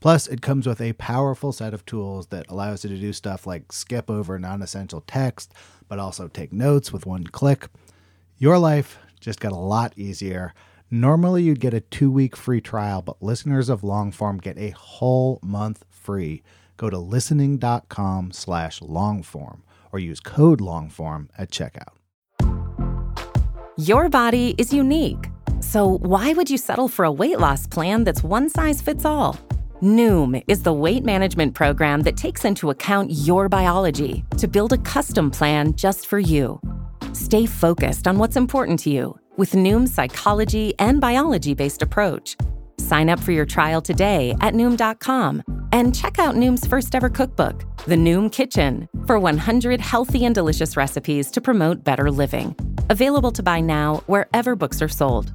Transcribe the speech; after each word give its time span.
Plus, 0.00 0.28
it 0.28 0.42
comes 0.42 0.66
with 0.66 0.80
a 0.80 0.92
powerful 0.94 1.52
set 1.52 1.74
of 1.74 1.84
tools 1.84 2.28
that 2.28 2.46
allows 2.48 2.84
you 2.84 2.90
to 2.90 3.00
do 3.00 3.12
stuff 3.12 3.46
like 3.46 3.72
skip 3.72 4.08
over 4.08 4.38
non 4.38 4.62
essential 4.62 5.00
text, 5.02 5.52
but 5.88 5.98
also 5.98 6.28
take 6.28 6.52
notes 6.52 6.92
with 6.92 7.06
one 7.06 7.24
click. 7.24 7.68
Your 8.36 8.58
life 8.58 8.98
just 9.20 9.40
got 9.40 9.52
a 9.52 9.56
lot 9.56 9.92
easier. 9.96 10.54
Normally, 10.90 11.42
you'd 11.42 11.60
get 11.60 11.74
a 11.74 11.80
two 11.80 12.10
week 12.10 12.36
free 12.36 12.60
trial, 12.60 13.02
but 13.02 13.22
listeners 13.22 13.68
of 13.68 13.82
Longform 13.82 14.40
get 14.40 14.56
a 14.56 14.70
whole 14.70 15.38
month 15.42 15.84
free. 15.90 16.42
Go 16.76 16.88
to 16.88 16.98
listening.com 16.98 18.30
slash 18.30 18.80
longform 18.80 19.60
or 19.92 19.98
use 19.98 20.20
code 20.20 20.60
longform 20.60 21.28
at 21.36 21.50
checkout. 21.50 21.94
Your 23.76 24.08
body 24.08 24.54
is 24.58 24.72
unique. 24.72 25.28
So, 25.60 25.98
why 25.98 26.32
would 26.32 26.48
you 26.48 26.56
settle 26.56 26.88
for 26.88 27.04
a 27.04 27.12
weight 27.12 27.38
loss 27.38 27.66
plan 27.66 28.04
that's 28.04 28.22
one 28.22 28.48
size 28.48 28.80
fits 28.80 29.04
all? 29.04 29.36
Noom 29.82 30.42
is 30.48 30.64
the 30.64 30.72
weight 30.72 31.04
management 31.04 31.54
program 31.54 32.02
that 32.02 32.16
takes 32.16 32.44
into 32.44 32.70
account 32.70 33.12
your 33.12 33.48
biology 33.48 34.24
to 34.36 34.48
build 34.48 34.72
a 34.72 34.78
custom 34.78 35.30
plan 35.30 35.72
just 35.74 36.06
for 36.06 36.18
you. 36.18 36.60
Stay 37.12 37.46
focused 37.46 38.08
on 38.08 38.18
what's 38.18 38.34
important 38.34 38.80
to 38.80 38.90
you 38.90 39.16
with 39.36 39.52
Noom's 39.52 39.94
psychology 39.94 40.74
and 40.80 41.00
biology 41.00 41.54
based 41.54 41.82
approach. 41.82 42.34
Sign 42.78 43.08
up 43.08 43.20
for 43.20 43.30
your 43.30 43.46
trial 43.46 43.80
today 43.80 44.34
at 44.40 44.52
Noom.com 44.52 45.44
and 45.70 45.94
check 45.94 46.18
out 46.18 46.34
Noom's 46.34 46.66
first 46.66 46.96
ever 46.96 47.08
cookbook, 47.08 47.64
The 47.86 47.94
Noom 47.94 48.32
Kitchen, 48.32 48.88
for 49.06 49.20
100 49.20 49.80
healthy 49.80 50.26
and 50.26 50.34
delicious 50.34 50.76
recipes 50.76 51.30
to 51.30 51.40
promote 51.40 51.84
better 51.84 52.10
living. 52.10 52.56
Available 52.90 53.30
to 53.30 53.44
buy 53.44 53.60
now 53.60 54.02
wherever 54.06 54.56
books 54.56 54.82
are 54.82 54.88
sold. 54.88 55.32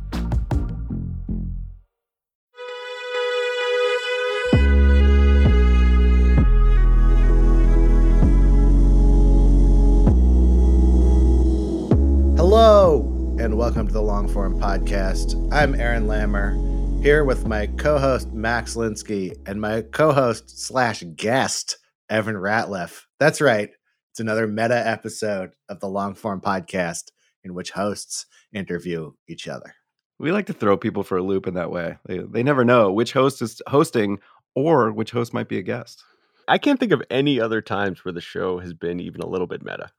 Hello, 12.55 13.35
and 13.39 13.57
welcome 13.57 13.87
to 13.87 13.93
the 13.93 13.99
Longform 13.99 14.59
Podcast. 14.59 15.51
I'm 15.51 15.73
Aaron 15.73 16.05
Lammer, 16.05 17.01
here 17.01 17.23
with 17.23 17.47
my 17.47 17.65
co-host 17.65 18.31
Max 18.31 18.75
Linsky 18.75 19.35
and 19.47 19.59
my 19.59 19.81
co-host 19.81 20.63
slash 20.63 21.03
guest 21.15 21.79
Evan 22.11 22.35
Ratliff. 22.35 23.05
That's 23.19 23.41
right, 23.41 23.71
it's 24.11 24.19
another 24.19 24.45
meta 24.45 24.87
episode 24.87 25.55
of 25.67 25.79
the 25.79 25.87
Longform 25.87 26.43
Podcast 26.43 27.05
in 27.43 27.55
which 27.55 27.71
hosts 27.71 28.27
interview 28.53 29.13
each 29.27 29.47
other. 29.47 29.73
We 30.19 30.31
like 30.31 30.45
to 30.45 30.53
throw 30.53 30.77
people 30.77 31.01
for 31.01 31.17
a 31.17 31.23
loop 31.23 31.47
in 31.47 31.55
that 31.55 31.71
way. 31.71 31.97
They, 32.05 32.19
they 32.19 32.43
never 32.43 32.63
know 32.63 32.91
which 32.91 33.13
host 33.13 33.41
is 33.41 33.63
hosting 33.65 34.19
or 34.53 34.91
which 34.91 35.09
host 35.09 35.33
might 35.33 35.49
be 35.49 35.57
a 35.57 35.63
guest. 35.63 36.03
I 36.47 36.59
can't 36.59 36.79
think 36.79 36.91
of 36.91 37.01
any 37.09 37.39
other 37.39 37.63
times 37.63 38.05
where 38.05 38.13
the 38.13 38.21
show 38.21 38.59
has 38.59 38.75
been 38.75 38.99
even 38.99 39.21
a 39.21 39.27
little 39.27 39.47
bit 39.47 39.63
meta 39.63 39.89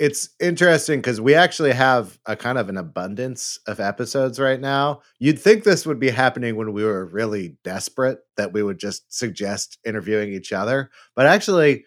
it's 0.00 0.30
interesting 0.40 0.98
because 0.98 1.20
we 1.20 1.34
actually 1.34 1.72
have 1.72 2.18
a 2.24 2.34
kind 2.34 2.56
of 2.56 2.70
an 2.70 2.78
abundance 2.78 3.58
of 3.66 3.80
episodes 3.80 4.40
right 4.40 4.58
now. 4.58 5.02
You'd 5.18 5.38
think 5.38 5.62
this 5.62 5.84
would 5.84 6.00
be 6.00 6.08
happening 6.08 6.56
when 6.56 6.72
we 6.72 6.82
were 6.84 7.04
really 7.04 7.58
desperate 7.64 8.20
that 8.38 8.54
we 8.54 8.62
would 8.62 8.78
just 8.78 9.12
suggest 9.14 9.78
interviewing 9.84 10.32
each 10.32 10.54
other. 10.54 10.90
But 11.14 11.26
actually, 11.26 11.84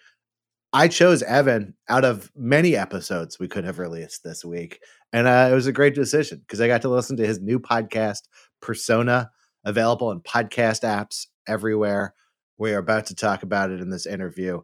I 0.73 0.89
chose 0.89 1.23
Evan 1.23 1.73
out 1.89 2.05
of 2.05 2.31
many 2.35 2.75
episodes 2.75 3.39
we 3.39 3.47
could 3.47 3.65
have 3.65 3.79
released 3.79 4.23
this 4.23 4.45
week. 4.45 4.79
And 5.11 5.27
uh, 5.27 5.49
it 5.51 5.55
was 5.55 5.65
a 5.65 5.73
great 5.73 5.95
decision 5.95 6.37
because 6.37 6.61
I 6.61 6.67
got 6.67 6.83
to 6.83 6.89
listen 6.89 7.17
to 7.17 7.25
his 7.25 7.39
new 7.39 7.59
podcast, 7.59 8.27
Persona, 8.61 9.31
available 9.65 10.11
in 10.11 10.19
podcast 10.19 10.83
apps 10.83 11.25
everywhere. 11.47 12.13
We 12.59 12.73
are 12.73 12.79
about 12.79 13.07
to 13.07 13.15
talk 13.15 13.41
about 13.41 13.71
it 13.71 13.81
in 13.81 13.89
this 13.89 14.05
interview 14.05 14.61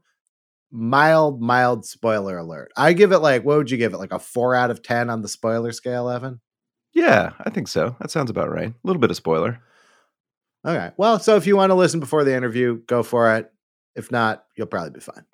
mild, 0.72 1.42
mild 1.42 1.86
spoiler 1.86 2.38
alert. 2.38 2.72
I 2.78 2.94
give 2.94 3.12
it 3.12 3.20
like, 3.20 3.44
what 3.44 3.58
would 3.58 3.72
you 3.72 3.78
give 3.78 3.94
it? 3.94 3.98
Like 3.98 4.12
a 4.12 4.20
four 4.20 4.56
out 4.56 4.72
of 4.72 4.82
10 4.84 5.10
on 5.10 5.22
the 5.22 5.28
spoiler 5.28 5.72
scale, 5.72 6.10
Evan? 6.10 6.40
Yeah, 6.94 7.34
I 7.40 7.50
think 7.50 7.68
so. 7.68 7.96
That 8.00 8.12
sounds 8.12 8.30
about 8.30 8.52
right. 8.52 8.70
A 8.70 8.88
little 8.88 9.00
bit 9.00 9.12
of 9.12 9.18
spoiler. 9.18 9.62
Okay. 10.66 10.92
Well, 10.98 11.20
so 11.20 11.36
if 11.36 11.48
you 11.48 11.56
want 11.56 11.70
to 11.70 11.76
listen 11.76 12.00
before 12.00 12.24
the 12.24 12.36
interview, 12.36 12.82
go 12.88 13.04
for 13.04 13.36
it. 13.36 13.52
If 13.96 14.12
not, 14.12 14.46
you'll 14.56 14.68
probably 14.68 14.92
be 14.92 15.00
fine. 15.00 15.26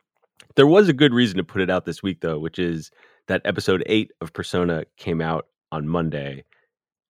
There 0.56 0.68
was 0.68 0.88
a 0.88 0.94
good 0.94 1.13
reason 1.13 1.38
to 1.38 1.44
put 1.44 1.62
it 1.62 1.69
out 1.69 1.85
this 1.85 2.02
week, 2.02 2.22
though, 2.22 2.40
which 2.40 2.59
is 2.59 2.91
that 3.28 3.41
episode 3.46 3.84
eight 3.88 4.12
of 4.22 4.34
Persona 4.34 4.85
came 4.97 5.22
out 5.22 5.47
on 5.72 5.88
Monday. 5.88 6.44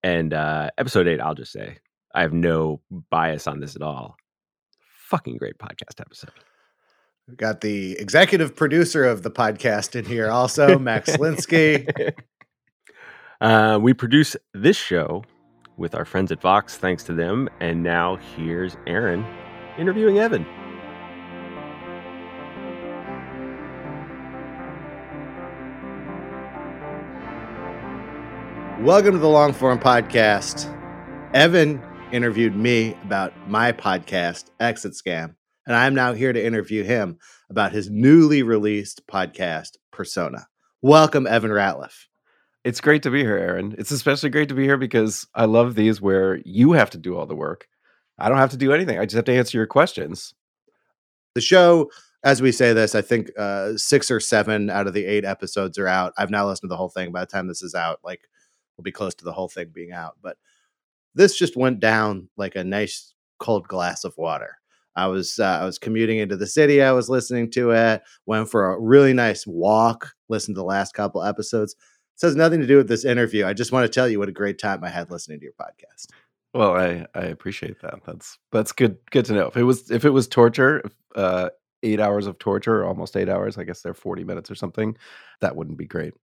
And 0.02 0.32
uh, 0.32 0.70
episode 0.78 1.06
eight, 1.06 1.20
I'll 1.20 1.34
just 1.34 1.52
say, 1.52 1.78
I 2.14 2.22
have 2.22 2.32
no 2.32 2.80
bias 3.10 3.46
on 3.46 3.60
this 3.60 3.76
at 3.76 3.82
all. 3.82 4.16
Fucking 5.08 5.36
great 5.36 5.58
podcast 5.58 6.00
episode. 6.00 6.30
We've 7.28 7.36
got 7.36 7.60
the 7.60 7.98
executive 7.98 8.54
producer 8.54 9.04
of 9.04 9.24
the 9.24 9.32
podcast 9.32 9.96
in 9.96 10.04
here, 10.04 10.30
also 10.30 10.78
Max 10.78 11.16
Linsky. 11.16 12.12
uh, 13.40 13.80
we 13.82 13.94
produce 13.94 14.36
this 14.54 14.76
show 14.76 15.24
with 15.76 15.96
our 15.96 16.04
friends 16.04 16.30
at 16.30 16.40
Vox, 16.40 16.76
thanks 16.76 17.02
to 17.02 17.12
them. 17.12 17.48
And 17.58 17.82
now 17.82 18.14
here's 18.14 18.76
Aaron 18.86 19.26
interviewing 19.76 20.20
Evan. 20.20 20.46
Welcome 28.84 29.14
to 29.14 29.18
the 29.18 29.26
Longform 29.26 29.82
Podcast. 29.82 30.72
Evan 31.34 31.82
interviewed 32.12 32.54
me 32.54 32.96
about 33.02 33.32
my 33.48 33.72
podcast, 33.72 34.50
Exit 34.60 34.92
Scam 34.92 35.35
and 35.66 35.74
I'm 35.74 35.94
now 35.94 36.12
here 36.12 36.32
to 36.32 36.44
interview 36.44 36.84
him 36.84 37.18
about 37.50 37.72
his 37.72 37.90
newly 37.90 38.42
released 38.42 39.06
podcast, 39.06 39.76
Persona. 39.90 40.46
Welcome, 40.80 41.26
Evan 41.26 41.50
Ratliff. 41.50 42.06
It's 42.62 42.80
great 42.80 43.02
to 43.02 43.10
be 43.10 43.20
here, 43.20 43.36
Aaron. 43.36 43.74
It's 43.78 43.90
especially 43.90 44.30
great 44.30 44.48
to 44.48 44.54
be 44.54 44.64
here 44.64 44.76
because 44.76 45.26
I 45.34 45.44
love 45.44 45.74
these 45.74 46.00
where 46.00 46.36
you 46.44 46.72
have 46.72 46.90
to 46.90 46.98
do 46.98 47.16
all 47.16 47.26
the 47.26 47.34
work. 47.34 47.68
I 48.18 48.28
don't 48.28 48.38
have 48.38 48.50
to 48.50 48.56
do 48.56 48.72
anything. 48.72 48.98
I 48.98 49.04
just 49.04 49.16
have 49.16 49.24
to 49.26 49.36
answer 49.36 49.58
your 49.58 49.66
questions. 49.66 50.34
The 51.34 51.40
show, 51.40 51.90
as 52.24 52.40
we 52.40 52.52
say 52.52 52.72
this, 52.72 52.94
I 52.94 53.02
think 53.02 53.30
uh, 53.38 53.76
six 53.76 54.10
or 54.10 54.20
seven 54.20 54.70
out 54.70 54.86
of 54.86 54.94
the 54.94 55.04
eight 55.04 55.24
episodes 55.24 55.78
are 55.78 55.88
out. 55.88 56.12
I've 56.16 56.30
now 56.30 56.46
listened 56.46 56.68
to 56.68 56.72
the 56.72 56.76
whole 56.76 56.88
thing. 56.88 57.12
By 57.12 57.20
the 57.20 57.26
time 57.26 57.46
this 57.46 57.62
is 57.62 57.74
out, 57.74 58.00
like 58.04 58.22
we'll 58.76 58.84
be 58.84 58.92
close 58.92 59.14
to 59.16 59.24
the 59.24 59.32
whole 59.32 59.48
thing 59.48 59.70
being 59.72 59.92
out. 59.92 60.16
But 60.22 60.36
this 61.14 61.36
just 61.36 61.56
went 61.56 61.80
down 61.80 62.28
like 62.36 62.56
a 62.56 62.64
nice 62.64 63.14
cold 63.38 63.68
glass 63.68 64.04
of 64.04 64.16
water. 64.16 64.58
I 64.96 65.06
was 65.06 65.38
uh, 65.38 65.58
I 65.60 65.64
was 65.64 65.78
commuting 65.78 66.18
into 66.18 66.36
the 66.36 66.46
city. 66.46 66.82
I 66.82 66.92
was 66.92 67.08
listening 67.08 67.50
to 67.52 67.70
it. 67.72 68.02
Went 68.26 68.50
for 68.50 68.72
a 68.72 68.80
really 68.80 69.12
nice 69.12 69.46
walk. 69.46 70.12
Listened 70.28 70.56
to 70.56 70.60
the 70.60 70.64
last 70.64 70.94
couple 70.94 71.22
episodes. 71.22 71.76
This 72.14 72.28
has 72.28 72.36
nothing 72.36 72.60
to 72.60 72.66
do 72.66 72.78
with 72.78 72.88
this 72.88 73.04
interview. 73.04 73.44
I 73.44 73.52
just 73.52 73.72
want 73.72 73.84
to 73.84 73.94
tell 73.94 74.08
you 74.08 74.18
what 74.18 74.28
a 74.28 74.32
great 74.32 74.58
time 74.58 74.82
I 74.82 74.88
had 74.88 75.10
listening 75.10 75.38
to 75.40 75.44
your 75.44 75.52
podcast. 75.52 76.06
Well, 76.54 76.74
I 76.74 77.06
I 77.14 77.26
appreciate 77.26 77.80
that. 77.82 78.00
That's 78.06 78.38
that's 78.52 78.72
good 78.72 78.96
good 79.10 79.26
to 79.26 79.34
know. 79.34 79.46
If 79.48 79.56
it 79.56 79.64
was 79.64 79.90
if 79.90 80.04
it 80.04 80.10
was 80.10 80.26
torture, 80.26 80.82
uh, 81.14 81.50
eight 81.82 82.00
hours 82.00 82.26
of 82.26 82.38
torture, 82.38 82.84
almost 82.84 83.16
eight 83.16 83.28
hours. 83.28 83.58
I 83.58 83.64
guess 83.64 83.82
they're 83.82 83.94
forty 83.94 84.24
minutes 84.24 84.50
or 84.50 84.54
something. 84.54 84.96
That 85.40 85.56
wouldn't 85.56 85.78
be 85.78 85.86
great. 85.86 86.14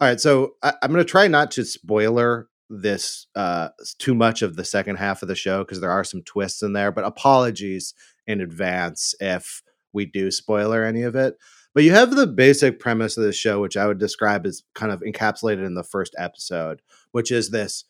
All 0.00 0.08
right, 0.08 0.20
so 0.20 0.54
I, 0.62 0.72
am 0.82 0.92
going 0.92 1.04
to 1.04 1.10
try 1.10 1.28
not 1.28 1.50
to 1.52 1.64
spoiler 1.64 2.48
this 2.70 3.26
uh, 3.34 3.70
too 3.98 4.14
much 4.14 4.42
of 4.42 4.56
the 4.56 4.64
second 4.64 4.96
half 4.96 5.22
of 5.22 5.28
the 5.28 5.34
show 5.34 5.64
because 5.64 5.80
there 5.80 5.90
are 5.90 6.04
some 6.04 6.22
twists 6.22 6.62
in 6.62 6.72
there. 6.72 6.92
But 6.92 7.04
apologies 7.04 7.94
in 8.26 8.40
advance 8.40 9.14
if 9.20 9.62
we 9.92 10.06
do 10.06 10.30
spoiler 10.30 10.84
any 10.84 11.02
of 11.02 11.16
it. 11.16 11.36
But 11.74 11.84
you 11.84 11.92
have 11.92 12.14
the 12.14 12.26
basic 12.26 12.80
premise 12.80 13.16
of 13.16 13.24
the 13.24 13.32
show, 13.32 13.60
which 13.60 13.76
I 13.76 13.86
would 13.86 13.98
describe 13.98 14.46
as 14.46 14.62
kind 14.74 14.92
of 14.92 15.00
encapsulated 15.00 15.64
in 15.64 15.74
the 15.74 15.84
first 15.84 16.14
episode, 16.18 16.80
which 17.12 17.30
is 17.30 17.50
this 17.50 17.84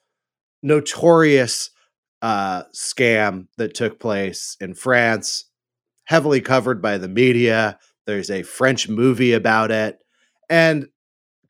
notorious 0.62 1.70
uh, 2.22 2.64
scam 2.74 3.46
that 3.56 3.74
took 3.74 3.98
place 3.98 4.56
in 4.60 4.74
France, 4.74 5.46
heavily 6.04 6.40
covered 6.40 6.82
by 6.82 6.98
the 6.98 7.08
media. 7.08 7.78
There's 8.06 8.30
a 8.30 8.42
French 8.42 8.88
movie 8.88 9.32
about 9.32 9.70
it. 9.70 9.98
And 10.50 10.88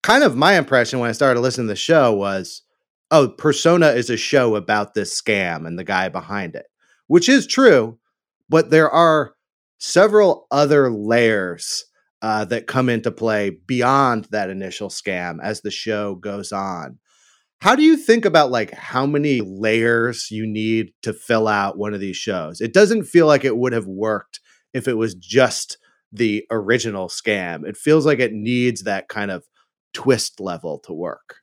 kind 0.03 0.23
of 0.23 0.37
my 0.37 0.56
impression 0.56 0.99
when 0.99 1.09
I 1.09 1.12
started 1.12 1.41
listening 1.41 1.67
to 1.67 1.73
the 1.73 1.77
show 1.77 2.12
was 2.12 2.62
oh, 3.10 3.28
Persona 3.28 3.88
is 3.88 4.10
a 4.10 4.16
show 4.16 4.56
about 4.56 4.94
this 4.94 5.20
scam 5.20 5.66
and 5.66 5.78
the 5.78 5.84
guy 5.84 6.08
behind 6.08 6.54
it, 6.54 6.66
which 7.08 7.28
is 7.28 7.46
true, 7.46 7.98
but 8.48 8.70
there 8.70 8.90
are 8.90 9.34
several 9.78 10.46
other 10.50 10.90
layers 10.90 11.84
uh, 12.22 12.44
that 12.44 12.66
come 12.66 12.88
into 12.88 13.10
play 13.10 13.50
beyond 13.66 14.26
that 14.30 14.50
initial 14.50 14.88
scam 14.88 15.38
as 15.42 15.62
the 15.62 15.70
show 15.70 16.14
goes 16.14 16.52
on. 16.52 16.98
How 17.60 17.74
do 17.74 17.82
you 17.82 17.96
think 17.96 18.24
about 18.24 18.50
like 18.50 18.72
how 18.72 19.06
many 19.06 19.40
layers 19.40 20.30
you 20.30 20.46
need 20.46 20.92
to 21.02 21.12
fill 21.12 21.46
out 21.48 21.78
one 21.78 21.92
of 21.94 22.00
these 22.00 22.16
shows? 22.16 22.60
It 22.60 22.72
doesn't 22.72 23.04
feel 23.04 23.26
like 23.26 23.44
it 23.44 23.56
would 23.56 23.72
have 23.72 23.86
worked 23.86 24.40
if 24.72 24.88
it 24.88 24.94
was 24.94 25.14
just 25.14 25.78
the 26.12 26.44
original 26.50 27.08
scam. 27.08 27.66
It 27.66 27.76
feels 27.76 28.06
like 28.06 28.18
it 28.18 28.32
needs 28.32 28.84
that 28.84 29.08
kind 29.08 29.30
of 29.30 29.44
twist 29.92 30.40
level 30.40 30.78
to 30.80 30.92
work. 30.92 31.39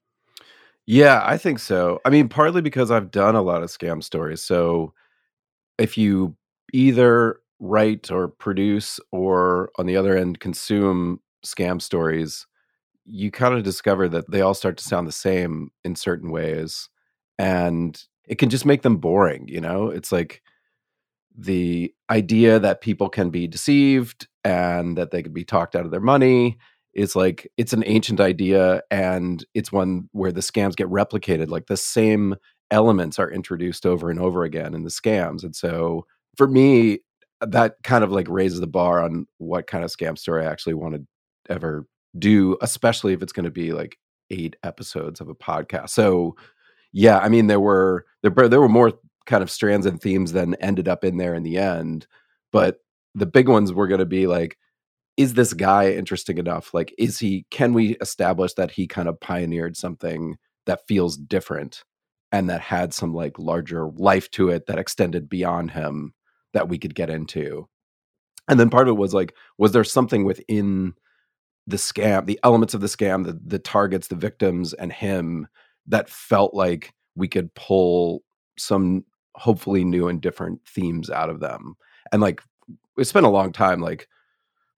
Yeah, 0.87 1.21
I 1.25 1.37
think 1.37 1.59
so. 1.59 1.99
I 2.05 2.09
mean, 2.09 2.29
partly 2.29 2.61
because 2.61 2.91
I've 2.91 3.11
done 3.11 3.35
a 3.35 3.41
lot 3.41 3.61
of 3.61 3.69
scam 3.69 4.01
stories. 4.01 4.41
So 4.41 4.93
if 5.77 5.97
you 5.97 6.35
either 6.73 7.39
write 7.59 8.11
or 8.11 8.29
produce 8.29 8.99
or 9.11 9.71
on 9.77 9.87
the 9.87 9.97
other 9.97 10.17
end 10.17 10.39
consume 10.39 11.21
scam 11.45 11.81
stories, 11.81 12.47
you 13.05 13.31
kind 13.31 13.55
of 13.55 13.63
discover 13.63 14.09
that 14.09 14.31
they 14.31 14.41
all 14.41 14.53
start 14.55 14.77
to 14.77 14.83
sound 14.85 15.07
the 15.07 15.13
same 15.13 15.71
in 15.85 15.95
certain 15.95 16.31
ways. 16.31 16.89
And 17.39 18.01
it 18.27 18.37
can 18.39 18.49
just 18.49 18.65
make 18.65 18.83
them 18.83 18.97
boring, 18.97 19.47
you 19.47 19.61
know? 19.61 19.89
It's 19.89 20.11
like 20.11 20.41
the 21.37 21.93
idea 22.09 22.59
that 22.59 22.81
people 22.81 23.09
can 23.09 23.29
be 23.29 23.47
deceived 23.47 24.27
and 24.43 24.97
that 24.97 25.11
they 25.11 25.23
could 25.23 25.33
be 25.33 25.45
talked 25.45 25.75
out 25.75 25.85
of 25.85 25.91
their 25.91 26.01
money 26.01 26.57
is 26.93 27.15
like 27.15 27.47
it's 27.57 27.73
an 27.73 27.83
ancient 27.85 28.19
idea 28.19 28.81
and 28.89 29.45
it's 29.53 29.71
one 29.71 30.09
where 30.11 30.31
the 30.31 30.41
scams 30.41 30.75
get 30.75 30.87
replicated 30.87 31.49
like 31.49 31.67
the 31.67 31.77
same 31.77 32.35
elements 32.71 33.19
are 33.19 33.31
introduced 33.31 33.85
over 33.85 34.09
and 34.09 34.19
over 34.19 34.43
again 34.43 34.73
in 34.73 34.83
the 34.83 34.89
scams 34.89 35.43
and 35.43 35.55
so 35.55 36.05
for 36.35 36.47
me 36.47 36.99
that 37.41 37.75
kind 37.83 38.03
of 38.03 38.11
like 38.11 38.27
raises 38.29 38.59
the 38.59 38.67
bar 38.67 39.03
on 39.03 39.27
what 39.37 39.67
kind 39.67 39.83
of 39.83 39.91
scam 39.91 40.17
story 40.17 40.45
I 40.45 40.49
actually 40.49 40.73
want 40.73 40.95
to 40.95 41.05
ever 41.49 41.87
do, 42.17 42.57
especially 42.61 43.13
if 43.13 43.21
it's 43.21 43.33
going 43.33 43.45
to 43.45 43.51
be 43.51 43.73
like 43.73 43.97
eight 44.29 44.55
episodes 44.63 45.21
of 45.21 45.29
a 45.29 45.35
podcast. 45.35 45.89
So, 45.89 46.35
yeah, 46.93 47.19
I 47.19 47.29
mean, 47.29 47.47
there 47.47 47.59
were 47.59 48.05
there 48.23 48.31
there 48.49 48.61
were 48.61 48.69
more 48.69 48.93
kind 49.25 49.43
of 49.43 49.51
strands 49.51 49.85
and 49.85 50.01
themes 50.01 50.31
than 50.31 50.55
ended 50.55 50.87
up 50.87 51.03
in 51.03 51.17
there 51.17 51.35
in 51.35 51.43
the 51.43 51.57
end, 51.57 52.07
but 52.51 52.77
the 53.13 53.25
big 53.25 53.47
ones 53.49 53.73
were 53.73 53.87
going 53.87 53.99
to 53.99 54.05
be 54.05 54.25
like, 54.27 54.57
is 55.17 55.33
this 55.33 55.53
guy 55.53 55.91
interesting 55.91 56.37
enough? 56.37 56.73
Like, 56.73 56.93
is 56.97 57.19
he? 57.19 57.45
Can 57.51 57.73
we 57.73 57.97
establish 58.01 58.53
that 58.53 58.71
he 58.71 58.87
kind 58.87 59.07
of 59.07 59.19
pioneered 59.19 59.75
something 59.75 60.37
that 60.65 60.87
feels 60.87 61.17
different 61.17 61.83
and 62.31 62.49
that 62.49 62.61
had 62.61 62.93
some 62.93 63.13
like 63.13 63.39
larger 63.39 63.87
life 63.95 64.29
to 64.31 64.49
it 64.49 64.67
that 64.67 64.77
extended 64.79 65.27
beyond 65.29 65.71
him? 65.71 66.13
that 66.57 66.69
we 66.69 66.79
could 66.79 66.95
get 66.95 67.09
into. 67.09 67.67
And 68.47 68.59
then 68.59 68.71
part 68.71 68.87
of 68.87 68.95
it 68.95 68.99
was 68.99 69.13
like, 69.13 69.35
was 69.59 69.73
there 69.73 69.83
something 69.83 70.23
within 70.25 70.93
the 71.67 71.77
scam, 71.77 72.25
the 72.25 72.39
elements 72.43 72.73
of 72.73 72.81
the 72.81 72.87
scam, 72.87 73.25
the 73.25 73.39
the 73.45 73.59
targets, 73.59 74.07
the 74.07 74.15
victims, 74.15 74.73
and 74.73 74.91
him 74.91 75.47
that 75.85 76.09
felt 76.09 76.55
like 76.55 76.93
we 77.15 77.27
could 77.27 77.53
pull 77.55 78.23
some 78.57 79.03
hopefully 79.35 79.83
new 79.83 80.07
and 80.07 80.19
different 80.21 80.61
themes 80.65 81.09
out 81.09 81.29
of 81.29 81.41
them. 81.41 81.75
And 82.11 82.21
like 82.21 82.41
we 82.95 83.03
spent 83.03 83.25
a 83.25 83.29
long 83.29 83.51
time 83.51 83.81
like 83.81 84.07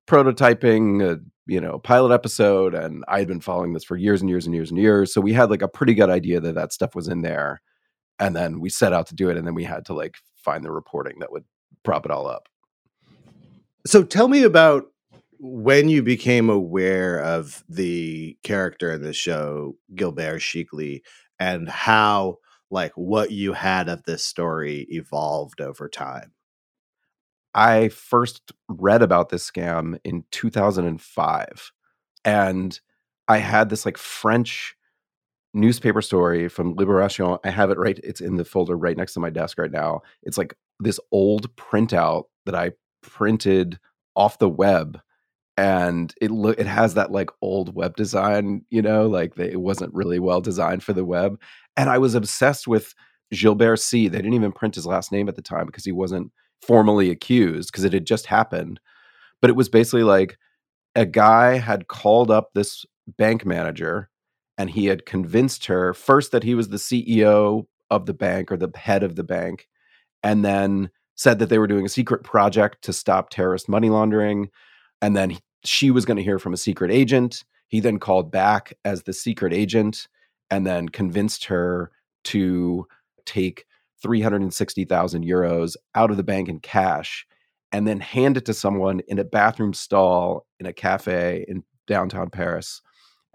prototyping 0.10 1.04
a 1.04 1.20
you 1.46 1.62
know 1.62 1.80
pilot 1.80 2.14
episode 2.14 2.74
and 2.74 3.04
i 3.08 3.20
had 3.20 3.28
been 3.28 3.40
following 3.40 3.74
this 3.74 3.84
for 3.84 3.96
years 3.96 4.22
and 4.22 4.30
years 4.30 4.46
and 4.46 4.56
years 4.56 4.72
and 4.72 4.80
years 4.80 5.14
so 5.14 5.22
we 5.22 5.34
had 5.34 5.50
like 5.50 5.62
a 5.62 5.68
pretty 5.68 5.94
good 5.94 6.10
idea 6.10 6.40
that 6.40 6.56
that 6.56 6.74
stuff 6.74 6.96
was 6.96 7.08
in 7.08 7.22
there 7.22 7.62
and 8.20 8.36
then 8.36 8.60
we 8.60 8.70
set 8.70 8.94
out 8.94 9.08
to 9.08 9.16
do 9.16 9.30
it 9.30 9.38
and 9.38 9.48
then 9.48 9.56
we 9.56 9.64
had 9.64 9.86
to 9.86 9.94
like 9.94 10.18
find 10.36 10.64
the 10.64 10.72
reporting 10.72 11.20
that 11.20 11.32
would 11.32 11.46
prop 11.84 12.06
it 12.06 12.12
all 12.12 12.28
up. 12.28 12.50
So 13.86 14.04
tell 14.04 14.28
me 14.28 14.44
about 14.44 14.86
when 15.40 15.88
you 15.88 16.04
became 16.04 16.50
aware 16.50 17.24
of 17.24 17.64
the 17.70 18.38
character 18.44 18.92
in 18.92 19.02
the 19.02 19.14
show, 19.14 19.78
Gilbert 19.96 20.40
Chikli, 20.40 21.02
and 21.40 21.70
how 21.70 22.38
like 22.70 22.92
what 22.96 23.32
you 23.32 23.54
had 23.54 23.88
of 23.88 24.04
this 24.04 24.24
story 24.24 24.86
evolved 24.90 25.62
over 25.62 25.88
time. 25.88 26.34
I 27.54 27.90
first 27.90 28.51
read 28.68 29.01
about 29.01 29.30
this 29.30 29.50
scam 29.50 30.00
in 30.04 30.24
2005 30.31 31.72
and 32.25 32.80
I 33.28 33.38
had 33.38 33.69
this 33.69 33.86
like 33.86 33.98
French 33.98 34.75
newspaper 35.54 36.01
story 36.01 36.48
from 36.48 36.75
Liberation. 36.75 37.38
I 37.44 37.50
have 37.50 37.72
it 37.72 37.78
right 37.78 38.00
it's 38.04 38.22
in 38.22 38.36
the 38.36 38.46
folder 38.46 38.75
right 38.78 38.98
next 38.98 39.13
to 39.13 39.19
my 39.19 39.30
desk 39.30 39.57
right 39.57 39.72
now. 39.72 40.01
It's 40.24 40.38
like 40.38 40.56
this 40.80 41.00
old 41.12 41.56
printout 41.56 42.25
that 42.46 42.56
I 42.56 42.72
printed 43.01 43.80
off 44.16 44.40
the 44.40 44.50
web 44.50 45.00
and 45.57 46.13
it 46.22 46.31
lo- 46.31 46.56
it 46.57 46.68
has 46.68 46.94
that 46.94 47.12
like 47.12 47.30
old 47.42 47.75
web 47.75 47.96
design, 47.98 48.63
you 48.69 48.81
know, 48.81 49.07
like 49.07 49.38
it 49.38 49.60
wasn't 49.60 49.94
really 49.94 50.19
well 50.19 50.40
designed 50.40 50.84
for 50.84 50.94
the 50.94 51.04
web. 51.04 51.40
And 51.75 51.90
I 51.90 51.98
was 51.98 52.16
obsessed 52.16 52.68
with 52.68 52.94
Gilbert 53.31 53.78
C. 53.78 54.07
They 54.07 54.19
didn't 54.19 54.34
even 54.34 54.51
print 54.51 54.75
his 54.75 54.86
last 54.86 55.12
name 55.12 55.28
at 55.28 55.36
the 55.36 55.42
time 55.42 55.66
because 55.66 55.84
he 55.86 55.92
wasn't 55.92 56.31
formally 56.62 57.10
accused 57.10 57.72
because 57.72 57.84
it 57.84 57.94
had 57.94 58.06
just 58.06 58.26
happened. 58.28 58.80
But 59.42 59.50
it 59.50 59.56
was 59.56 59.70
basically 59.70 60.04
like 60.04 60.38
a 60.96 61.06
guy 61.06 61.58
had 61.58 61.88
called 61.88 62.32
up 62.32 62.50
this 62.54 62.86
bank 63.18 63.46
manager 63.46 64.10
and 64.58 64.70
he 64.70 64.88
had 64.88 65.06
convinced 65.06 65.68
her 65.68 65.94
first 65.94 66.32
that 66.32 66.44
he 66.44 66.56
was 66.56 66.70
the 66.70 66.78
CEO 66.78 67.66
of 67.90 68.06
the 68.06 68.14
bank 68.14 68.52
or 68.52 68.58
the 68.58 68.72
head 68.76 69.04
of 69.04 69.16
the 69.16 69.24
bank 69.24 69.68
and 70.22 70.44
then 70.44 70.90
said 71.16 71.40
that 71.40 71.50
they 71.50 71.58
were 71.58 71.68
doing 71.68 71.86
a 71.86 71.90
secret 71.90 72.24
project 72.24 72.82
to 72.84 72.94
stop 72.94 73.30
terrorist 73.30 73.70
money 73.70 73.90
laundering. 73.90 74.50
And 75.02 75.16
then 75.16 75.38
she 75.64 75.92
was 75.92 76.06
going 76.06 76.18
to 76.18 76.24
hear 76.24 76.40
from 76.40 76.54
a 76.54 76.58
secret 76.58 76.92
agent. 76.92 77.44
He 77.68 77.80
then 77.80 78.00
called 78.00 78.32
back 78.32 78.74
as 78.86 79.04
the 79.04 79.14
secret 79.14 79.54
agent 79.54 80.08
and 80.50 80.66
then 80.66 80.90
convinced 80.90 81.46
her 81.46 81.92
to 82.26 82.88
take 83.26 83.66
360,000 84.01 85.25
euros 85.25 85.75
out 85.96 86.12
of 86.12 86.18
the 86.18 86.24
bank 86.24 86.50
in 86.50 86.60
cash 86.60 87.25
and 87.72 87.88
then 87.88 88.00
hand 88.00 88.38
it 88.38 88.46
to 88.46 88.54
someone 88.54 89.01
in 89.07 89.19
a 89.19 89.24
bathroom 89.24 89.74
stall 89.74 90.46
in 90.60 90.66
a 90.66 90.74
cafe 90.74 91.46
in 91.48 91.63
downtown 91.88 92.30
Paris. 92.30 92.81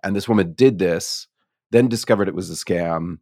And 0.03 0.15
this 0.15 0.29
woman 0.29 0.53
did 0.55 0.79
this, 0.79 1.29
then 1.71 1.89
discovered 1.89 2.29
it 2.29 2.35
was 2.35 2.51
a 2.51 2.55
scam, 2.55 3.19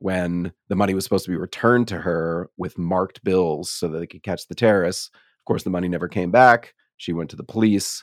when 0.00 0.52
the 0.68 0.76
money 0.76 0.94
was 0.94 1.04
supposed 1.04 1.26
to 1.26 1.30
be 1.30 1.36
returned 1.36 1.86
to 1.88 1.98
her 1.98 2.50
with 2.56 2.78
marked 2.78 3.22
bills 3.22 3.70
so 3.70 3.86
that 3.86 3.98
they 3.98 4.06
could 4.06 4.22
catch 4.22 4.48
the 4.48 4.54
terrorists. 4.54 5.10
Of 5.14 5.44
course, 5.44 5.62
the 5.62 5.70
money 5.70 5.88
never 5.88 6.08
came 6.08 6.30
back. 6.30 6.74
She 6.96 7.12
went 7.12 7.30
to 7.30 7.36
the 7.36 7.44
police. 7.44 8.02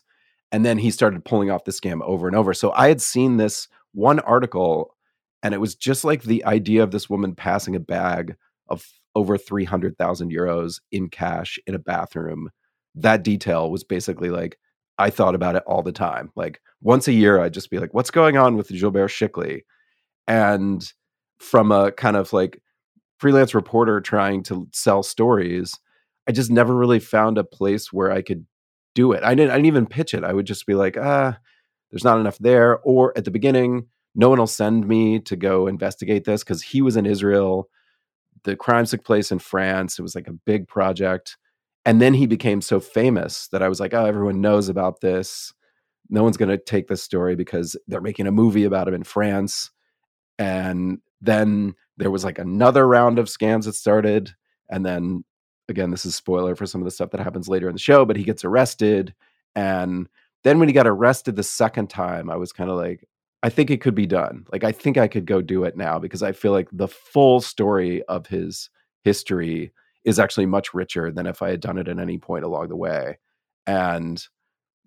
And 0.52 0.64
then 0.64 0.78
he 0.78 0.92
started 0.92 1.26
pulling 1.26 1.50
off 1.50 1.66
the 1.66 1.72
scam 1.72 2.02
over 2.04 2.28
and 2.28 2.36
over. 2.36 2.54
So 2.54 2.72
I 2.72 2.88
had 2.88 3.02
seen 3.02 3.38
this 3.38 3.68
one 3.94 4.20
article, 4.20 4.96
and 5.42 5.54
it 5.54 5.60
was 5.60 5.76
just 5.76 6.04
like 6.04 6.24
the 6.24 6.46
idea 6.46 6.84
of 6.84 6.92
this 6.92 7.10
woman 7.10 7.34
passing 7.36 7.76
a 7.76 7.80
bag 7.80 8.36
of 8.70 8.86
over 9.16 9.38
300,000 9.38 10.32
euros 10.32 10.80
in 10.92 11.10
cash 11.10 11.58
in 11.66 11.76
a 11.76 11.80
bathroom. 11.80 12.50
That 12.96 13.24
detail 13.24 13.72
was 13.72 13.84
basically 13.84 14.30
like, 14.30 14.58
I 14.98 15.10
thought 15.10 15.36
about 15.36 15.56
it 15.56 15.64
all 15.68 15.84
the 15.84 15.92
time. 15.92 16.32
Like 16.36 16.62
once 16.82 17.08
a 17.08 17.14
year, 17.14 17.40
I'd 17.40 17.54
just 17.54 17.70
be 17.70 17.80
like, 17.80 17.94
what's 17.94 18.12
going 18.12 18.38
on 18.38 18.58
with 18.58 18.70
Gilbert 18.70 19.10
Chikli? 19.10 19.62
And 20.28 20.92
from 21.40 21.72
a 21.72 21.92
kind 21.92 22.16
of 22.18 22.34
like 22.34 22.62
freelance 23.20 23.54
reporter 23.54 24.02
trying 24.02 24.44
to 24.44 24.68
sell 24.74 25.04
stories, 25.04 25.74
I 26.28 26.32
just 26.32 26.52
never 26.52 26.76
really 26.76 27.00
found 27.00 27.38
a 27.38 27.44
place 27.44 27.94
where 27.94 28.12
I 28.12 28.22
could 28.22 28.46
do 28.96 29.12
it. 29.12 29.24
I 29.24 29.36
didn't 29.36 29.52
I 29.52 29.56
didn't 29.56 29.68
even 29.68 29.86
pitch 29.86 30.14
it. 30.14 30.24
I 30.24 30.34
would 30.34 30.48
just 30.48 30.66
be 30.66 30.74
like, 30.74 30.98
ah, 30.98 31.38
there's 31.92 32.04
not 32.04 32.20
enough 32.20 32.38
there. 32.40 32.80
Or 32.80 33.14
at 33.18 33.26
the 33.26 33.32
beginning, 33.32 33.88
no 34.16 34.30
one 34.30 34.40
will 34.40 34.48
send 34.48 34.88
me 34.88 35.20
to 35.22 35.36
go 35.36 35.68
investigate 35.68 36.26
this 36.26 36.44
because 36.44 36.62
he 36.64 36.82
was 36.82 36.98
in 36.98 37.06
Israel. 37.06 37.70
The 38.48 38.56
crimes 38.56 38.92
took 38.92 39.04
place 39.04 39.30
in 39.30 39.40
France. 39.40 40.00
It 40.00 40.04
was 40.04 40.16
like 40.16 40.30
a 40.30 40.34
big 40.46 40.70
project. 40.70 41.36
And 41.86 42.02
then 42.02 42.14
he 42.14 42.26
became 42.26 42.62
so 42.62 42.80
famous 42.80 43.50
that 43.50 43.62
I 43.62 43.68
was 43.68 43.82
like, 43.82 43.94
oh, 43.94 44.06
everyone 44.06 44.40
knows 44.40 44.70
about 44.70 45.02
this. 45.02 45.54
No 46.10 46.24
one's 46.24 46.38
going 46.38 46.48
to 46.48 46.58
take 46.58 46.88
this 46.88 47.04
story 47.04 47.36
because 47.36 47.76
they're 47.90 48.00
making 48.00 48.26
a 48.26 48.32
movie 48.32 48.64
about 48.64 48.88
him 48.88 48.94
in 48.94 49.04
France. 49.04 49.70
And 50.40 51.00
then 51.20 51.76
there 51.98 52.10
was 52.10 52.24
like 52.24 52.40
another 52.40 52.88
round 52.88 53.20
of 53.20 53.26
scams 53.26 53.66
that 53.66 53.76
started. 53.76 54.34
And 54.70 54.86
then 54.86 55.26
again, 55.68 55.92
this 55.92 56.06
is 56.06 56.16
spoiler 56.16 56.56
for 56.56 56.66
some 56.66 56.80
of 56.80 56.86
the 56.86 56.92
stuff 56.92 57.10
that 57.10 57.20
happens 57.20 57.50
later 57.50 57.68
in 57.68 57.76
the 57.76 57.80
show, 57.80 58.06
but 58.06 58.16
he 58.16 58.24
gets 58.24 58.46
arrested. 58.46 59.14
And 59.58 60.08
then 60.46 60.58
when 60.58 60.70
he 60.70 60.74
got 60.74 60.88
arrested 60.88 61.36
the 61.36 61.44
second 61.44 61.90
time, 61.90 62.30
I 62.30 62.38
was 62.38 62.54
kind 62.54 62.70
of 62.70 62.78
like, 62.78 63.06
I 63.44 63.50
think 63.50 63.70
it 63.70 63.82
could 63.82 63.96
be 63.96 64.08
done. 64.08 64.46
Like, 64.52 64.64
I 64.64 64.72
think 64.72 64.98
I 64.98 65.08
could 65.08 65.26
go 65.26 65.42
do 65.42 65.64
it 65.64 65.78
now 65.78 66.00
because 66.00 66.24
I 66.24 66.32
feel 66.32 66.52
like 66.52 66.70
the 66.72 66.88
full 66.88 67.40
story 67.40 68.04
of 68.04 68.28
his 68.28 68.70
history 69.04 69.72
is 70.06 70.20
actually 70.20 70.46
much 70.46 70.74
richer 70.74 71.12
than 71.12 71.28
if 71.28 71.42
I 71.42 71.50
had 71.50 71.60
done 71.60 71.78
it 71.78 71.88
at 71.88 72.00
any 72.00 72.18
point 72.18 72.46
along 72.46 72.70
the 72.70 72.76
way. 72.76 73.20
And 73.66 74.26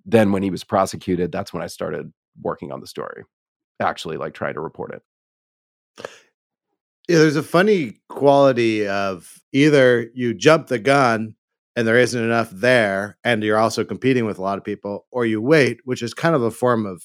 then 0.04 0.32
when 0.32 0.42
he 0.42 0.50
was 0.50 0.64
prosecuted, 0.64 1.30
that's 1.30 1.52
when 1.52 1.62
I 1.62 1.68
started 1.68 2.12
working 2.42 2.72
on 2.72 2.80
the 2.80 2.86
story, 2.86 3.24
actually, 3.80 4.16
like 4.16 4.34
trying 4.34 4.54
to 4.54 4.60
report 4.60 4.94
it. 4.94 5.02
Yeah, 7.08 7.18
there's 7.18 7.36
a 7.36 7.42
funny 7.42 8.00
quality 8.08 8.86
of 8.86 9.40
either 9.52 10.10
you 10.14 10.32
jump 10.32 10.68
the 10.68 10.78
gun 10.78 11.34
and 11.76 11.86
there 11.86 11.98
isn't 11.98 12.22
enough 12.22 12.50
there, 12.50 13.16
and 13.24 13.42
you're 13.42 13.58
also 13.58 13.84
competing 13.84 14.26
with 14.26 14.38
a 14.38 14.42
lot 14.42 14.58
of 14.58 14.64
people, 14.64 15.06
or 15.12 15.24
you 15.24 15.40
wait, 15.40 15.80
which 15.84 16.02
is 16.02 16.14
kind 16.14 16.34
of 16.34 16.42
a 16.42 16.50
form 16.50 16.84
of 16.86 17.04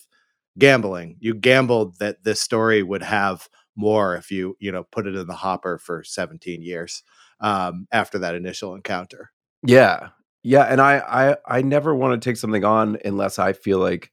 gambling. 0.57 1.17
You 1.19 1.33
gambled 1.33 1.99
that 1.99 2.23
this 2.23 2.41
story 2.41 2.83
would 2.83 3.03
have 3.03 3.49
more 3.75 4.15
if 4.15 4.31
you, 4.31 4.55
you 4.59 4.71
know, 4.71 4.83
put 4.83 5.07
it 5.07 5.15
in 5.15 5.27
the 5.27 5.33
hopper 5.33 5.77
for 5.77 6.03
17 6.03 6.61
years 6.61 7.03
um, 7.41 7.87
after 7.91 8.17
that 8.19 8.35
initial 8.35 8.75
encounter. 8.75 9.31
Yeah. 9.63 10.09
Yeah. 10.43 10.63
And 10.63 10.79
I, 10.79 10.97
I, 10.99 11.57
I 11.57 11.61
never 11.61 11.93
want 11.93 12.21
to 12.21 12.29
take 12.29 12.37
something 12.37 12.63
on 12.63 12.97
unless 13.03 13.39
I 13.39 13.53
feel 13.53 13.79
like 13.79 14.11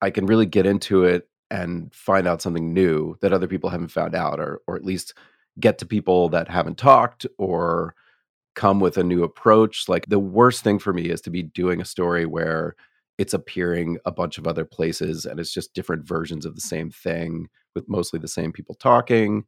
I 0.00 0.10
can 0.10 0.26
really 0.26 0.46
get 0.46 0.66
into 0.66 1.04
it 1.04 1.28
and 1.50 1.94
find 1.94 2.26
out 2.26 2.42
something 2.42 2.72
new 2.72 3.16
that 3.20 3.32
other 3.32 3.46
people 3.46 3.70
haven't 3.70 3.88
found 3.88 4.14
out, 4.14 4.40
or, 4.40 4.60
or 4.66 4.74
at 4.76 4.84
least 4.84 5.14
get 5.60 5.78
to 5.78 5.86
people 5.86 6.28
that 6.30 6.48
haven't 6.48 6.78
talked 6.78 7.26
or 7.38 7.94
come 8.54 8.80
with 8.80 8.98
a 8.98 9.04
new 9.04 9.22
approach. 9.22 9.88
Like 9.88 10.06
the 10.06 10.18
worst 10.18 10.64
thing 10.64 10.78
for 10.78 10.92
me 10.92 11.04
is 11.04 11.20
to 11.22 11.30
be 11.30 11.42
doing 11.42 11.80
a 11.80 11.84
story 11.84 12.26
where 12.26 12.74
it's 13.18 13.34
appearing 13.34 13.98
a 14.04 14.12
bunch 14.12 14.38
of 14.38 14.46
other 14.46 14.64
places 14.64 15.24
and 15.24 15.40
it's 15.40 15.52
just 15.52 15.74
different 15.74 16.06
versions 16.06 16.44
of 16.44 16.54
the 16.54 16.60
mm-hmm. 16.60 16.68
same 16.68 16.90
thing 16.90 17.48
with 17.74 17.88
mostly 17.88 18.18
the 18.18 18.28
same 18.28 18.52
people 18.52 18.74
talking. 18.74 19.44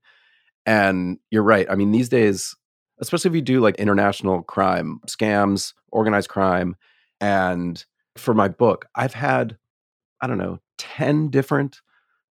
And 0.67 1.19
you're 1.31 1.43
right. 1.43 1.67
I 1.71 1.75
mean, 1.75 1.93
these 1.93 2.09
days, 2.09 2.55
especially 3.01 3.31
if 3.31 3.35
you 3.35 3.43
do 3.43 3.61
like 3.61 3.77
international 3.77 4.43
crime, 4.43 5.01
scams, 5.07 5.73
organized 5.93 6.29
crime, 6.29 6.77
and 7.21 7.85
for 8.17 8.35
my 8.35 8.49
book, 8.49 8.87
I've 8.95 9.15
had, 9.15 9.57
I 10.21 10.27
don't 10.27 10.39
know, 10.39 10.59
10 10.79 11.31
different 11.31 11.81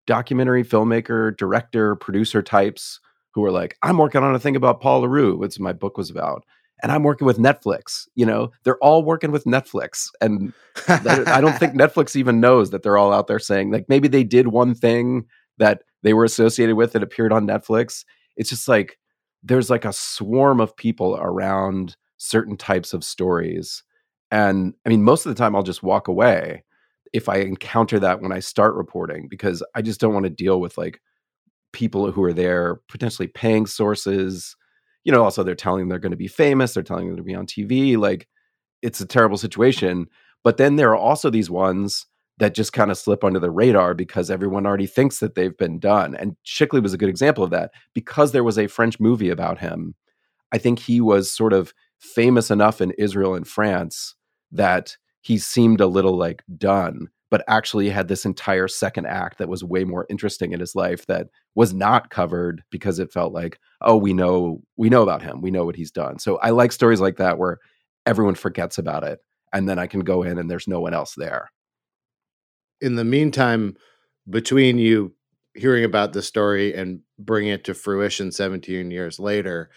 documentary 0.07 0.63
filmmaker, 0.63 1.35
director, 1.37 1.95
producer 1.95 2.41
types 2.41 2.99
who 3.33 3.41
were 3.41 3.51
like, 3.51 3.77
I'm 3.81 3.97
working 3.97 4.23
on 4.23 4.35
a 4.35 4.39
thing 4.39 4.55
about 4.55 4.81
Paul 4.81 5.01
Le 5.01 5.09
Roux, 5.09 5.37
which 5.37 5.59
my 5.59 5.73
book 5.73 5.97
was 5.97 6.09
about 6.09 6.43
and 6.81 6.91
I'm 6.91 7.03
working 7.03 7.27
with 7.27 7.37
Netflix. 7.37 8.07
You 8.15 8.25
know, 8.25 8.51
they're 8.63 8.77
all 8.77 9.03
working 9.03 9.31
with 9.31 9.45
Netflix, 9.45 10.07
and 10.19 10.53
I 10.87 11.41
don't 11.41 11.57
think 11.57 11.73
Netflix 11.75 12.15
even 12.15 12.39
knows 12.39 12.71
that 12.71 12.83
they're 12.83 12.97
all 12.97 13.13
out 13.13 13.27
there 13.27 13.39
saying 13.39 13.71
like 13.71 13.85
maybe 13.87 14.07
they 14.07 14.23
did 14.23 14.47
one 14.47 14.73
thing 14.73 15.25
that 15.57 15.83
they 16.03 16.13
were 16.13 16.25
associated 16.25 16.75
with 16.75 16.93
that 16.93 17.03
appeared 17.03 17.33
on 17.33 17.47
Netflix. 17.47 18.03
It's 18.35 18.49
just 18.49 18.67
like 18.67 18.97
there's 19.43 19.69
like 19.69 19.85
a 19.85 19.93
swarm 19.93 20.59
of 20.59 20.75
people 20.75 21.17
around 21.19 21.95
certain 22.17 22.57
types 22.57 22.93
of 22.93 23.03
stories, 23.03 23.83
and 24.29 24.73
I 24.85 24.89
mean, 24.89 25.03
most 25.03 25.25
of 25.25 25.33
the 25.33 25.39
time 25.39 25.55
I'll 25.55 25.63
just 25.63 25.83
walk 25.83 26.07
away 26.07 26.63
if 27.13 27.27
I 27.27 27.37
encounter 27.37 27.99
that 27.99 28.21
when 28.21 28.31
I 28.31 28.39
start 28.39 28.75
reporting 28.75 29.27
because 29.29 29.63
I 29.75 29.81
just 29.81 29.99
don't 29.99 30.13
want 30.13 30.23
to 30.23 30.29
deal 30.29 30.61
with 30.61 30.77
like 30.77 31.01
people 31.73 32.11
who 32.11 32.23
are 32.23 32.33
there 32.33 32.81
potentially 32.87 33.27
paying 33.27 33.65
sources 33.65 34.55
you 35.03 35.11
know, 35.11 35.23
also 35.23 35.43
they're 35.43 35.55
telling 35.55 35.79
them 35.81 35.89
they're 35.89 35.99
going 35.99 36.11
to 36.11 36.17
be 36.17 36.27
famous, 36.27 36.73
they're 36.73 36.83
telling 36.83 37.07
them 37.07 37.17
to 37.17 37.23
be 37.23 37.35
on 37.35 37.45
TV. 37.45 37.97
Like 37.97 38.27
it's 38.81 39.01
a 39.01 39.05
terrible 39.05 39.37
situation. 39.37 40.07
But 40.43 40.57
then 40.57 40.75
there 40.75 40.89
are 40.89 40.97
also 40.97 41.29
these 41.29 41.49
ones 41.49 42.05
that 42.37 42.55
just 42.55 42.73
kind 42.73 42.89
of 42.89 42.97
slip 42.97 43.23
under 43.23 43.39
the 43.39 43.51
radar 43.51 43.93
because 43.93 44.31
everyone 44.31 44.65
already 44.65 44.87
thinks 44.87 45.19
that 45.19 45.35
they've 45.35 45.57
been 45.57 45.79
done. 45.79 46.15
And 46.15 46.35
Chikli 46.45 46.81
was 46.81 46.93
a 46.93 46.97
good 46.97 47.09
example 47.09 47.43
of 47.43 47.51
that 47.51 47.71
because 47.93 48.31
there 48.31 48.43
was 48.43 48.57
a 48.57 48.67
French 48.67 48.99
movie 48.99 49.29
about 49.29 49.59
him. 49.59 49.93
I 50.51 50.57
think 50.57 50.79
he 50.79 51.01
was 51.01 51.31
sort 51.31 51.53
of 51.53 51.73
famous 51.99 52.49
enough 52.49 52.81
in 52.81 52.91
Israel 52.97 53.35
and 53.35 53.47
France 53.47 54.15
that 54.51 54.97
he 55.21 55.37
seemed 55.37 55.81
a 55.81 55.87
little 55.87 56.17
like 56.17 56.43
done 56.57 57.09
but 57.31 57.45
actually 57.47 57.89
had 57.89 58.09
this 58.09 58.25
entire 58.25 58.67
second 58.67 59.07
act 59.07 59.37
that 59.39 59.47
was 59.47 59.63
way 59.63 59.85
more 59.85 60.05
interesting 60.09 60.51
in 60.51 60.59
his 60.59 60.75
life 60.75 61.07
that 61.07 61.27
was 61.55 61.73
not 61.73 62.09
covered 62.09 62.61
because 62.69 62.99
it 62.99 63.11
felt 63.11 63.33
like 63.33 63.57
oh 63.83 63.97
we 63.97 64.13
know 64.13 64.61
we 64.77 64.89
know 64.89 65.03
about 65.03 65.21
him. 65.21 65.41
We 65.41 65.51
know 65.51 65.65
what 65.65 65.75
he's 65.75 65.91
done. 65.91 66.19
So 66.19 66.37
i 66.37 66.49
like 66.51 66.71
stories 66.71 67.01
like 67.01 67.17
that 67.17 67.37
where 67.37 67.59
everyone 68.05 68.35
forgets 68.35 68.77
about 68.77 69.03
it 69.03 69.19
and 69.53 69.69
then 69.69 69.77
i 69.77 69.85
can 69.87 70.01
go 70.01 70.23
in 70.23 70.37
and 70.39 70.49
there's 70.49 70.67
no 70.67 70.79
one 70.79 70.93
else 70.93 71.13
there. 71.15 71.51
In 72.79 72.95
the 72.95 73.03
meantime 73.03 73.75
between 74.29 74.77
you 74.77 75.13
hearing 75.55 75.83
about 75.83 76.13
the 76.13 76.21
story 76.21 76.73
and 76.73 77.01
bringing 77.19 77.51
it 77.51 77.63
to 77.65 77.73
fruition 77.73 78.31
17 78.31 78.89
years 78.89 79.19
later 79.19 79.69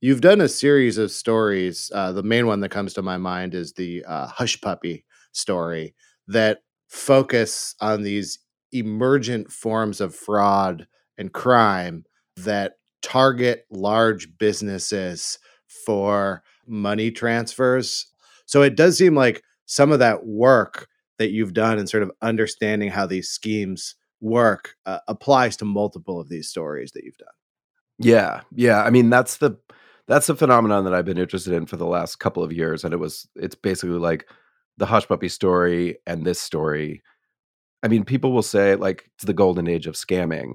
you've 0.00 0.20
done 0.20 0.40
a 0.40 0.48
series 0.48 0.96
of 0.96 1.10
stories 1.10 1.90
uh, 1.94 2.12
the 2.12 2.22
main 2.22 2.46
one 2.46 2.60
that 2.60 2.70
comes 2.70 2.94
to 2.94 3.02
my 3.02 3.16
mind 3.16 3.54
is 3.54 3.74
the 3.74 4.04
uh, 4.06 4.28
Hushpuppi 4.28 5.04
story 5.32 5.94
that 6.28 6.60
focus 6.88 7.74
on 7.80 8.02
these 8.02 8.38
emergent 8.72 9.50
forms 9.50 10.00
of 10.00 10.14
fraud 10.14 10.86
and 11.18 11.32
crime 11.32 12.04
that 12.36 12.77
target 13.02 13.66
large 13.70 14.36
businesses 14.38 15.38
for 15.84 16.42
money 16.66 17.10
transfers. 17.10 18.06
So 18.46 18.62
it 18.62 18.76
does 18.76 18.98
seem 18.98 19.14
like 19.14 19.42
some 19.66 19.92
of 19.92 19.98
that 19.98 20.26
work 20.26 20.88
that 21.18 21.30
you've 21.30 21.54
done 21.54 21.78
in 21.78 21.86
sort 21.86 22.02
of 22.02 22.12
understanding 22.22 22.90
how 22.90 23.06
these 23.06 23.28
schemes 23.28 23.94
work 24.20 24.74
uh, 24.86 24.98
applies 25.08 25.56
to 25.58 25.64
multiple 25.64 26.20
of 26.20 26.28
these 26.28 26.48
stories 26.48 26.92
that 26.92 27.04
you've 27.04 27.18
done. 27.18 27.28
Yeah, 27.98 28.42
yeah. 28.54 28.82
I 28.82 28.90
mean, 28.90 29.10
that's 29.10 29.38
the 29.38 29.58
that's 30.06 30.26
the 30.26 30.36
phenomenon 30.36 30.84
that 30.84 30.94
I've 30.94 31.04
been 31.04 31.18
interested 31.18 31.52
in 31.52 31.66
for 31.66 31.76
the 31.76 31.86
last 31.86 32.16
couple 32.16 32.42
of 32.42 32.52
years, 32.52 32.84
and 32.84 32.94
it 32.94 32.98
was 32.98 33.28
it's 33.34 33.54
basically 33.54 33.98
like 33.98 34.28
the 34.78 34.86
Hushpuppi 34.86 35.30
story 35.30 35.98
and 36.06 36.24
this 36.24 36.40
story. 36.40 37.02
I 37.82 37.88
mean, 37.88 38.04
people 38.04 38.32
will 38.32 38.42
say 38.42 38.74
like 38.76 39.10
it's 39.16 39.24
the 39.24 39.34
golden 39.34 39.68
age 39.68 39.86
of 39.86 39.94
scamming. 39.94 40.54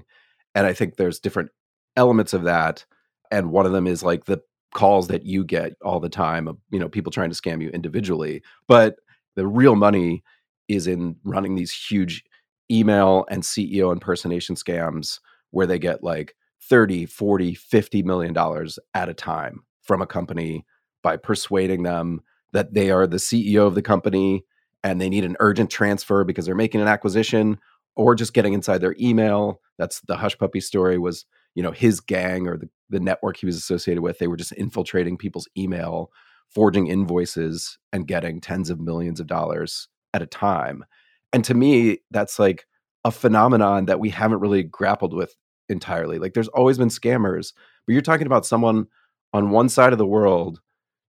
And 0.56 0.66
I 0.68 0.74
think 0.74 0.96
there's 0.96 1.20
different 1.20 1.50
elements 1.96 2.34
of 2.34 2.44
that. 2.44 2.86
And 3.32 3.52
one 3.52 3.66
of 3.66 3.72
them 3.72 3.88
is 3.88 4.04
like 4.04 4.26
the 4.26 4.42
calls 4.74 5.08
that 5.08 5.26
you 5.26 5.44
get 5.44 5.74
all 5.84 6.00
the 6.00 6.10
time 6.10 6.48
of, 6.48 6.58
you 6.72 6.80
know, 6.80 6.90
people 6.90 7.12
trying 7.12 7.30
to 7.30 7.36
scam 7.40 7.62
you 7.62 7.70
individually. 7.70 8.42
But 8.68 8.98
the 9.36 9.48
real 9.48 9.76
money 9.76 10.24
is 10.68 10.88
in 10.88 11.16
running 11.24 11.56
these 11.56 11.72
huge 11.72 12.24
email 12.72 13.26
and 13.30 13.44
CEO 13.44 13.92
impersonation 13.92 14.56
scams 14.56 15.20
where 15.52 15.68
they 15.68 15.78
get 15.78 16.04
like 16.04 16.36
30, 16.62 17.06
40, 17.06 17.54
50 17.56 18.04
million 18.04 18.34
dollars 18.34 18.80
at 18.94 19.10
a 19.10 19.14
time 19.14 19.64
from 19.82 20.02
a 20.02 20.08
company 20.08 20.66
by 21.02 21.18
persuading 21.18 21.84
them 21.84 22.22
that 22.54 22.74
they 22.74 22.90
are 22.90 23.06
the 23.06 23.18
CEO 23.18 23.68
of 23.68 23.76
the 23.76 23.82
company 23.82 24.46
and 24.84 25.00
they 25.00 25.10
need 25.10 25.26
an 25.26 25.36
urgent 25.40 25.70
transfer 25.70 26.24
because 26.24 26.46
they're 26.46 26.56
making 26.56 26.82
an 26.82 26.88
acquisition 26.88 27.58
or 27.96 28.16
just 28.16 28.34
getting 28.34 28.54
inside 28.54 28.80
their 28.80 28.96
email. 29.00 29.62
That's 29.78 30.02
the 30.02 30.16
Hushpuppi 30.16 30.64
story 30.64 30.98
was, 30.98 31.26
you 31.56 31.64
know, 31.64 31.72
his 31.72 32.00
gang 32.00 32.48
or 32.48 32.58
the, 32.58 32.70
the 32.90 33.00
network 33.00 33.38
he 33.38 33.46
was 33.46 33.58
associated 33.58 34.02
with. 34.02 34.20
They 34.20 34.28
were 34.28 34.38
just 34.38 34.52
infiltrating 34.54 35.18
people's 35.18 35.48
email, 35.58 36.12
forging 36.50 36.88
invoices 36.88 37.78
and 37.92 38.08
getting 38.08 38.42
tens 38.42 38.70
of 38.70 38.80
millions 38.80 39.20
of 39.20 39.28
dollars 39.28 39.88
at 40.14 40.22
a 40.22 40.28
time. 40.28 40.86
And 41.32 41.44
to 41.46 41.54
me, 41.54 42.00
that's 42.12 42.40
like 42.40 42.66
a 43.04 43.12
phenomenon 43.12 43.86
that 43.86 44.00
we 44.00 44.10
haven't 44.10 44.40
really 44.40 44.64
grappled 44.64 45.14
with 45.14 45.36
entirely. 45.70 46.20
Like 46.20 46.34
there's 46.34 46.48
always 46.50 46.78
been 46.78 46.90
scammers, 46.90 47.54
but 47.86 47.94
you're 47.94 48.02
talking 48.02 48.28
about 48.28 48.46
someone 48.46 48.88
on 49.34 49.50
one 49.50 49.70
side 49.70 49.92
of 49.92 50.00
the 50.00 50.06
world 50.06 50.62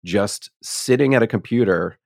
just 0.04 0.50
sitting 0.62 1.14
at 1.14 1.22
a 1.22 1.26
computer 1.26 1.98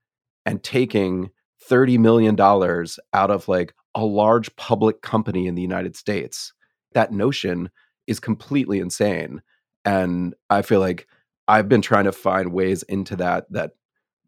and 0.45 0.62
taking 0.62 1.30
$30 1.68 1.99
million 1.99 2.38
out 2.40 3.30
of 3.30 3.49
like 3.49 3.75
a 3.95 4.04
large 4.04 4.54
public 4.57 5.02
company 5.02 5.47
in 5.47 5.54
the 5.54 5.62
United 5.62 5.97
States. 5.97 6.52
That 6.92 7.12
notion 7.12 7.71
is 8.09 8.19
completely 8.19 8.81
insane. 8.81 9.43
And 9.85 10.35
I 10.50 10.62
feel 10.62 10.81
like 10.81 11.07
I've 11.47 11.69
been 11.69 11.83
trying 11.83 12.05
to 12.05 12.12
find 12.12 12.53
ways 12.53 12.83
into 12.85 13.15
that 13.17 13.47
that 13.53 13.73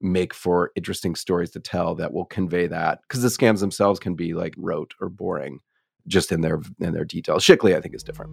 make 0.01 0.33
for 0.33 0.71
interesting 0.77 1.15
stories 1.15 1.51
to 1.51 1.61
tell 1.61 1.95
that 1.95 2.13
will 2.13 2.25
convey 2.25 2.67
that 2.67 3.01
because 3.03 3.23
the 3.23 3.29
scams 3.29 3.61
themselves 3.61 4.01
can 4.01 4.15
be 4.15 4.33
like 4.33 4.55
rote 4.57 4.95
or 5.01 5.09
boring 5.09 5.61
just 6.07 6.33
in 6.33 6.41
their 6.41 6.61
in 6.79 6.93
their 6.93 7.05
details. 7.05 7.45
Chikli, 7.45 7.77
I 7.77 7.81
think, 7.81 7.95
is 7.95 8.03
different. 8.03 8.31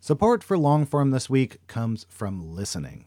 Support 0.00 0.44
for 0.44 0.58
Longform 0.58 1.12
this 1.12 1.30
week 1.30 1.66
comes 1.66 2.04
from 2.10 2.42
listening. 2.54 3.06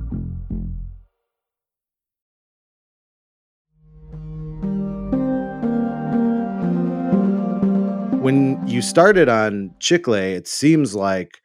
When 8.21 8.67
you 8.67 8.83
started 8.83 9.29
on 9.29 9.71
Chikli, 9.79 10.35
it 10.35 10.47
seems 10.47 10.93
like 10.93 11.39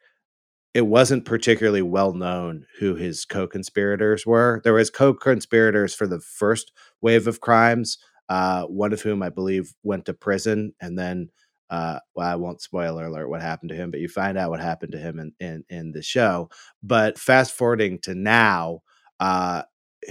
it 0.75 0.85
wasn't 0.85 1.25
particularly 1.25 1.81
well 1.81 2.13
known 2.13 2.67
who 2.79 2.93
his 2.93 3.25
co-conspirators 3.25 4.27
were. 4.27 4.61
There 4.63 4.75
was 4.75 4.91
co-conspirators 4.91 5.95
for 5.95 6.05
the 6.05 6.19
first 6.19 6.71
wave 7.01 7.25
of 7.25 7.41
crimes, 7.41 7.97
uh, 8.29 8.65
one 8.65 8.93
of 8.93 9.01
whom 9.01 9.23
I 9.23 9.29
believe 9.29 9.73
went 9.81 10.05
to 10.05 10.13
prison, 10.13 10.73
and 10.79 10.99
then 10.99 11.29
uh, 11.71 11.99
well, 12.13 12.27
I 12.27 12.35
won't 12.35 12.61
spoiler 12.61 13.07
alert 13.07 13.27
what 13.27 13.41
happened 13.41 13.69
to 13.69 13.75
him, 13.75 13.89
but 13.89 13.99
you 13.99 14.07
find 14.07 14.37
out 14.37 14.51
what 14.51 14.59
happened 14.59 14.91
to 14.91 14.99
him 14.99 15.17
in 15.19 15.33
in, 15.39 15.63
in 15.69 15.91
the 15.93 16.03
show. 16.03 16.49
But 16.83 17.17
fast 17.17 17.53
forwarding 17.53 17.97
to 18.03 18.13
now, 18.13 18.81
uh, 19.19 19.63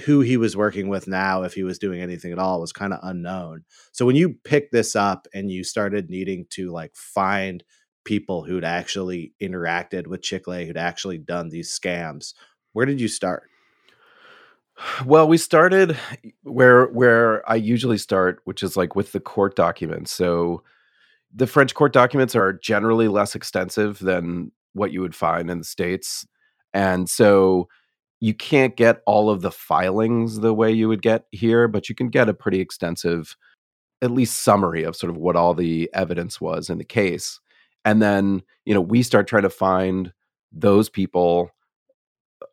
who 0.05 0.21
he 0.21 0.37
was 0.37 0.57
working 0.57 0.89
with 0.89 1.09
now, 1.09 1.43
if 1.43 1.55
he 1.55 1.63
was 1.63 1.79
doing 1.79 2.01
anything 2.01 2.33
at 2.33 2.39
all, 2.39 2.61
was 2.61 2.73
kind 2.73 2.93
of 2.93 3.01
unknown. 3.03 3.65
So 3.93 4.05
when 4.05 4.17
you 4.17 4.35
picked 4.45 4.73
this 4.73 4.97
up 4.97 5.27
and 5.33 5.51
you 5.51 5.65
started 5.65 6.11
needing 6.11 6.47
to 6.51 6.71
like 6.71 6.95
find 6.95 7.63
people 8.05 8.45
who'd 8.45 8.65
actually 8.65 9.33
interacted 9.41 10.07
with 10.07 10.23
Chikli, 10.23 10.67
who'd 10.67 10.77
actually 10.77 11.19
done 11.19 11.49
these 11.49 11.77
scams, 11.77 12.35
where 12.73 12.87
did 12.87 13.01
you 13.01 13.09
start? 13.09 13.49
Well, 15.07 15.27
we 15.27 15.39
started 15.39 15.97
where 16.43 16.87
where 16.87 17.49
I 17.51 17.55
usually 17.55 17.97
start, 17.97 18.41
which 18.45 18.63
is 18.63 18.77
like 18.77 18.95
with 18.95 19.13
the 19.13 19.21
court 19.21 19.57
documents. 19.57 20.13
So 20.13 20.63
the 21.35 21.47
French 21.47 21.75
court 21.75 21.93
documents 21.93 22.37
are 22.37 22.53
generally 22.53 23.09
less 23.09 23.35
extensive 23.35 23.99
than 24.01 24.53
what 24.75 24.93
you 24.93 25.01
would 25.01 25.15
find 25.15 25.51
in 25.51 25.59
the 25.59 25.65
states. 25.65 26.27
And 26.75 27.09
so 27.09 27.69
you 28.21 28.35
can't 28.35 28.77
get 28.77 29.03
all 29.07 29.29
of 29.31 29.43
the 29.43 29.51
filings 29.51 30.41
the 30.41 30.55
way 30.55 30.73
you 30.73 30.89
would 30.89 31.03
get 31.03 31.25
here, 31.33 31.69
but 31.69 31.89
you 31.89 31.95
can 31.95 32.09
get 32.09 32.29
a 32.29 32.35
pretty 32.35 32.61
extensive, 32.61 33.37
at 34.03 34.11
least 34.11 34.43
summary 34.43 34.85
of 34.85 34.97
sort 34.97 35.11
of 35.11 35.17
what 35.17 35.37
all 35.37 35.55
the 35.55 35.91
evidence 35.93 36.41
was 36.41 36.71
in 36.71 36.79
the 36.79 36.85
case. 36.85 37.41
And 37.85 38.01
then, 38.01 38.43
you 38.65 38.75
know, 38.75 38.81
we 38.81 39.03
start 39.03 39.27
trying 39.27 39.43
to 39.43 39.51
find 39.51 40.13
those 40.51 40.89
people. 40.89 41.51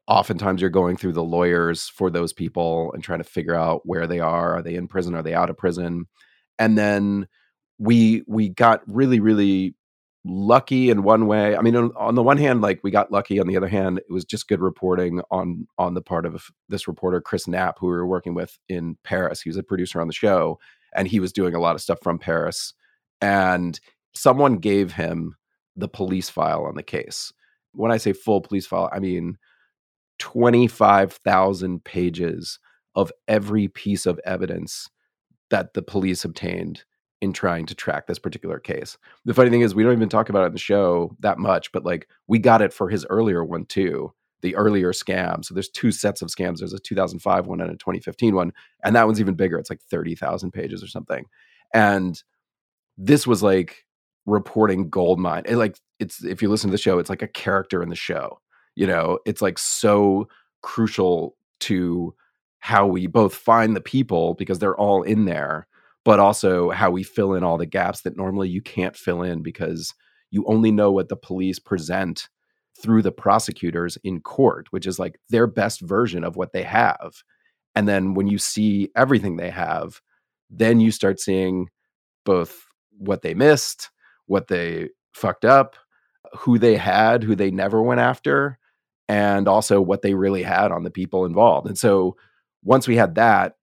Oftentimes, 0.08 0.62
you're 0.62 0.69
going 0.69 0.97
through 0.97 1.13
the 1.13 1.23
lawyers 1.23 1.88
for 1.88 2.10
those 2.10 2.34
people 2.34 2.91
and 2.93 3.04
trying 3.04 3.19
to 3.19 3.23
figure 3.23 3.56
out 3.56 3.82
where 3.86 4.06
they 4.06 4.19
are. 4.19 4.58
Are 4.58 4.62
they 4.62 4.76
in 4.76 4.88
prison? 4.88 5.15
Are 5.15 5.23
they 5.23 5.34
out 5.34 5.49
of 5.49 5.58
prison? 5.58 6.06
And 6.60 6.78
then 6.78 7.28
we 7.80 8.23
we 8.28 8.49
got 8.49 8.82
really, 8.86 9.19
really 9.19 9.76
lucky 10.26 10.90
in 10.90 11.04
one 11.04 11.28
way. 11.28 11.56
I 11.56 11.62
mean, 11.62 11.76
on, 11.76 11.92
on, 11.96 12.16
the 12.16 12.24
one 12.24 12.38
hand, 12.38 12.62
like 12.62 12.80
we 12.84 12.92
got 12.92 13.12
lucky. 13.12 13.40
On 13.40 13.48
the 13.48 13.58
other 13.58 13.68
hand, 13.68 14.00
it 14.00 14.12
was 14.12 14.26
just 14.26 14.48
good 14.48 14.62
reporting 14.62 15.22
on 15.32 15.68
on 15.78 15.94
the 15.94 16.02
part 16.02 16.26
of 16.26 16.50
this 16.70 16.88
reporter 16.88 17.22
Chris 17.22 17.48
Knapp, 17.48 17.80
who 17.80 17.88
we 17.88 17.94
were 17.94 18.08
working 18.08 18.34
with 18.34 18.58
in 18.70 18.98
Paris. 19.04 19.42
He 19.42 19.50
was 19.50 19.58
a 19.58 19.64
producer 19.64 20.00
on 20.00 20.08
the 20.08 20.14
show, 20.14 20.60
and 20.96 21.08
he 21.08 21.20
was 21.20 21.34
doing 21.34 21.56
a 21.56 21.60
lot 21.60 21.76
of 21.76 21.82
stuff 21.82 22.00
from 22.02 22.20
Paris. 22.20 22.74
And 23.22 23.80
someone 24.14 24.58
gave 24.58 24.94
him 24.94 25.36
the 25.76 25.88
police 25.88 26.30
file 26.30 26.66
on 26.66 26.76
the 26.76 26.84
case. 26.84 27.34
When 27.74 27.92
I 27.92 27.98
say 27.98 28.14
full 28.14 28.42
police 28.42 28.66
file, 28.66 28.90
I 28.94 29.00
mean 29.00 29.38
twenty 30.20 30.68
five 30.68 31.14
thousand 31.14 31.84
pages 31.84 32.60
of 32.96 33.12
every 33.28 33.68
piece 33.68 34.06
of 34.06 34.20
evidence 34.26 34.90
that 35.50 35.74
the 35.74 35.82
police 35.82 36.24
obtained 36.24 36.84
in 37.24 37.32
trying 37.32 37.66
to 37.66 37.74
track 37.74 38.06
this 38.06 38.20
particular 38.20 38.60
case. 38.60 38.98
The 39.24 39.34
funny 39.34 39.50
thing 39.50 39.62
is, 39.62 39.74
we 39.74 39.82
don't 39.82 39.94
even 39.94 40.10
talk 40.10 40.28
about 40.28 40.44
it 40.44 40.48
in 40.48 40.52
the 40.52 40.60
show 40.60 41.16
that 41.22 41.40
much, 41.40 41.72
but 41.72 41.86
like 41.86 42.10
we 42.28 42.38
got 42.38 42.62
it 42.62 42.74
for 42.74 42.90
his 42.90 43.06
earlier 43.10 43.46
one 43.46 43.66
too, 43.66 44.14
the 44.42 44.54
earlier 44.58 44.92
scam. 44.92 45.46
So 45.46 45.54
there's 45.54 45.70
two 45.70 45.94
sets 45.94 46.22
of 46.22 46.28
scams. 46.28 46.58
There's 46.58 46.74
a 46.74 46.80
2005 46.80 47.48
one 47.48 47.62
and 47.62 47.72
a 47.72 47.78
2015 47.78 48.36
one, 48.36 48.52
and 48.84 48.94
that 48.94 49.06
one's 49.06 49.22
even 49.22 49.36
bigger. 49.36 49.58
It's 49.58 49.70
like 49.70 49.82
30,000 49.82 50.52
pages 50.52 50.84
or 50.84 50.88
something. 50.88 51.24
And 51.74 52.22
this 52.98 53.26
was 53.26 53.42
like 53.42 53.86
reporting 54.26 54.90
gold 54.90 55.18
mine. 55.18 55.44
It 55.46 55.56
like 55.56 55.80
it's 56.00 56.26
if 56.26 56.42
you 56.42 56.50
listen 56.50 56.72
to 56.72 56.74
the 56.74 56.78
show, 56.78 57.00
it's 57.00 57.10
like 57.10 57.22
a 57.22 57.28
character 57.28 57.82
in 57.82 57.88
the 57.88 57.96
show. 57.96 58.42
You 58.76 58.86
know, 58.86 59.20
it's 59.26 59.42
like 59.42 59.58
so 59.58 60.28
crucial 60.62 61.38
to 61.62 62.14
how 62.60 62.86
we 62.86 63.08
both 63.08 63.34
find 63.34 63.78
the 63.78 63.82
people 63.82 64.34
because 64.34 64.60
they're 64.60 64.76
all 64.76 65.04
in 65.04 65.24
there 65.24 65.68
but 66.06 66.20
also 66.20 66.70
how 66.72 66.92
we 66.92 67.04
fill 67.04 67.34
in 67.34 67.44
all 67.44 67.58
the 67.58 67.66
gaps 67.66 68.02
that 68.02 68.18
normally 68.18 68.50
you 68.50 68.62
can't 68.62 68.96
fill 68.96 69.22
in 69.22 69.42
because 69.42 69.94
you 70.32 70.44
only 70.48 70.72
know 70.72 70.92
what 70.92 71.10
the 71.10 71.16
police 71.16 71.60
present 71.60 72.28
through 72.82 73.02
the 73.02 73.12
prosecutors 73.12 73.98
in 74.04 74.20
court, 74.20 74.68
which 74.72 74.88
is 74.88 75.00
like 75.00 75.20
their 75.30 75.48
best 75.48 75.82
version 75.82 76.24
of 76.24 76.36
what 76.36 76.54
they 76.54 76.63
have. 76.63 77.24
And 77.76 77.88
then 77.88 78.13
when 78.13 78.28
you 78.28 78.38
see 78.38 78.89
everything 78.96 79.38
they 79.38 79.50
have, 79.50 80.02
then 80.50 80.80
you 80.80 80.92
start 80.92 81.20
seeing 81.20 81.70
both 82.26 82.66
what 82.98 83.22
they 83.22 83.34
missed, 83.34 83.89
what 84.26 84.48
they 84.48 84.89
fucked 85.13 85.46
up, 85.46 85.76
who 86.38 86.58
they 86.58 86.76
had, 86.76 87.24
who 87.24 87.36
they 87.36 87.52
never 87.52 87.82
went 87.82 88.00
after, 88.00 88.58
and 89.08 89.48
also 89.48 89.82
what 89.82 90.02
they 90.02 90.13
really 90.13 90.44
had 90.44 90.72
on 90.72 90.84
the 90.84 90.92
people 90.92 91.26
involved. 91.26 91.68
And 91.68 91.78
so 91.78 92.16
once 92.63 92.88
we 92.88 92.96
had 92.96 93.16
that, 93.16 93.56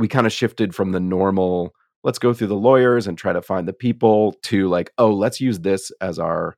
we 0.00 0.08
kind 0.08 0.26
of 0.26 0.32
shifted 0.32 0.74
from 0.74 0.92
the 0.92 0.98
normal 0.98 1.74
let's 2.02 2.18
go 2.18 2.32
through 2.32 2.46
the 2.46 2.54
lawyers 2.54 3.06
and 3.06 3.18
try 3.18 3.32
to 3.32 3.42
find 3.42 3.68
the 3.68 3.72
people 3.72 4.34
to 4.42 4.66
like 4.68 4.90
oh 4.98 5.12
let's 5.12 5.40
use 5.40 5.60
this 5.60 5.92
as 6.00 6.18
our 6.18 6.56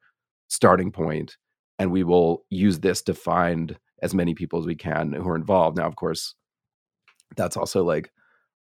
starting 0.48 0.92
point 0.92 1.37
and 1.78 1.90
we 1.90 2.05
will 2.05 2.44
use 2.50 2.78
this 2.78 3.02
to 3.02 3.12
find 3.12 3.76
as 4.00 4.14
many 4.14 4.35
people 4.35 4.61
as 4.61 4.66
we 4.66 4.76
can 4.76 5.12
who 5.12 5.28
are 5.28 5.37
involved. 5.37 5.76
Now 5.76 5.87
of 5.87 5.96
course 5.96 6.35
that's 7.37 7.57
also 7.57 7.83
like 7.83 8.12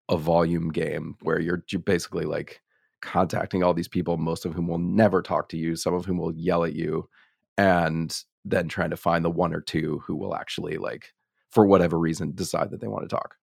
a 0.09 0.17
volume 0.17 0.71
game 0.71 1.17
where 1.23 1.41
you're, 1.41 1.65
you're 1.71 1.81
basically 1.81 2.25
like 2.25 2.61
contacting 3.03 3.65
all 3.65 3.75
these 3.75 3.89
people 3.89 4.19
most 4.19 4.45
of 4.45 4.55
whom 4.55 4.69
will 4.69 4.79
never 4.79 5.23
talk 5.23 5.49
to 5.49 5.57
you 5.57 5.75
some 5.75 5.95
of 5.95 6.05
whom 6.05 6.19
will 6.19 6.35
yell 6.35 6.65
at 6.65 6.75
you 6.75 7.09
and 7.57 8.25
then 8.45 8.69
trying 8.69 8.91
to 8.91 8.97
find 8.97 9.25
the 9.25 9.31
one 9.31 9.55
or 9.55 9.61
two 9.61 10.03
who 10.07 10.15
will 10.15 10.35
actually 10.35 10.77
like 10.77 11.15
for 11.49 11.65
whatever 11.65 11.99
reason 11.99 12.33
decide 12.35 12.71
that 12.71 12.81
they 12.81 12.89
want 12.89 13.03
to 13.03 13.09
talk 13.09 13.37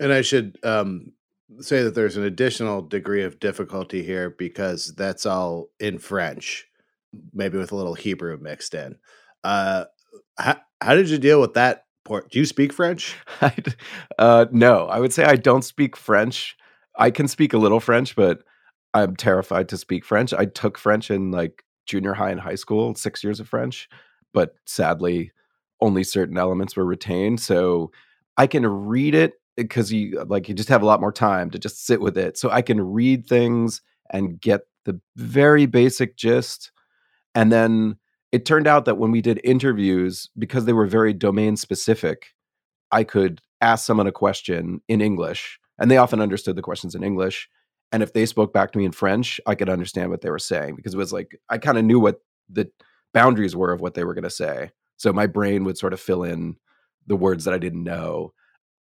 and 0.00 0.12
I 0.12 0.22
should 0.22 0.58
um, 0.62 1.12
say 1.60 1.82
that 1.82 1.94
there's 1.94 2.16
an 2.16 2.24
additional 2.24 2.82
degree 2.82 3.22
of 3.22 3.40
difficulty 3.40 4.02
here 4.02 4.30
because 4.30 4.94
that's 4.96 5.26
all 5.26 5.68
in 5.78 5.98
French, 5.98 6.66
maybe 7.32 7.58
with 7.58 7.72
a 7.72 7.76
little 7.76 7.94
Hebrew 7.94 8.38
mixed 8.40 8.74
in. 8.74 8.96
Uh, 9.42 9.84
how, 10.38 10.56
how 10.80 10.94
did 10.94 11.08
you 11.08 11.18
deal 11.18 11.40
with 11.40 11.54
that 11.54 11.84
part? 12.04 12.30
Do 12.30 12.38
you 12.38 12.46
speak 12.46 12.72
French? 12.72 13.16
uh, 14.18 14.46
no, 14.50 14.86
I 14.86 14.98
would 14.98 15.12
say 15.12 15.24
I 15.24 15.36
don't 15.36 15.64
speak 15.64 15.96
French. 15.96 16.56
I 16.96 17.10
can 17.10 17.28
speak 17.28 17.52
a 17.52 17.58
little 17.58 17.80
French, 17.80 18.16
but 18.16 18.42
I'm 18.92 19.16
terrified 19.16 19.68
to 19.70 19.76
speak 19.76 20.04
French. 20.04 20.32
I 20.32 20.46
took 20.46 20.78
French 20.78 21.10
in 21.10 21.30
like 21.30 21.64
junior 21.86 22.14
high 22.14 22.30
and 22.30 22.40
high 22.40 22.54
school, 22.54 22.94
six 22.94 23.22
years 23.22 23.40
of 23.40 23.48
French, 23.48 23.88
but 24.32 24.54
sadly, 24.66 25.32
only 25.80 26.04
certain 26.04 26.38
elements 26.38 26.76
were 26.76 26.84
retained. 26.84 27.40
So 27.40 27.90
I 28.36 28.46
can 28.46 28.66
read 28.66 29.14
it 29.14 29.34
because 29.56 29.92
you 29.92 30.20
uh, 30.20 30.24
like 30.28 30.48
you 30.48 30.54
just 30.54 30.68
have 30.68 30.82
a 30.82 30.86
lot 30.86 31.00
more 31.00 31.12
time 31.12 31.50
to 31.50 31.58
just 31.58 31.86
sit 31.86 32.00
with 32.00 32.18
it. 32.18 32.36
So 32.38 32.50
I 32.50 32.62
can 32.62 32.80
read 32.80 33.26
things 33.26 33.82
and 34.10 34.40
get 34.40 34.62
the 34.84 35.00
very 35.16 35.66
basic 35.66 36.16
gist. 36.16 36.70
And 37.34 37.50
then 37.50 37.96
it 38.32 38.44
turned 38.44 38.66
out 38.66 38.84
that 38.84 38.98
when 38.98 39.10
we 39.10 39.20
did 39.20 39.40
interviews, 39.44 40.28
because 40.38 40.64
they 40.64 40.72
were 40.72 40.86
very 40.86 41.12
domain 41.12 41.56
specific, 41.56 42.34
I 42.90 43.04
could 43.04 43.40
ask 43.60 43.86
someone 43.86 44.06
a 44.06 44.12
question 44.12 44.80
in 44.88 45.00
English, 45.00 45.58
and 45.78 45.90
they 45.90 45.96
often 45.96 46.20
understood 46.20 46.56
the 46.56 46.62
questions 46.62 46.94
in 46.94 47.02
English. 47.02 47.48
And 47.92 48.02
if 48.02 48.12
they 48.12 48.26
spoke 48.26 48.52
back 48.52 48.72
to 48.72 48.78
me 48.78 48.84
in 48.84 48.92
French, 48.92 49.40
I 49.46 49.54
could 49.54 49.68
understand 49.68 50.10
what 50.10 50.20
they 50.20 50.30
were 50.30 50.38
saying 50.38 50.76
because 50.76 50.94
it 50.94 50.98
was 50.98 51.12
like 51.12 51.38
I 51.48 51.58
kind 51.58 51.78
of 51.78 51.84
knew 51.84 52.00
what 52.00 52.20
the 52.48 52.68
boundaries 53.12 53.56
were 53.56 53.72
of 53.72 53.80
what 53.80 53.94
they 53.94 54.04
were 54.04 54.14
going 54.14 54.24
to 54.24 54.30
say. 54.30 54.72
So 54.96 55.12
my 55.12 55.26
brain 55.26 55.64
would 55.64 55.78
sort 55.78 55.92
of 55.92 56.00
fill 56.00 56.24
in 56.24 56.56
the 57.06 57.16
words 57.16 57.44
that 57.44 57.54
I 57.54 57.58
didn't 57.58 57.84
know. 57.84 58.32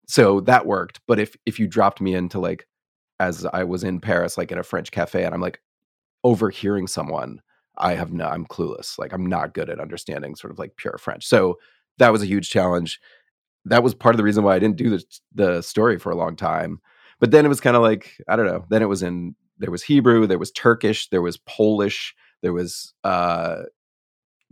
So 0.08 0.40
that 0.40 0.66
worked. 0.66 1.00
But 1.06 1.20
if 1.20 1.36
if 1.46 1.58
you 1.58 1.68
dropped 1.68 2.00
me 2.00 2.14
into 2.14 2.40
like 2.40 2.66
as 3.20 3.46
I 3.52 3.64
was 3.64 3.84
in 3.84 4.00
Paris, 4.00 4.38
like 4.38 4.50
in 4.50 4.58
a 4.58 4.62
French 4.62 4.90
cafe, 4.90 5.24
and 5.24 5.34
I'm 5.34 5.40
like 5.40 5.60
overhearing 6.24 6.86
someone, 6.86 7.40
I 7.76 7.94
have 7.94 8.12
no, 8.12 8.26
I'm 8.26 8.46
clueless. 8.46 8.98
Like 8.98 9.12
I'm 9.12 9.26
not 9.26 9.54
good 9.54 9.70
at 9.70 9.80
understanding 9.80 10.34
sort 10.34 10.52
of 10.52 10.58
like 10.58 10.76
pure 10.76 10.98
French. 10.98 11.26
So 11.26 11.58
that 11.98 12.12
was 12.12 12.22
a 12.22 12.26
huge 12.26 12.50
challenge. 12.50 13.00
That 13.64 13.82
was 13.82 13.94
part 13.94 14.14
of 14.14 14.16
the 14.16 14.24
reason 14.24 14.44
why 14.44 14.54
I 14.54 14.58
didn't 14.58 14.76
do 14.76 14.90
the, 14.90 15.04
the 15.34 15.62
story 15.62 15.98
for 15.98 16.10
a 16.10 16.16
long 16.16 16.36
time. 16.36 16.80
But 17.20 17.32
then 17.32 17.44
it 17.44 17.48
was 17.48 17.60
kind 17.60 17.76
of 17.76 17.82
like, 17.82 18.16
I 18.28 18.36
don't 18.36 18.46
know. 18.46 18.64
Then 18.70 18.82
it 18.82 18.88
was 18.88 19.02
in, 19.02 19.34
there 19.58 19.70
was 19.70 19.82
Hebrew, 19.82 20.26
there 20.26 20.38
was 20.38 20.52
Turkish, 20.52 21.08
there 21.08 21.22
was 21.22 21.36
Polish, 21.36 22.14
there 22.42 22.52
was, 22.52 22.94
uh, 23.02 23.62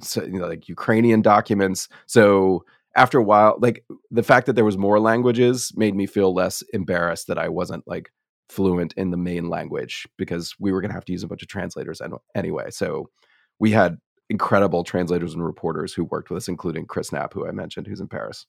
so, 0.00 0.24
you 0.24 0.40
know, 0.40 0.48
like 0.48 0.68
Ukrainian 0.68 1.22
documents. 1.22 1.88
So 2.06 2.64
after 2.96 3.18
a 3.18 3.22
while, 3.22 3.56
like 3.60 3.84
the 4.10 4.22
fact 4.22 4.46
that 4.46 4.54
there 4.54 4.64
was 4.64 4.78
more 4.78 4.98
languages 4.98 5.72
made 5.76 5.94
me 5.94 6.06
feel 6.06 6.34
less 6.34 6.62
embarrassed 6.72 7.26
that 7.28 7.38
I 7.38 7.48
wasn't 7.48 7.84
like 7.86 8.10
fluent 8.48 8.94
in 8.94 9.10
the 9.10 9.16
main 9.16 9.48
language 9.48 10.06
because 10.16 10.54
we 10.58 10.72
were 10.72 10.80
going 10.80 10.90
to 10.90 10.94
have 10.94 11.04
to 11.04 11.12
use 11.12 11.22
a 11.22 11.28
bunch 11.28 11.42
of 11.42 11.48
translators 11.48 12.00
anyway. 12.34 12.70
So 12.70 13.10
we 13.58 13.70
had 13.70 13.98
incredible 14.30 14.82
translators 14.82 15.34
and 15.34 15.44
reporters 15.44 15.92
who 15.92 16.04
worked 16.04 16.30
with 16.30 16.38
us, 16.38 16.48
including 16.48 16.86
Chris 16.86 17.12
Knapp, 17.12 17.32
who 17.34 17.46
I 17.46 17.52
mentioned, 17.52 17.86
who's 17.86 18.00
in 18.00 18.08
Paris. 18.08 18.46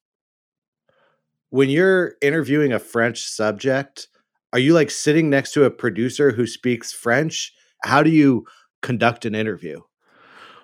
When 1.50 1.70
you're 1.70 2.16
interviewing 2.22 2.74
a 2.74 2.80
French 2.80 3.24
subject, 3.24 4.08
are 4.54 4.60
you 4.60 4.74
like 4.74 4.92
sitting 4.92 5.30
next 5.30 5.52
to 5.54 5.66
a 5.66 5.72
producer 5.72 6.32
who 6.32 6.48
speaks 6.48 6.94
French? 6.94 7.54
How 7.84 8.02
do 8.02 8.10
you 8.10 8.46
conduct 8.82 9.26
an 9.26 9.36
interview? 9.36 9.82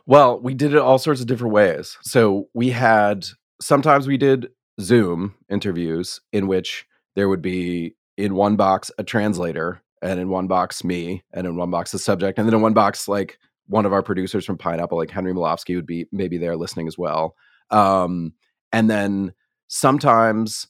Well, 0.06 0.40
we 0.40 0.54
did 0.54 0.74
it 0.74 0.80
all 0.80 0.98
sorts 0.98 1.22
of 1.22 1.28
different 1.28 1.54
ways. 1.54 1.98
So 2.02 2.50
we 2.54 2.72
had 2.72 3.26
sometimes 3.64 4.08
we 4.08 4.18
did 4.18 4.50
Zoom 4.82 5.36
interviews 5.50 6.20
in 6.32 6.48
which 6.48 6.86
there 7.16 7.30
would 7.30 7.42
be 7.42 7.96
in 8.18 8.36
one 8.36 8.56
box 8.56 8.92
a 8.98 9.04
translator 9.04 9.82
and 10.02 10.20
in 10.20 10.30
one 10.30 10.48
box 10.48 10.84
me 10.84 11.24
and 11.34 11.48
in 11.48 11.56
one 11.56 11.72
box 11.72 11.92
the 11.92 12.00
subject 12.00 12.38
and 12.38 12.48
then 12.48 12.56
in 12.56 12.62
one 12.62 12.74
box 12.74 13.08
like 13.08 13.38
one 13.68 13.86
of 13.86 13.94
our 13.94 14.04
producers 14.04 14.46
from 14.46 14.58
pineapple 14.58 14.98
like 14.98 15.10
henry 15.10 15.34
Molofsky 15.34 15.76
would 15.76 15.86
be 15.86 16.06
maybe 16.12 16.38
there 16.38 16.58
listening 16.58 16.88
as 16.88 16.98
well. 16.98 17.36
Um, 17.70 18.34
and 18.72 18.90
then 18.90 19.34
sometimes 19.68 20.68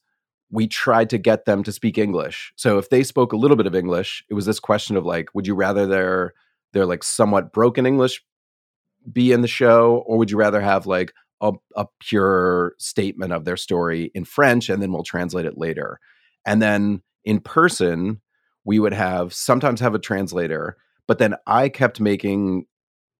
we 0.51 0.67
tried 0.67 1.09
to 1.09 1.17
get 1.17 1.45
them 1.45 1.63
to 1.63 1.71
speak 1.71 1.97
english. 1.97 2.53
So 2.55 2.77
if 2.77 2.89
they 2.89 3.03
spoke 3.03 3.33
a 3.33 3.37
little 3.37 3.57
bit 3.57 3.67
of 3.67 3.75
english 3.75 4.23
it 4.29 4.35
was 4.35 4.45
this 4.45 4.59
question 4.59 4.95
of 4.95 5.05
like 5.05 5.33
would 5.33 5.47
you 5.47 5.55
rather 5.55 5.87
their 5.87 6.33
their 6.73 6.85
like 6.85 7.03
somewhat 7.03 7.53
broken 7.53 7.85
english 7.85 8.23
be 9.11 9.31
in 9.31 9.41
the 9.41 9.47
show 9.47 10.03
or 10.05 10.17
would 10.17 10.31
you 10.31 10.37
rather 10.37 10.61
have 10.61 10.85
like 10.85 11.13
a, 11.43 11.51
a 11.75 11.85
pure 11.99 12.73
statement 12.79 13.33
of 13.33 13.45
their 13.45 13.57
story 13.57 14.11
in 14.15 14.25
french 14.25 14.69
and 14.69 14.81
then 14.81 14.91
we'll 14.91 15.03
translate 15.03 15.45
it 15.45 15.57
later. 15.57 15.99
And 16.45 16.61
then 16.61 17.03
in 17.25 17.39
person 17.39 18.21
we 18.65 18.79
would 18.79 18.93
have 18.93 19.33
sometimes 19.33 19.79
have 19.79 19.93
a 19.93 19.99
translator 19.99 20.77
but 21.07 21.19
then 21.19 21.35
i 21.47 21.69
kept 21.69 21.99
making 21.99 22.65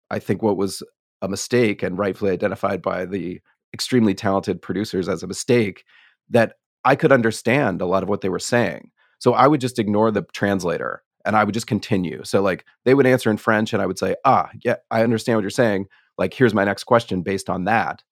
i 0.10 0.20
think 0.20 0.42
what 0.42 0.58
was 0.58 0.84
a 1.22 1.28
mistake 1.28 1.84
and 1.84 1.98
rightfully 1.98 2.32
identified 2.32 2.82
by 2.82 3.06
the 3.06 3.40
extremely 3.74 4.14
talented 4.14 4.62
producers 4.62 5.10
as 5.10 5.24
a 5.24 5.28
mistake 5.28 5.84
that 6.30 6.54
i 6.86 6.96
could 6.96 7.12
understand 7.12 7.82
a 7.82 7.86
lot 7.86 8.04
of 8.04 8.10
what 8.10 8.22
they 8.22 8.30
were 8.30 8.40
saying. 8.40 8.92
So 9.20 9.34
i 9.34 9.48
would 9.48 9.62
just 9.62 9.80
ignore 9.80 10.12
the 10.12 10.24
translator 10.34 11.04
and 11.26 11.36
i 11.36 11.44
would 11.44 11.54
just 11.54 11.68
continue. 11.68 12.24
So 12.24 12.42
like 12.42 12.66
they 12.86 12.94
would 12.94 13.08
answer 13.08 13.30
in 13.32 13.38
french 13.38 13.74
and 13.74 13.82
i 13.82 13.86
would 13.86 14.00
say 14.00 14.16
ah 14.26 14.50
yeah 14.64 14.76
i 14.92 15.04
understand 15.04 15.38
what 15.38 15.44
you're 15.44 15.50
saying. 15.50 15.88
Like 16.18 16.34
here's 16.34 16.54
my 16.54 16.64
next 16.64 16.84
question 16.84 17.22
based 17.22 17.50
on 17.50 17.64
that 17.66 18.04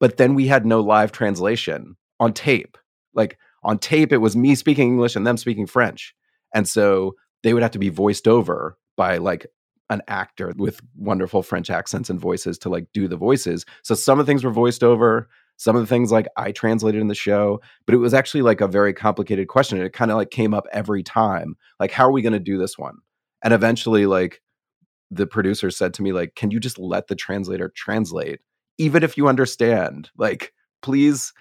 but 0.00 0.16
then 0.16 0.34
we 0.34 0.46
had 0.46 0.66
no 0.66 0.80
live 0.80 1.12
translation 1.12 1.96
on 2.20 2.32
tape. 2.32 2.76
Like 3.14 3.38
on 3.62 3.78
tape 3.78 4.12
it 4.12 4.18
was 4.18 4.36
me 4.36 4.54
speaking 4.54 4.88
english 4.88 5.16
and 5.16 5.26
them 5.26 5.36
speaking 5.36 5.66
french. 5.66 6.14
And 6.54 6.68
so 6.68 7.14
they 7.42 7.54
would 7.54 7.62
have 7.62 7.72
to 7.72 7.78
be 7.78 7.88
voiced 7.88 8.26
over 8.28 8.78
by 8.96 9.18
like 9.18 9.46
an 9.90 10.02
actor 10.08 10.52
with 10.56 10.80
wonderful 10.96 11.42
french 11.42 11.70
accents 11.70 12.10
and 12.10 12.18
voices 12.18 12.58
to 12.58 12.68
like 12.68 12.86
do 12.92 13.06
the 13.06 13.16
voices. 13.16 13.64
So 13.82 13.94
some 13.94 14.18
of 14.18 14.26
the 14.26 14.30
things 14.30 14.44
were 14.44 14.50
voiced 14.50 14.82
over 14.82 15.28
some 15.58 15.74
of 15.74 15.82
the 15.82 15.86
things 15.86 16.12
like 16.12 16.28
i 16.36 16.52
translated 16.52 17.00
in 17.00 17.08
the 17.08 17.14
show 17.14 17.60
but 17.86 17.94
it 17.94 17.98
was 17.98 18.12
actually 18.12 18.42
like 18.42 18.60
a 18.60 18.68
very 18.68 18.92
complicated 18.92 19.48
question 19.48 19.80
it 19.80 19.92
kind 19.92 20.10
of 20.10 20.16
like 20.16 20.30
came 20.30 20.54
up 20.54 20.66
every 20.72 21.02
time. 21.02 21.56
Like 21.80 21.90
how 21.90 22.06
are 22.06 22.12
we 22.12 22.22
going 22.22 22.32
to 22.32 22.38
do 22.38 22.58
this 22.58 22.78
one? 22.78 22.98
And 23.42 23.52
eventually 23.54 24.06
like 24.06 24.42
the 25.10 25.26
producer 25.26 25.70
said 25.70 25.94
to 25.94 26.02
me 26.02 26.12
like 26.12 26.34
can 26.34 26.50
you 26.50 26.60
just 26.60 26.78
let 26.78 27.08
the 27.08 27.14
translator 27.14 27.72
translate 27.74 28.40
even 28.78 29.02
if 29.02 29.16
you 29.16 29.28
understand 29.28 30.10
like 30.16 30.52
please 30.82 31.32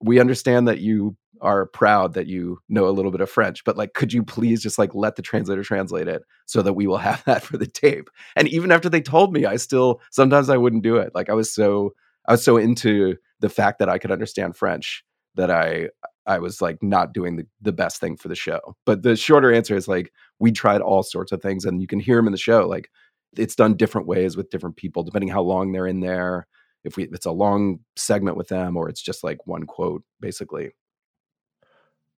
we 0.00 0.20
understand 0.20 0.68
that 0.68 0.80
you 0.80 1.16
are 1.40 1.66
proud 1.66 2.14
that 2.14 2.26
you 2.26 2.58
know 2.68 2.88
a 2.88 2.90
little 2.90 3.10
bit 3.10 3.20
of 3.20 3.30
French, 3.30 3.64
but 3.64 3.76
like, 3.76 3.92
could 3.92 4.12
you 4.12 4.22
please 4.22 4.62
just 4.62 4.78
like 4.78 4.94
let 4.94 5.16
the 5.16 5.22
translator 5.22 5.62
translate 5.62 6.08
it 6.08 6.22
so 6.46 6.62
that 6.62 6.72
we 6.72 6.86
will 6.86 6.96
have 7.08 7.22
that 7.24 7.42
for 7.42 7.56
the 7.56 7.66
tape? 7.66 8.08
And 8.34 8.48
even 8.48 8.72
after 8.72 8.88
they 8.88 9.00
told 9.00 9.32
me, 9.32 9.44
I 9.44 9.56
still 9.56 10.00
sometimes 10.10 10.48
I 10.48 10.56
wouldn't 10.56 10.82
do 10.82 10.96
it. 10.96 11.14
Like 11.14 11.28
I 11.28 11.34
was 11.34 11.52
so 11.52 11.94
I 12.26 12.32
was 12.32 12.44
so 12.44 12.56
into 12.56 13.16
the 13.40 13.48
fact 13.48 13.78
that 13.78 13.88
I 13.88 13.98
could 13.98 14.10
understand 14.10 14.56
French 14.56 15.04
that 15.34 15.50
I 15.50 15.88
I 16.26 16.38
was 16.38 16.62
like 16.62 16.82
not 16.82 17.12
doing 17.12 17.36
the, 17.36 17.46
the 17.60 17.72
best 17.72 18.00
thing 18.00 18.16
for 18.16 18.28
the 18.28 18.34
show. 18.34 18.76
But 18.86 19.02
the 19.02 19.14
shorter 19.14 19.52
answer 19.52 19.76
is 19.76 19.86
like 19.86 20.12
we 20.38 20.50
tried 20.50 20.80
all 20.80 21.02
sorts 21.02 21.32
of 21.32 21.42
things 21.42 21.66
and 21.66 21.82
you 21.82 21.86
can 21.86 22.00
hear 22.00 22.16
them 22.16 22.26
in 22.26 22.32
the 22.32 22.38
show. 22.38 22.66
Like 22.66 22.90
it's 23.36 23.56
done 23.56 23.76
different 23.76 24.06
ways 24.06 24.36
with 24.36 24.50
different 24.50 24.76
people, 24.76 25.02
depending 25.02 25.28
how 25.28 25.42
long 25.42 25.72
they're 25.72 25.86
in 25.86 26.00
there. 26.00 26.46
If 26.84 26.96
we 26.96 27.04
it's 27.04 27.26
a 27.26 27.32
long 27.32 27.80
segment 27.96 28.36
with 28.36 28.48
them 28.48 28.76
or 28.76 28.88
it's 28.88 29.02
just 29.02 29.24
like 29.24 29.46
one 29.46 29.64
quote, 29.64 30.04
basically 30.20 30.70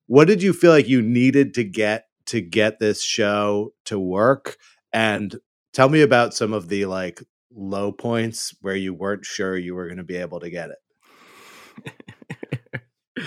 what 0.06 0.28
did 0.28 0.42
you 0.42 0.52
feel 0.52 0.70
like 0.70 0.88
you 0.88 1.02
needed 1.02 1.54
to 1.54 1.64
get 1.64 2.06
to 2.26 2.40
get 2.40 2.78
this 2.78 3.02
show 3.02 3.72
to 3.84 3.98
work 3.98 4.56
and 4.92 5.36
tell 5.72 5.88
me 5.88 6.00
about 6.00 6.34
some 6.34 6.52
of 6.52 6.68
the 6.68 6.86
like 6.86 7.22
low 7.54 7.92
points 7.92 8.54
where 8.60 8.76
you 8.76 8.92
weren't 8.92 9.24
sure 9.24 9.56
you 9.56 9.74
were 9.74 9.86
going 9.86 9.98
to 9.98 10.04
be 10.04 10.16
able 10.16 10.40
to 10.40 10.50
get 10.50 10.70
it 10.70 11.94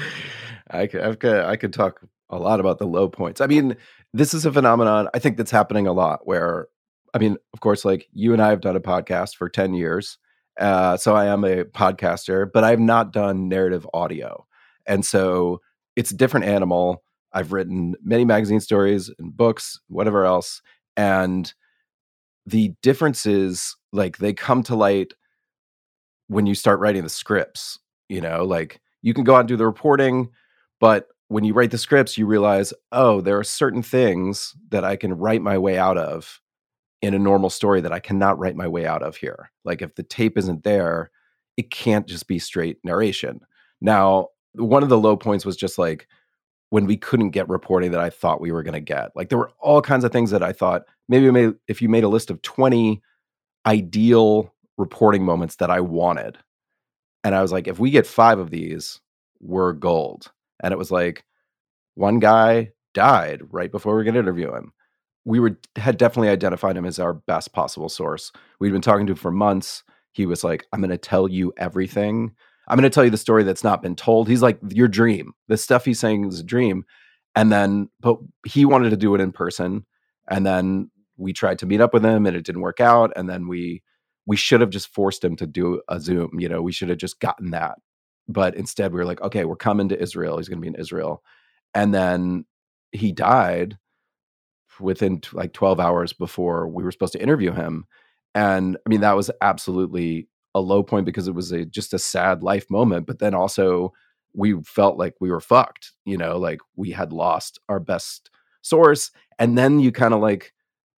I 0.72 0.88
could, 0.88 1.02
I've 1.02 1.20
got, 1.20 1.46
I 1.46 1.56
could 1.56 1.74
talk 1.74 2.02
a 2.30 2.38
lot 2.38 2.60
about 2.60 2.78
the 2.78 2.86
low 2.86 3.10
points. 3.10 3.42
I 3.42 3.48
mean, 3.48 3.76
this 4.14 4.34
is 4.34 4.46
a 4.46 4.52
phenomenon 4.52 5.10
I 5.14 5.20
think 5.20 5.38
that's 5.38 5.52
happening 5.52 5.88
a 5.88 5.94
lot 5.94 6.28
where, 6.28 6.68
I 7.14 7.18
mean, 7.18 7.38
of 7.54 7.60
course, 7.60 7.86
like 7.86 8.08
you 8.14 8.34
and 8.34 8.42
I 8.42 8.50
have 8.50 8.62
done 8.62 8.76
a 8.76 8.82
podcast 8.82 9.36
for 9.36 9.50
10 9.50 9.74
years. 9.74 10.18
Uh, 10.60 10.98
so 10.98 11.16
I 11.16 11.26
am 11.28 11.44
a 11.46 11.64
podcaster, 11.64 12.50
but 12.52 12.64
I've 12.64 12.80
not 12.80 13.14
done 13.14 13.48
narrative 13.48 13.88
audio. 13.94 14.46
And 14.86 15.06
so 15.06 15.62
it's 15.96 16.12
a 16.12 16.18
different 16.18 16.46
animal. 16.46 17.04
I've 17.32 17.54
written 17.54 17.96
many 18.04 18.26
magazine 18.26 18.60
stories 18.60 19.10
and 19.20 19.36
books, 19.36 19.80
whatever 19.88 20.26
else. 20.26 20.62
And 20.98 21.54
the 22.46 22.74
differences, 22.82 23.78
like 23.94 24.18
they 24.18 24.34
come 24.34 24.64
to 24.64 24.76
light 24.76 25.14
when 26.28 26.46
you 26.46 26.56
start 26.56 26.80
writing 26.80 27.04
the 27.04 27.10
scripts. 27.10 27.80
You 28.10 28.22
know, 28.22 28.44
like 28.44 28.82
you 29.02 29.14
can 29.14 29.24
go 29.24 29.36
out 29.36 29.42
and 29.42 29.48
do 29.48 29.56
the 29.56 29.66
reporting, 29.66 30.30
but 30.80 31.08
when 31.28 31.44
you 31.44 31.54
write 31.54 31.72
the 31.72 31.78
scripts, 31.78 32.18
you 32.18 32.26
realize, 32.26 32.74
oh, 32.92 33.22
there 33.22 33.38
are 33.38 33.44
certain 33.44 33.84
things 33.84 34.56
that 34.70 34.84
I 34.84 34.96
can 34.96 35.14
write 35.14 35.42
my 35.44 35.60
way 35.60 35.78
out 35.78 35.98
of 35.98 36.42
in 37.02 37.14
a 37.14 37.20
normal 37.20 37.50
story 37.50 37.82
that 37.82 37.94
I 37.94 38.00
cannot 38.00 38.38
write 38.40 38.56
my 38.56 38.68
way 38.68 38.86
out 38.86 39.04
of 39.04 39.16
here. 39.16 39.52
Like 39.66 39.82
if 39.82 39.96
the 39.96 40.04
tape 40.04 40.38
isn't 40.38 40.64
there, 40.64 41.12
it 41.58 41.72
can't 41.72 42.08
just 42.08 42.28
be 42.28 42.40
straight 42.40 42.78
narration. 42.84 43.42
Now, 43.82 44.30
one 44.54 44.84
of 44.84 44.90
the 44.90 44.98
low 44.98 45.16
points 45.16 45.46
was 45.46 45.56
just 45.58 45.78
like 45.78 46.08
when 46.72 46.86
we 46.86 46.98
couldn't 46.98 47.32
get 47.32 47.50
reporting 47.50 47.92
that 47.92 48.02
I 48.02 48.10
thought 48.10 48.42
we 48.42 48.52
were 48.52 48.64
going 48.64 48.74
to 48.74 48.80
get. 48.80 49.12
Like 49.16 49.30
there 49.30 49.38
were 49.38 49.52
all 49.60 49.82
kinds 49.82 50.04
of 50.04 50.12
things 50.12 50.32
that 50.32 50.44
I 50.44 50.52
thought 50.54 50.84
maybe 51.08 51.54
if 51.68 51.82
you 51.82 51.90
made 51.90 52.04
a 52.04 52.10
list 52.10 52.30
of 52.30 52.42
20 52.42 53.02
ideal 53.66 54.54
reporting 54.78 55.24
moments 55.26 55.56
that 55.58 55.70
I 55.72 55.80
wanted, 55.82 56.38
And 57.24 57.36
I 57.36 57.42
was 57.42 57.52
like, 57.52 57.68
if 57.68 57.80
we 57.80 57.92
get 57.92 58.08
five 58.08 58.40
of 58.40 58.50
these, 58.50 59.00
we're 59.40 59.74
gold. 59.74 60.32
And 60.62 60.72
it 60.74 60.78
was 60.78 60.92
like, 60.92 61.24
one 61.96 62.20
guy 62.20 62.72
died 62.94 63.42
right 63.52 63.72
before 63.72 63.94
we 63.94 63.98
were 63.98 64.04
going 64.04 64.14
to 64.16 64.20
interview 64.22 64.54
him. 64.56 64.74
We 65.30 65.40
were 65.40 65.60
had 65.76 65.98
definitely 65.98 66.30
identified 66.30 66.76
him 66.76 66.86
as 66.88 66.98
our 66.98 67.14
best 67.14 67.54
possible 67.54 67.88
source. 67.88 68.32
We'd 68.60 68.72
been 68.72 68.82
talking 68.82 69.06
to 69.06 69.12
him 69.12 69.18
for 69.18 69.30
months. 69.30 69.84
He 70.12 70.26
was 70.26 70.44
like, 70.44 70.66
I'm 70.74 70.82
going 70.82 70.90
to 70.90 70.98
tell 70.98 71.28
you 71.28 71.54
everything. 71.56 72.32
I'm 72.68 72.78
going 72.78 72.90
to 72.90 72.94
tell 72.94 73.06
you 73.06 73.12
the 73.12 73.18
story 73.18 73.44
that's 73.44 73.64
not 73.64 73.84
been 73.84 73.96
told. 73.96 74.28
He's 74.28 74.42
like, 74.42 74.60
your 74.70 74.88
dream. 74.88 75.34
The 75.48 75.56
stuff 75.56 75.86
he's 75.86 76.00
saying 76.00 76.26
is 76.26 76.40
a 76.40 76.44
dream. 76.44 76.84
And 77.36 77.52
then, 77.52 77.90
but 78.00 78.18
he 78.44 78.66
wanted 78.66 78.90
to 78.90 78.98
do 78.98 79.14
it 79.14 79.22
in 79.22 79.32
person. 79.32 79.86
And 80.28 80.48
then 80.48 80.90
we 81.16 81.32
tried 81.32 81.60
to 81.60 81.68
meet 81.68 81.80
up 81.80 81.94
with 81.94 82.04
him 82.04 82.26
and 82.26 82.36
it 82.36 82.44
didn't 82.44 82.62
work 82.62 82.80
out. 82.80 83.12
And 83.16 83.30
then 83.30 83.48
we, 83.48 83.84
we 84.26 84.36
should 84.36 84.62
have 84.62 84.72
just 84.72 84.92
forced 84.92 85.24
him 85.24 85.36
to 85.36 85.46
do 85.46 85.80
a 85.90 86.00
Zoom. 86.00 86.40
You 86.40 86.50
know, 86.50 86.64
we 86.64 86.72
should 86.72 86.90
have 86.90 86.98
just 86.98 87.20
gotten 87.20 87.52
that. 87.52 87.78
But 88.28 88.56
instead, 88.56 88.94
we 88.94 88.98
were 88.98 89.06
like, 89.06 89.22
okay, 89.22 89.46
we're 89.46 89.56
coming 89.56 89.90
to 89.90 90.02
Israel. 90.02 90.38
He's 90.38 90.50
going 90.50 90.58
to 90.58 90.62
be 90.62 90.76
in 90.76 90.82
Israel. 90.82 91.22
And 91.76 91.94
then 91.94 92.46
he 92.92 93.12
died 93.12 93.78
within 94.80 95.22
t- 95.22 95.30
like 95.34 95.54
12 95.54 95.80
hours 95.80 96.14
before 96.14 96.68
we 96.68 96.84
were 96.84 96.92
supposed 96.92 97.14
to 97.14 97.22
interview 97.22 97.52
him. 97.52 97.86
And 98.36 98.78
I 98.86 98.90
mean, 98.90 99.02
that 99.02 99.16
was 99.16 99.32
absolutely 99.42 100.28
a 100.56 100.62
low 100.62 100.84
point 100.84 101.06
because 101.06 101.28
it 101.28 101.36
was 101.36 101.52
a 101.52 101.66
just 101.66 101.94
a 101.94 102.00
sad 102.00 102.44
life 102.44 102.70
moment. 102.70 103.08
But 103.08 103.20
then 103.20 103.34
also, 103.34 103.94
we 104.34 104.62
felt 104.64 104.98
like 104.98 105.16
we 105.20 105.32
were 105.32 105.40
fucked, 105.40 105.92
you 106.06 106.18
know, 106.18 106.38
like 106.38 106.60
we 106.76 106.92
had 106.92 107.12
lost 107.12 107.60
our 107.70 107.80
best 107.80 108.30
source. 108.62 109.12
And 109.40 109.58
then 109.58 109.80
you 109.80 109.92
kind 109.92 110.14
of 110.14 110.22
like 110.22 110.54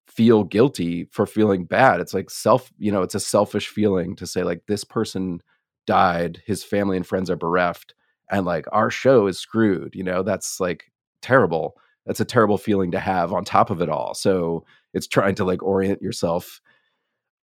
feel 0.08 0.44
guilty 0.44 1.06
for 1.12 1.26
feeling 1.26 1.66
bad. 1.66 2.00
It's 2.00 2.14
like 2.14 2.30
self, 2.30 2.72
you 2.78 2.92
know, 2.92 3.02
it's 3.04 3.16
a 3.16 3.20
selfish 3.20 3.68
feeling 3.68 4.16
to 4.18 4.28
say, 4.28 4.44
like, 4.44 4.64
this 4.68 4.84
person 4.84 5.42
died, 5.88 6.42
his 6.46 6.64
family 6.64 6.98
and 6.98 7.06
friends 7.06 7.30
are 7.30 7.36
bereft, 7.36 7.94
and 8.32 8.46
like 8.46 8.66
our 8.72 8.90
show 8.90 9.28
is 9.28 9.40
screwed, 9.40 9.96
you 9.96 10.04
know, 10.04 10.24
that's 10.24 10.60
like 10.60 10.92
terrible. 11.22 11.76
That's 12.10 12.20
a 12.20 12.26
terrible 12.26 12.58
feeling 12.58 12.90
to 12.94 13.00
have 13.00 13.34
on 13.34 13.46
top 13.46 13.70
of 13.70 13.84
it 13.84 13.88
all. 13.88 14.16
So 14.16 14.66
it's 14.96 15.06
trying 15.06 15.36
to 15.36 15.46
like 15.46 15.62
orient 15.62 16.02
yourself 16.02 16.60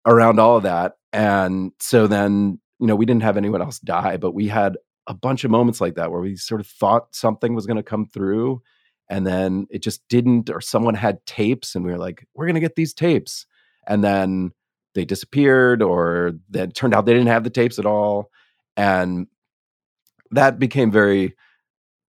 around 0.07 0.39
all 0.39 0.57
of 0.57 0.63
that. 0.63 0.93
And 1.13 1.71
so 1.79 2.07
then, 2.07 2.59
you 2.79 2.87
know, 2.87 2.95
we 2.95 3.05
didn't 3.05 3.21
have 3.21 3.37
anyone 3.37 3.61
else 3.61 3.77
die, 3.77 4.17
but 4.17 4.31
we 4.31 4.47
had 4.47 4.75
a 5.05 5.13
bunch 5.13 5.43
of 5.43 5.51
moments 5.51 5.81
like 5.81 5.93
that 5.93 6.09
where 6.09 6.19
we 6.19 6.35
sort 6.35 6.61
of 6.61 6.65
thought 6.65 7.13
something 7.13 7.53
was 7.53 7.67
going 7.67 7.77
to 7.77 7.83
come 7.83 8.07
through 8.07 8.59
and 9.07 9.27
then 9.27 9.67
it 9.69 9.83
just 9.83 10.01
didn't 10.09 10.49
or 10.49 10.59
someone 10.59 10.95
had 10.95 11.23
tapes 11.27 11.75
and 11.75 11.85
we 11.85 11.91
were 11.91 11.99
like 11.99 12.27
we're 12.33 12.47
going 12.47 12.55
to 12.55 12.59
get 12.59 12.75
these 12.75 12.91
tapes 12.91 13.45
and 13.87 14.03
then 14.03 14.51
they 14.95 15.05
disappeared 15.05 15.83
or 15.83 16.31
then 16.49 16.71
turned 16.71 16.95
out 16.95 17.05
they 17.05 17.13
didn't 17.13 17.27
have 17.27 17.43
the 17.43 17.51
tapes 17.51 17.77
at 17.77 17.85
all 17.85 18.31
and 18.75 19.27
that 20.31 20.57
became 20.57 20.89
very 20.89 21.35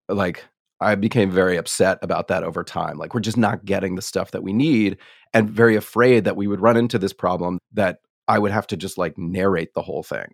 like 0.09 0.42
I 0.81 0.95
became 0.95 1.31
very 1.31 1.57
upset 1.57 1.99
about 2.03 2.29
that 2.29 2.45
over 2.45 2.62
time. 2.62 2.99
Like 2.99 3.15
we're 3.15 3.21
just 3.21 3.37
not 3.37 3.65
getting 3.65 3.95
the 3.95 4.03
stuff 4.03 4.33
that 4.33 4.43
we 4.43 4.53
need 4.53 4.99
and 5.33 5.51
very 5.51 5.77
afraid 5.77 6.25
that 6.25 6.37
we 6.37 6.47
would 6.47 6.61
run 6.61 6.77
into 6.77 6.99
this 6.99 7.12
problem 7.12 7.59
that 7.73 8.01
I 8.29 8.39
would 8.39 8.53
have 8.53 8.67
to 8.69 8.77
just 8.77 8.99
like 8.99 9.17
narrate 9.17 9.75
the 9.75 9.83
whole 9.83 10.03
thing. 10.03 10.29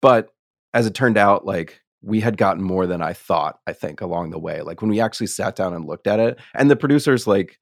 But 0.00 0.28
as 0.72 0.86
it 0.86 0.94
turned 0.94 1.18
out 1.18 1.44
like 1.44 1.80
we 2.02 2.20
had 2.20 2.36
gotten 2.36 2.62
more 2.62 2.86
than 2.86 3.00
I 3.00 3.12
thought, 3.12 3.60
I 3.66 3.72
think, 3.72 4.00
along 4.00 4.30
the 4.30 4.38
way. 4.38 4.60
Like 4.62 4.82
when 4.82 4.90
we 4.90 5.00
actually 5.00 5.28
sat 5.28 5.54
down 5.54 5.72
and 5.72 5.86
looked 5.86 6.08
at 6.08 6.18
it, 6.18 6.38
and 6.54 6.70
the 6.70 6.76
producers, 6.76 7.26
like 7.26 7.60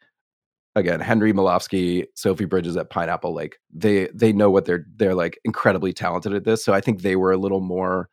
again, 0.74 1.00
Henry 1.00 1.32
Molofsky, 1.32 2.06
Sophie 2.14 2.46
Bridges 2.46 2.76
at 2.76 2.90
Pineapple, 2.90 3.34
like 3.34 3.58
they 3.72 4.08
they 4.14 4.32
know 4.32 4.50
what 4.50 4.64
they're 4.64 4.86
they're 4.96 5.14
like 5.14 5.38
incredibly 5.44 5.92
talented 5.92 6.32
at 6.32 6.44
this. 6.44 6.64
So 6.64 6.72
I 6.72 6.80
think 6.80 7.02
they 7.02 7.16
were 7.16 7.32
a 7.32 7.36
little 7.36 7.60
more 7.60 8.08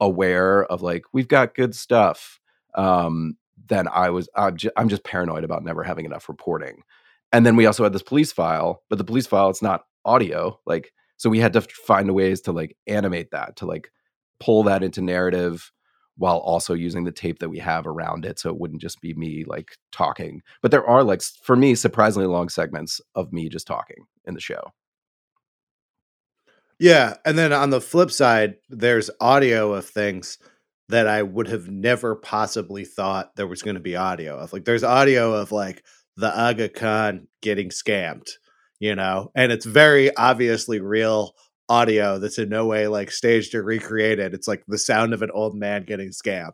aware 0.00 0.64
of 0.64 0.82
like 0.82 1.04
we've 1.12 1.28
got 1.28 1.54
good 1.54 1.74
stuff 1.74 2.40
um, 2.74 3.36
than 3.66 3.88
I 3.88 4.10
was. 4.10 4.28
I'm 4.36 4.56
just, 4.56 4.74
I'm 4.76 4.88
just 4.88 5.04
paranoid 5.04 5.44
about 5.44 5.64
never 5.64 5.82
having 5.82 6.04
enough 6.04 6.28
reporting. 6.28 6.82
And 7.32 7.44
then 7.44 7.56
we 7.56 7.66
also 7.66 7.82
had 7.82 7.92
this 7.92 8.02
police 8.02 8.32
file, 8.32 8.82
but 8.88 8.98
the 8.98 9.04
police 9.04 9.26
file 9.26 9.50
it's 9.50 9.62
not 9.62 9.84
audio, 10.04 10.60
like 10.66 10.92
so 11.16 11.30
we 11.30 11.40
had 11.40 11.52
to 11.54 11.60
find 11.62 12.14
ways 12.14 12.40
to 12.42 12.52
like 12.52 12.76
animate 12.86 13.30
that 13.30 13.56
to 13.56 13.66
like 13.66 13.90
pull 14.40 14.62
that 14.64 14.82
into 14.82 15.00
narrative 15.00 15.70
while 16.16 16.38
also 16.38 16.74
using 16.74 17.04
the 17.04 17.12
tape 17.12 17.40
that 17.40 17.48
we 17.48 17.58
have 17.58 17.86
around 17.86 18.24
it 18.24 18.38
so 18.38 18.48
it 18.50 18.58
wouldn't 18.58 18.80
just 18.80 19.00
be 19.00 19.14
me 19.14 19.44
like 19.46 19.76
talking 19.92 20.42
but 20.62 20.70
there 20.70 20.86
are 20.86 21.02
like 21.02 21.22
for 21.22 21.56
me 21.56 21.74
surprisingly 21.74 22.26
long 22.26 22.48
segments 22.48 23.00
of 23.14 23.32
me 23.32 23.48
just 23.48 23.66
talking 23.66 24.06
in 24.26 24.34
the 24.34 24.40
show 24.40 24.72
Yeah, 26.78 27.14
and 27.24 27.38
then 27.38 27.52
on 27.52 27.70
the 27.70 27.80
flip 27.80 28.10
side, 28.10 28.56
there's 28.68 29.10
audio 29.20 29.72
of 29.74 29.86
things 29.86 30.38
that 30.88 31.06
I 31.06 31.22
would 31.22 31.48
have 31.48 31.68
never 31.68 32.14
possibly 32.14 32.84
thought 32.84 33.36
there 33.36 33.46
was 33.46 33.62
going 33.62 33.74
to 33.74 33.80
be 33.80 33.96
audio 33.96 34.38
of. 34.38 34.52
Like 34.52 34.64
there's 34.64 34.84
audio 34.84 35.32
of 35.34 35.52
like 35.52 35.84
the 36.16 36.36
Aga 36.38 36.68
Khan 36.70 37.28
getting 37.40 37.70
scammed, 37.70 38.28
you 38.80 38.94
know, 38.94 39.30
and 39.34 39.50
it's 39.50 39.66
very 39.66 40.14
obviously 40.16 40.80
real 40.80 41.34
audio 41.68 42.18
that's 42.18 42.38
in 42.38 42.50
no 42.50 42.66
way 42.66 42.86
like 42.88 43.10
staged 43.10 43.54
or 43.54 43.62
recreated. 43.62 44.34
It's 44.34 44.46
like 44.46 44.62
the 44.68 44.78
sound 44.78 45.14
of 45.14 45.22
an 45.22 45.30
old 45.32 45.54
man 45.54 45.84
getting 45.84 46.10
scammed. 46.10 46.52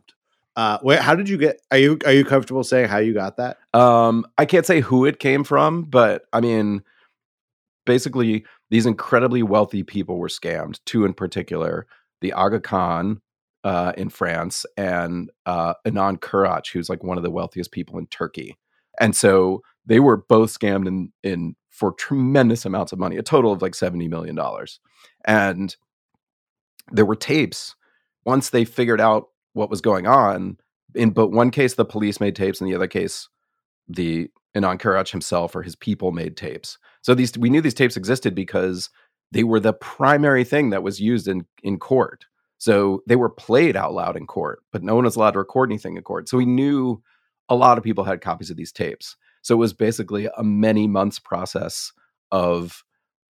Uh, 0.55 0.77
wait, 0.83 0.99
how 0.99 1.15
did 1.15 1.29
you 1.29 1.37
get? 1.37 1.61
Are 1.71 1.77
you 1.77 1.97
are 2.05 2.11
you 2.11 2.25
comfortable 2.25 2.63
saying 2.63 2.89
how 2.89 2.97
you 2.97 3.13
got 3.13 3.37
that? 3.37 3.57
um 3.73 4.25
i 4.37 4.45
can't 4.45 4.65
say 4.65 4.81
who 4.81 5.05
it 5.05 5.19
came 5.19 5.43
from 5.43 5.83
but 5.83 6.23
i 6.33 6.41
mean 6.41 6.81
basically 7.85 8.43
these 8.69 8.85
incredibly 8.85 9.41
wealthy 9.43 9.83
people 9.83 10.17
were 10.17 10.27
scammed 10.27 10.79
two 10.85 11.05
in 11.05 11.13
particular 11.13 11.87
the 12.21 12.33
aga 12.33 12.59
khan 12.59 13.21
uh, 13.63 13.93
in 13.97 14.09
france 14.09 14.65
and 14.77 15.29
uh, 15.45 15.73
Inan 15.85 16.19
Kirac 16.19 16.71
who's 16.71 16.89
like 16.89 17.03
one 17.03 17.17
of 17.17 17.23
the 17.23 17.31
wealthiest 17.31 17.71
people 17.71 17.97
in 17.97 18.07
turkey 18.07 18.57
and 18.99 19.15
so 19.15 19.61
they 19.85 19.99
were 19.99 20.17
both 20.17 20.57
scammed 20.57 20.87
in 20.87 21.11
in 21.23 21.55
for 21.69 21.93
tremendous 21.93 22.65
amounts 22.65 22.91
of 22.91 22.99
money 22.99 23.17
a 23.17 23.23
total 23.23 23.51
of 23.51 23.61
like 23.61 23.75
70 23.75 24.07
million 24.07 24.35
dollars 24.35 24.79
and 25.25 25.75
there 26.91 27.05
were 27.05 27.15
tapes 27.15 27.75
once 28.25 28.49
they 28.49 28.65
figured 28.65 29.01
out 29.01 29.29
what 29.53 29.69
was 29.69 29.81
going 29.81 30.07
on 30.07 30.57
in 30.95 31.11
but 31.11 31.29
one 31.29 31.51
case 31.51 31.75
the 31.75 31.85
police 31.85 32.19
made 32.19 32.35
tapes 32.35 32.61
in 32.61 32.67
the 32.67 32.75
other 32.75 32.87
case 32.87 33.29
the 33.87 34.29
Inan 34.55 34.79
Kirac 34.79 35.11
himself 35.11 35.55
or 35.55 35.63
his 35.63 35.75
people 35.75 36.11
made 36.11 36.35
tapes. 36.35 36.77
So 37.01 37.13
these 37.13 37.37
we 37.37 37.49
knew 37.49 37.61
these 37.61 37.73
tapes 37.73 37.97
existed 37.97 38.35
because 38.35 38.89
they 39.31 39.43
were 39.43 39.59
the 39.59 39.73
primary 39.73 40.43
thing 40.43 40.71
that 40.71 40.83
was 40.83 40.99
used 40.99 41.27
in 41.27 41.45
in 41.63 41.79
court. 41.79 42.25
So 42.61 43.01
they 43.07 43.15
were 43.15 43.27
played 43.27 43.75
out 43.75 43.91
loud 43.91 44.15
in 44.15 44.27
court, 44.27 44.61
but 44.71 44.83
no 44.83 44.93
one 44.93 45.05
was 45.05 45.15
allowed 45.15 45.31
to 45.31 45.39
record 45.39 45.71
anything 45.71 45.97
in 45.97 46.03
court. 46.03 46.29
So 46.29 46.37
we 46.37 46.45
knew 46.45 47.01
a 47.49 47.55
lot 47.55 47.79
of 47.79 47.83
people 47.83 48.03
had 48.03 48.21
copies 48.21 48.51
of 48.51 48.55
these 48.55 48.71
tapes. 48.71 49.17
So 49.41 49.55
it 49.55 49.57
was 49.57 49.73
basically 49.73 50.29
a 50.37 50.43
many 50.43 50.87
months 50.87 51.17
process 51.17 51.91
of 52.31 52.83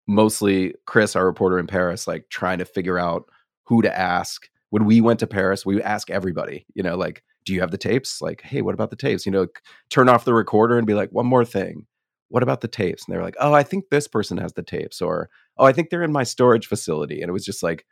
mostly 0.06 0.76
Chris, 0.84 1.16
our 1.16 1.26
reporter 1.26 1.58
in 1.58 1.66
Paris, 1.66 2.06
like 2.06 2.28
trying 2.30 2.58
to 2.58 2.64
figure 2.64 3.00
out 3.00 3.24
who 3.64 3.82
to 3.82 3.98
ask. 3.98 4.48
When 4.70 4.84
we 4.84 5.00
went 5.00 5.18
to 5.18 5.26
Paris, 5.26 5.66
we 5.66 5.74
would 5.74 5.82
ask 5.82 6.08
everybody, 6.08 6.64
you 6.74 6.84
know, 6.84 6.96
like, 6.96 7.24
do 7.44 7.52
you 7.52 7.60
have 7.62 7.72
the 7.72 7.78
tapes? 7.78 8.22
Like, 8.22 8.42
hey, 8.42 8.62
what 8.62 8.74
about 8.74 8.90
the 8.90 8.96
tapes? 8.96 9.26
You 9.26 9.32
know, 9.32 9.48
turn 9.90 10.08
off 10.08 10.24
the 10.24 10.34
recorder 10.34 10.78
and 10.78 10.86
be 10.86 10.94
like, 10.94 11.10
one 11.10 11.26
more 11.26 11.44
thing. 11.44 11.86
What 12.28 12.44
about 12.44 12.60
the 12.60 12.68
tapes? 12.68 13.04
And 13.04 13.12
they 13.12 13.18
were 13.18 13.24
like, 13.24 13.36
oh, 13.40 13.52
I 13.52 13.64
think 13.64 13.86
this 13.90 14.06
person 14.06 14.38
has 14.38 14.52
the 14.52 14.62
tapes, 14.62 15.02
or 15.02 15.30
oh, 15.58 15.64
I 15.64 15.72
think 15.72 15.90
they're 15.90 16.04
in 16.04 16.12
my 16.12 16.22
storage 16.22 16.68
facility. 16.68 17.22
And 17.22 17.28
it 17.28 17.32
was 17.32 17.44
just 17.44 17.64
like 17.64 17.86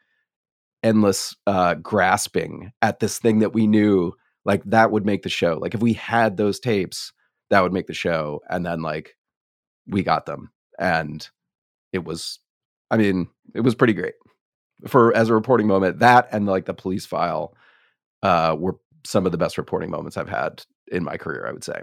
endless 0.84 1.34
uh, 1.48 1.74
grasping 1.74 2.70
at 2.82 3.00
this 3.00 3.18
thing 3.18 3.40
that 3.40 3.54
we 3.54 3.66
knew 3.66 4.12
like 4.44 4.62
that 4.64 4.90
would 4.90 5.06
make 5.06 5.22
the 5.22 5.28
show. 5.28 5.58
Like 5.60 5.74
if 5.74 5.80
we 5.80 5.94
had 5.94 6.36
those 6.36 6.60
tapes, 6.60 7.12
that 7.50 7.62
would 7.62 7.72
make 7.72 7.86
the 7.86 7.94
show. 7.94 8.42
And 8.48 8.64
then 8.64 8.82
like 8.82 9.16
we 9.86 10.02
got 10.02 10.26
them, 10.26 10.52
and 10.78 11.26
it 11.92 12.04
was, 12.04 12.38
I 12.90 12.96
mean, 12.96 13.28
it 13.54 13.62
was 13.62 13.74
pretty 13.74 13.94
great 13.94 14.14
for 14.86 15.16
as 15.16 15.30
a 15.30 15.34
reporting 15.34 15.66
moment. 15.66 15.98
That 16.00 16.28
and 16.30 16.46
like 16.46 16.66
the 16.66 16.74
police 16.74 17.06
file 17.06 17.56
uh, 18.22 18.54
were 18.58 18.76
some 19.04 19.26
of 19.26 19.32
the 19.32 19.38
best 19.38 19.58
reporting 19.58 19.90
moments 19.90 20.16
I've 20.16 20.28
had 20.28 20.64
in 20.92 21.04
my 21.04 21.16
career. 21.16 21.46
I 21.48 21.52
would 21.52 21.64
say. 21.64 21.82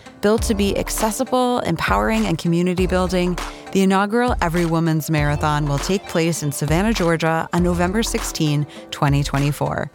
Built 0.21 0.43
to 0.43 0.53
be 0.53 0.77
accessible, 0.77 1.57
empowering, 1.59 2.27
and 2.27 2.37
community 2.37 2.85
building, 2.85 3.39
the 3.71 3.81
inaugural 3.81 4.35
Every 4.39 4.67
Woman's 4.67 5.09
Marathon 5.09 5.65
will 5.65 5.79
take 5.79 6.07
place 6.07 6.43
in 6.43 6.51
Savannah, 6.51 6.93
Georgia 6.93 7.49
on 7.53 7.63
November 7.63 8.03
16, 8.03 8.67
2024. 8.91 9.89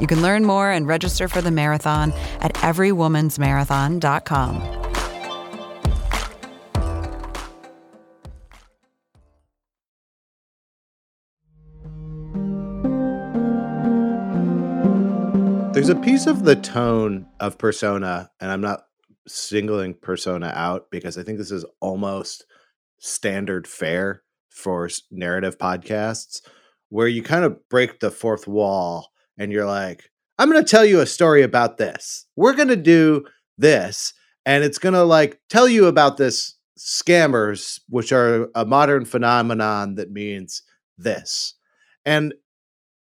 You 0.00 0.08
can 0.08 0.20
learn 0.20 0.44
more 0.44 0.72
and 0.72 0.88
register 0.88 1.28
for 1.28 1.40
the 1.40 1.52
marathon 1.52 2.12
at 2.40 2.54
everywomansmarathon.com. 2.54 4.74
There's 15.72 15.88
a 15.88 15.94
piece 15.94 16.26
of 16.26 16.42
the 16.42 16.56
tone 16.56 17.26
of 17.38 17.58
Persona, 17.58 18.32
and 18.40 18.50
I'm 18.50 18.60
not 18.60 18.87
singling 19.28 19.94
Persona 19.94 20.52
out 20.54 20.90
because 20.90 21.18
I 21.18 21.22
think 21.22 21.38
this 21.38 21.50
is 21.50 21.64
almost 21.80 22.44
standard 22.98 23.66
fare 23.66 24.22
for 24.48 24.88
narrative 25.10 25.58
podcasts, 25.58 26.40
where 26.88 27.06
you 27.06 27.22
kind 27.22 27.44
of 27.44 27.68
break 27.68 28.00
the 28.00 28.10
fourth 28.10 28.48
wall 28.48 29.10
and 29.38 29.52
you're 29.52 29.66
like, 29.66 30.10
I'm 30.38 30.50
going 30.50 30.64
to 30.64 30.68
tell 30.68 30.84
you 30.84 31.00
a 31.00 31.06
story 31.06 31.42
about 31.42 31.78
this. 31.78 32.26
We're 32.36 32.54
going 32.54 32.68
to 32.68 32.76
do 32.76 33.24
this, 33.56 34.14
and 34.46 34.64
it's 34.64 34.78
going 34.78 34.94
to 34.94 35.04
like 35.04 35.40
tell 35.48 35.68
you 35.68 35.86
about 35.86 36.16
this 36.16 36.56
scammers, 36.78 37.80
which 37.88 38.12
are 38.12 38.48
a 38.54 38.64
modern 38.64 39.04
phenomenon 39.04 39.96
that 39.96 40.10
means 40.10 40.62
this. 40.96 41.54
And 42.04 42.34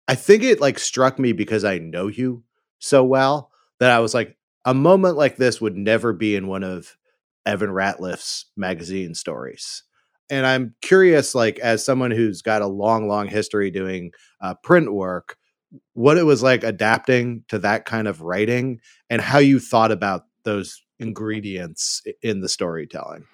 I 0.08 0.14
think 0.14 0.42
it 0.42 0.60
like 0.60 0.78
struck 0.78 1.18
me 1.18 1.32
because 1.32 1.64
I 1.64 1.78
know 1.78 2.08
you 2.08 2.44
so 2.78 3.04
well 3.04 3.50
that 3.80 3.90
I 3.90 3.98
was 3.98 4.14
like, 4.14 4.35
a 4.66 4.74
moment 4.74 5.16
like 5.16 5.36
this 5.36 5.60
would 5.60 5.76
never 5.76 6.12
be 6.12 6.34
in 6.34 6.48
one 6.48 6.64
of 6.64 6.96
Evan 7.46 7.70
Ratliff's 7.70 8.46
magazine 8.56 9.14
stories. 9.14 9.84
And 10.28 10.44
I'm 10.44 10.74
curious, 10.82 11.36
like, 11.36 11.60
as 11.60 11.84
someone 11.84 12.10
who's 12.10 12.42
got 12.42 12.60
a 12.60 12.66
long, 12.66 13.06
long 13.06 13.28
history 13.28 13.70
doing 13.70 14.10
uh, 14.40 14.54
print 14.64 14.92
work, 14.92 15.36
what 15.94 16.18
it 16.18 16.24
was 16.24 16.42
like 16.42 16.64
adapting 16.64 17.44
to 17.48 17.60
that 17.60 17.84
kind 17.84 18.08
of 18.08 18.22
writing 18.22 18.80
and 19.08 19.22
how 19.22 19.38
you 19.38 19.60
thought 19.60 19.92
about 19.92 20.24
those 20.42 20.82
ingredients 20.98 22.02
in 22.22 22.40
the 22.40 22.48
storytelling. 22.48 23.24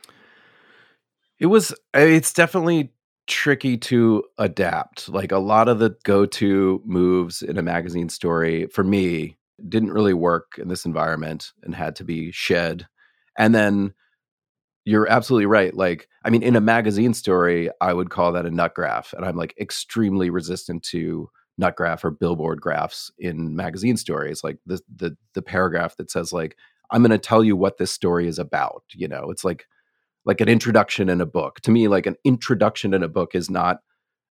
It 1.39 1.47
was, 1.47 1.75
it's 1.95 2.35
definitely 2.35 2.93
tricky 3.27 3.79
to 3.79 4.25
adapt. 4.37 5.09
Like 5.09 5.33
a 5.33 5.39
lot 5.39 5.69
of 5.69 5.79
the 5.79 5.97
go 6.05 6.27
to 6.27 6.83
moves 6.85 7.41
in 7.41 7.57
a 7.57 7.63
magazine 7.63 8.11
story 8.11 8.67
for 8.67 8.85
me 8.85 9.39
didn't 9.69 9.93
really 9.93 10.15
work 10.15 10.59
in 10.59 10.69
this 10.69 10.85
environment 10.85 11.53
and 11.63 11.75
had 11.75 11.97
to 11.97 12.05
be 12.05 12.33
shed. 12.33 12.87
And 13.39 13.55
then 13.55 13.95
you're 14.85 15.09
absolutely 15.09 15.47
right. 15.47 15.75
Like, 15.75 16.09
I 16.25 16.31
mean, 16.31 16.43
in 16.43 16.57
a 16.57 16.61
magazine 16.61 17.15
story, 17.15 17.71
I 17.81 17.93
would 17.93 18.11
call 18.11 18.33
that 18.33 18.47
a 18.47 18.51
nut 18.51 18.75
graph. 18.75 19.13
And 19.13 19.25
I'm 19.25 19.37
like 19.37 19.55
extremely 19.61 20.31
resistant 20.31 20.83
to 20.85 21.29
nut 21.59 21.77
graph 21.77 22.05
or 22.05 22.11
billboard 22.11 22.61
graphs 22.61 23.11
in 23.19 23.55
magazine 23.55 23.97
stories. 23.97 24.43
Like 24.43 24.59
the 24.67 24.81
the 24.95 25.17
the 25.35 25.43
paragraph 25.43 25.97
that 25.97 26.11
says 26.11 26.33
like, 26.33 26.57
I'm 26.91 27.03
gonna 27.03 27.19
tell 27.19 27.45
you 27.45 27.57
what 27.57 27.79
this 27.79 27.93
story 27.93 28.27
is 28.27 28.39
about. 28.39 28.83
You 28.93 29.09
know, 29.09 29.31
it's 29.31 29.45
like 29.45 29.67
like 30.25 30.41
an 30.41 30.49
introduction 30.49 31.09
in 31.09 31.21
a 31.21 31.27
book. 31.27 31.61
To 31.63 31.71
me, 31.71 31.89
like 31.89 32.07
an 32.07 32.17
introduction 32.25 32.95
in 32.95 33.03
a 33.03 33.09
book 33.09 33.35
is 33.35 33.51
not 33.51 33.79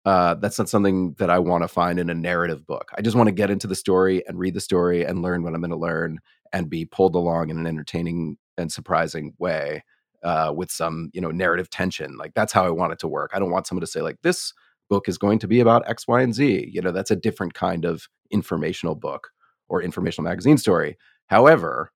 uh, 0.06 0.34
that's 0.34 0.58
not 0.58 0.68
something 0.68 1.14
that 1.14 1.30
I 1.30 1.40
want 1.40 1.64
to 1.64 1.68
find 1.68 1.98
in 1.98 2.08
a 2.08 2.14
narrative 2.14 2.64
book. 2.64 2.90
I 2.96 3.02
just 3.02 3.16
want 3.16 3.26
to 3.26 3.32
get 3.32 3.50
into 3.50 3.66
the 3.66 3.74
story 3.74 4.26
and 4.28 4.38
read 4.38 4.54
the 4.54 4.60
story 4.60 5.04
and 5.04 5.20
learn 5.20 5.42
what 5.42 5.52
I'm 5.52 5.60
going 5.60 5.70
to 5.72 5.76
learn 5.76 6.20
and 6.52 6.70
be 6.70 6.84
pulled 6.84 7.16
along 7.16 7.50
in 7.50 7.58
an 7.58 7.66
entertaining 7.66 8.38
and 8.56 8.70
surprising 8.70 9.34
way 9.38 9.82
uh, 10.22 10.52
with 10.54 10.70
some, 10.70 11.10
you 11.12 11.20
know, 11.20 11.32
narrative 11.32 11.70
tension. 11.70 12.16
Like 12.16 12.34
that's 12.34 12.52
how 12.52 12.64
I 12.64 12.70
want 12.70 12.92
it 12.92 13.00
to 13.00 13.08
work. 13.08 13.32
I 13.34 13.40
don't 13.40 13.50
want 13.50 13.66
someone 13.66 13.80
to 13.80 13.86
say 13.88 14.00
like 14.00 14.22
this 14.22 14.54
book 14.88 15.08
is 15.08 15.18
going 15.18 15.40
to 15.40 15.48
be 15.48 15.58
about 15.58 15.88
X, 15.88 16.06
Y, 16.06 16.22
and 16.22 16.32
Z. 16.32 16.70
You 16.72 16.80
know, 16.80 16.92
that's 16.92 17.10
a 17.10 17.16
different 17.16 17.54
kind 17.54 17.84
of 17.84 18.08
informational 18.30 18.94
book 18.94 19.30
or 19.68 19.82
informational 19.82 20.30
magazine 20.30 20.56
story. 20.56 20.96
However, 21.26 21.90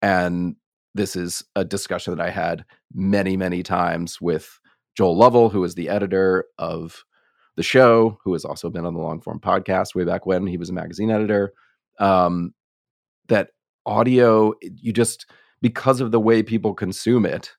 and 0.00 0.56
this 0.94 1.14
is 1.14 1.44
a 1.54 1.64
discussion 1.64 2.16
that 2.16 2.26
I 2.26 2.30
had 2.30 2.64
many, 2.94 3.36
many 3.36 3.62
times 3.62 4.18
with 4.18 4.58
Joel 4.96 5.18
Lovell, 5.18 5.50
who 5.50 5.62
is 5.62 5.74
the 5.74 5.90
editor 5.90 6.46
of 6.58 7.04
the 7.56 7.62
show, 7.62 8.18
who 8.24 8.32
has 8.32 8.44
also 8.44 8.70
been 8.70 8.86
on 8.86 8.94
the 8.94 9.00
Longform 9.00 9.40
Podcast 9.40 9.94
way 9.94 10.04
back 10.04 10.26
when 10.26 10.46
he 10.46 10.56
was 10.56 10.70
a 10.70 10.74
magazine 10.74 11.10
editor. 11.10 11.52
Um, 11.98 12.54
that 13.28 13.50
audio, 13.86 14.54
you 14.60 14.92
just 14.92 15.26
because 15.62 16.00
of 16.00 16.10
the 16.10 16.20
way 16.20 16.42
people 16.42 16.74
consume 16.74 17.26
it, 17.26 17.52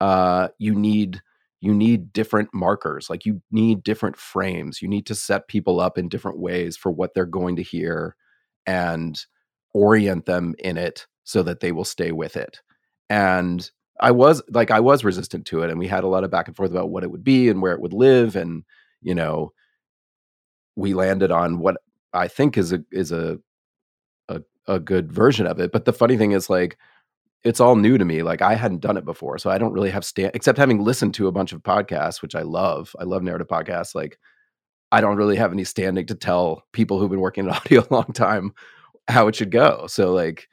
uh, 0.00 0.48
you 0.58 0.74
need 0.74 1.20
you 1.64 1.72
need 1.72 2.12
different 2.12 2.50
markers 2.52 3.08
like 3.08 3.24
you 3.24 3.40
need 3.50 3.82
different 3.82 4.16
frames 4.16 4.82
you 4.82 4.88
need 4.88 5.06
to 5.06 5.14
set 5.14 5.48
people 5.48 5.80
up 5.80 5.96
in 5.96 6.10
different 6.10 6.38
ways 6.38 6.76
for 6.76 6.92
what 6.92 7.14
they're 7.14 7.24
going 7.24 7.56
to 7.56 7.62
hear 7.62 8.14
and 8.66 9.24
orient 9.72 10.26
them 10.26 10.54
in 10.58 10.76
it 10.76 11.06
so 11.24 11.42
that 11.42 11.60
they 11.60 11.72
will 11.72 11.84
stay 11.84 12.12
with 12.12 12.36
it 12.36 12.60
and 13.08 13.70
i 14.00 14.10
was 14.10 14.42
like 14.50 14.70
i 14.70 14.78
was 14.78 15.04
resistant 15.04 15.46
to 15.46 15.62
it 15.62 15.70
and 15.70 15.78
we 15.78 15.86
had 15.86 16.04
a 16.04 16.08
lot 16.08 16.22
of 16.22 16.30
back 16.30 16.48
and 16.48 16.56
forth 16.56 16.70
about 16.70 16.90
what 16.90 17.02
it 17.02 17.10
would 17.10 17.24
be 17.24 17.48
and 17.48 17.62
where 17.62 17.72
it 17.72 17.80
would 17.80 17.94
live 17.94 18.36
and 18.36 18.62
you 19.04 19.14
know, 19.14 19.52
we 20.76 20.94
landed 20.94 21.30
on 21.30 21.60
what 21.60 21.76
I 22.12 22.28
think 22.28 22.58
is 22.58 22.72
a 22.72 22.82
is 22.90 23.12
a 23.12 23.38
a, 24.28 24.40
a 24.66 24.80
good 24.80 25.12
version 25.12 25.46
of 25.46 25.60
it. 25.60 25.70
But 25.70 25.84
the 25.84 25.92
funny 25.92 26.16
thing 26.16 26.32
is, 26.32 26.50
like, 26.50 26.76
it's 27.44 27.60
all 27.60 27.76
new 27.76 27.98
to 27.98 28.04
me. 28.04 28.22
Like 28.22 28.42
I 28.42 28.54
hadn't 28.54 28.80
done 28.80 28.96
it 28.96 29.04
before, 29.04 29.38
so 29.38 29.50
I 29.50 29.58
don't 29.58 29.74
really 29.74 29.90
have 29.90 30.04
stand 30.04 30.32
except 30.34 30.58
having 30.58 30.82
listened 30.82 31.14
to 31.14 31.28
a 31.28 31.32
bunch 31.32 31.52
of 31.52 31.62
podcasts, 31.62 32.22
which 32.22 32.34
I 32.34 32.42
love. 32.42 32.96
I 32.98 33.04
love 33.04 33.22
narrative 33.22 33.48
podcasts. 33.48 33.94
Like 33.94 34.18
I 34.90 35.00
don't 35.00 35.16
really 35.16 35.36
have 35.36 35.52
any 35.52 35.64
standing 35.64 36.06
to 36.06 36.14
tell 36.14 36.64
people 36.72 36.98
who've 36.98 37.10
been 37.10 37.20
working 37.20 37.44
in 37.44 37.50
audio 37.52 37.82
a 37.88 37.94
long 37.94 38.12
time 38.14 38.52
how 39.08 39.28
it 39.28 39.36
should 39.36 39.50
go. 39.50 39.86
So 39.88 40.12
like 40.12 40.48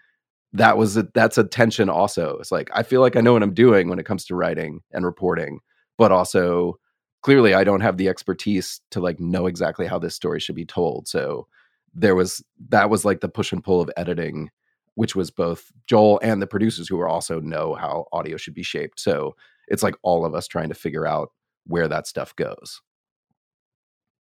that 0.53 0.77
was 0.77 0.97
a, 0.97 1.07
that's 1.13 1.37
a 1.37 1.45
tension 1.45 1.89
also. 1.89 2.37
It's 2.39 2.51
like 2.51 2.69
I 2.73 2.83
feel 2.83 2.99
like 3.01 3.15
I 3.15 3.21
know 3.21 3.33
what 3.33 3.43
I'm 3.43 3.53
doing 3.53 3.87
when 3.87 3.99
it 3.99 4.05
comes 4.05 4.25
to 4.25 4.35
writing 4.35 4.81
and 4.91 5.05
reporting, 5.05 5.59
but 5.97 6.11
also 6.11 6.77
clearly 7.21 7.53
I 7.53 7.63
don't 7.63 7.81
have 7.81 7.97
the 7.97 8.09
expertise 8.09 8.81
to 8.91 8.99
like 8.99 9.19
know 9.19 9.45
exactly 9.45 9.87
how 9.87 9.99
this 9.99 10.15
story 10.15 10.39
should 10.39 10.55
be 10.55 10.65
told. 10.65 11.07
So 11.07 11.47
there 11.93 12.15
was 12.15 12.43
that 12.69 12.89
was 12.89 13.05
like 13.05 13.21
the 13.21 13.29
push 13.29 13.51
and 13.51 13.63
pull 13.63 13.81
of 13.81 13.91
editing, 13.97 14.49
which 14.95 15.15
was 15.15 15.31
both 15.31 15.71
Joel 15.87 16.19
and 16.23 16.41
the 16.41 16.47
producers 16.47 16.87
who 16.87 16.97
were 16.97 17.07
also 17.07 17.39
know 17.39 17.75
how 17.75 18.05
audio 18.11 18.37
should 18.37 18.53
be 18.53 18.63
shaped. 18.63 18.99
So 18.99 19.35
it's 19.67 19.83
like 19.83 19.95
all 20.01 20.25
of 20.25 20.33
us 20.33 20.47
trying 20.47 20.69
to 20.69 20.75
figure 20.75 21.05
out 21.05 21.31
where 21.65 21.87
that 21.87 22.07
stuff 22.07 22.35
goes. 22.35 22.81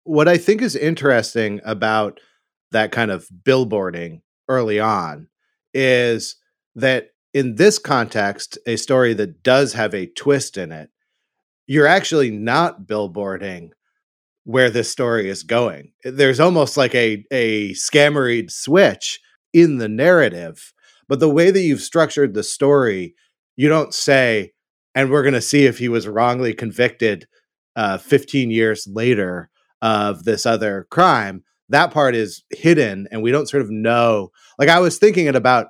What 0.03 0.27
I 0.27 0.37
think 0.37 0.61
is 0.61 0.75
interesting 0.75 1.61
about 1.63 2.19
that 2.71 2.91
kind 2.91 3.11
of 3.11 3.27
billboarding 3.43 4.21
early 4.47 4.79
on 4.79 5.27
is 5.73 6.35
that 6.75 7.09
in 7.33 7.55
this 7.55 7.79
context, 7.79 8.57
a 8.65 8.75
story 8.75 9.13
that 9.13 9.43
does 9.43 9.73
have 9.73 9.93
a 9.93 10.07
twist 10.07 10.57
in 10.57 10.71
it 10.71 10.89
you're 11.67 11.87
actually 11.87 12.31
not 12.31 12.83
billboarding 12.83 13.69
where 14.43 14.69
this 14.69 14.89
story 14.89 15.29
is 15.29 15.43
going. 15.43 15.91
There's 16.03 16.39
almost 16.39 16.77
like 16.77 16.95
a 16.95 17.23
a 17.31 17.71
scammery 17.71 18.49
switch 18.49 19.19
in 19.53 19.77
the 19.77 19.89
narrative, 19.89 20.73
but 21.07 21.19
the 21.19 21.29
way 21.29 21.51
that 21.51 21.61
you've 21.61 21.81
structured 21.81 22.33
the 22.33 22.43
story, 22.43 23.15
you 23.55 23.69
don't 23.69 23.93
say, 23.93 24.53
and 24.95 25.11
we're 25.11 25.23
going 25.23 25.33
to 25.33 25.41
see 25.41 25.65
if 25.65 25.77
he 25.77 25.89
was 25.89 26.07
wrongly 26.07 26.53
convicted 26.53 27.27
uh, 27.75 27.97
15 27.97 28.51
years 28.51 28.87
later 28.89 29.49
of 29.81 30.23
this 30.23 30.45
other 30.45 30.87
crime. 30.89 31.43
That 31.69 31.91
part 31.91 32.15
is 32.15 32.43
hidden, 32.49 33.07
and 33.11 33.21
we 33.21 33.31
don't 33.31 33.47
sort 33.47 33.63
of 33.63 33.69
know. 33.69 34.31
Like 34.59 34.69
I 34.69 34.79
was 34.79 34.97
thinking 34.97 35.27
it 35.27 35.35
about 35.35 35.67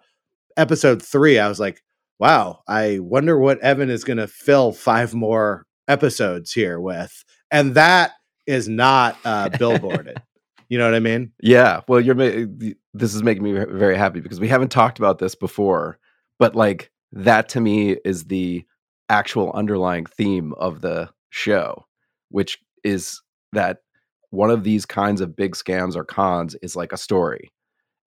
episode 0.57 1.01
three, 1.01 1.37
I 1.37 1.47
was 1.47 1.59
like, 1.59 1.81
wow, 2.19 2.61
I 2.67 2.99
wonder 2.99 3.37
what 3.37 3.59
Evan 3.59 3.89
is 3.89 4.03
going 4.03 4.17
to 4.17 4.27
fill 4.27 4.71
five 4.71 5.13
more 5.13 5.65
episodes 5.91 6.51
here 6.51 6.79
with, 6.79 7.23
and 7.51 7.75
that 7.75 8.13
is 8.47 8.67
not 8.67 9.17
uh, 9.25 9.49
billboarded. 9.49 10.17
you 10.69 10.77
know 10.77 10.85
what 10.85 10.95
I 10.95 10.99
mean? 10.99 11.31
Yeah. 11.41 11.81
Well, 11.87 11.99
you're 11.99 12.15
this 12.15 13.13
is 13.13 13.23
making 13.23 13.43
me 13.43 13.51
very 13.51 13.97
happy 13.97 14.19
because 14.19 14.39
we 14.39 14.47
haven't 14.47 14.71
talked 14.71 14.99
about 14.99 15.19
this 15.19 15.35
before, 15.35 15.99
but 16.39 16.55
like 16.55 16.91
that 17.11 17.49
to 17.49 17.61
me 17.61 17.97
is 18.05 18.25
the 18.25 18.65
actual 19.09 19.51
underlying 19.53 20.05
theme 20.05 20.53
of 20.53 20.81
the 20.81 21.09
show, 21.29 21.85
which 22.29 22.57
is 22.83 23.21
that 23.51 23.79
one 24.29 24.49
of 24.49 24.63
these 24.63 24.85
kinds 24.85 25.19
of 25.19 25.35
big 25.35 25.55
scams 25.55 25.95
or 25.95 26.05
cons 26.05 26.55
is 26.61 26.75
like 26.75 26.93
a 26.93 26.97
story. 26.97 27.51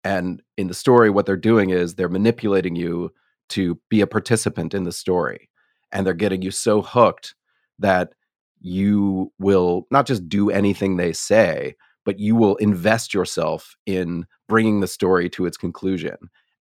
And 0.04 0.40
in 0.56 0.68
the 0.68 0.74
story, 0.74 1.10
what 1.10 1.26
they're 1.26 1.36
doing 1.36 1.70
is 1.70 1.94
they're 1.94 2.08
manipulating 2.08 2.76
you 2.76 3.12
to 3.50 3.78
be 3.90 4.00
a 4.00 4.06
participant 4.06 4.72
in 4.72 4.84
the 4.84 4.92
story. 4.92 5.48
And 5.90 6.06
they're 6.06 6.14
getting 6.14 6.42
you 6.42 6.50
so 6.50 6.80
hooked 6.80 7.34
that 7.82 8.12
you 8.60 9.32
will 9.38 9.86
not 9.90 10.06
just 10.06 10.28
do 10.28 10.50
anything 10.50 10.96
they 10.96 11.12
say, 11.12 11.74
but 12.04 12.18
you 12.18 12.34
will 12.34 12.56
invest 12.56 13.14
yourself 13.14 13.76
in 13.86 14.26
bringing 14.48 14.80
the 14.80 14.88
story 14.88 15.28
to 15.30 15.46
its 15.46 15.56
conclusion. 15.56 16.16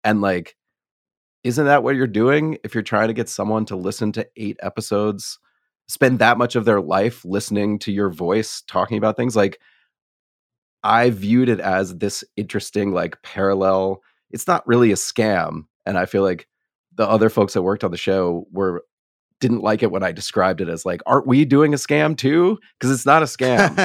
And 0.04 0.20
like, 0.20 0.56
isn't 1.44 1.66
that 1.66 1.82
what 1.82 1.94
you're 1.94 2.06
doing 2.06 2.58
if 2.64 2.74
you're 2.74 2.82
trying 2.82 3.08
to 3.08 3.14
get 3.14 3.28
someone 3.28 3.64
to 3.66 3.76
listen 3.76 4.12
to 4.12 4.26
eight 4.36 4.56
episodes, 4.62 5.38
spend 5.86 6.18
that 6.18 6.38
much 6.38 6.56
of 6.56 6.64
their 6.64 6.80
life 6.80 7.24
listening 7.24 7.78
to 7.80 7.92
your 7.92 8.10
voice 8.10 8.62
talking 8.66 8.98
about 8.98 9.16
things? 9.16 9.36
Like, 9.36 9.60
I 10.82 11.10
viewed 11.10 11.48
it 11.48 11.60
as 11.60 11.98
this 11.98 12.22
interesting, 12.36 12.92
like, 12.92 13.20
parallel. 13.22 14.02
It's 14.30 14.46
not 14.46 14.66
really 14.66 14.92
a 14.92 14.96
scam. 14.96 15.62
And 15.86 15.96
I 15.98 16.06
feel 16.06 16.22
like 16.22 16.46
the 16.94 17.08
other 17.08 17.30
folks 17.30 17.54
that 17.54 17.62
worked 17.62 17.84
on 17.84 17.90
the 17.90 17.96
show 17.96 18.46
were 18.52 18.84
didn't 19.40 19.62
like 19.62 19.82
it 19.82 19.90
when 19.90 20.02
I 20.02 20.12
described 20.12 20.60
it 20.60 20.68
as 20.68 20.84
like, 20.84 21.00
aren't 21.06 21.26
we 21.26 21.44
doing 21.44 21.72
a 21.72 21.76
scam 21.76 22.16
too? 22.16 22.58
Because 22.78 22.92
it's 22.92 23.06
not 23.06 23.22
a 23.22 23.26
scam, 23.26 23.76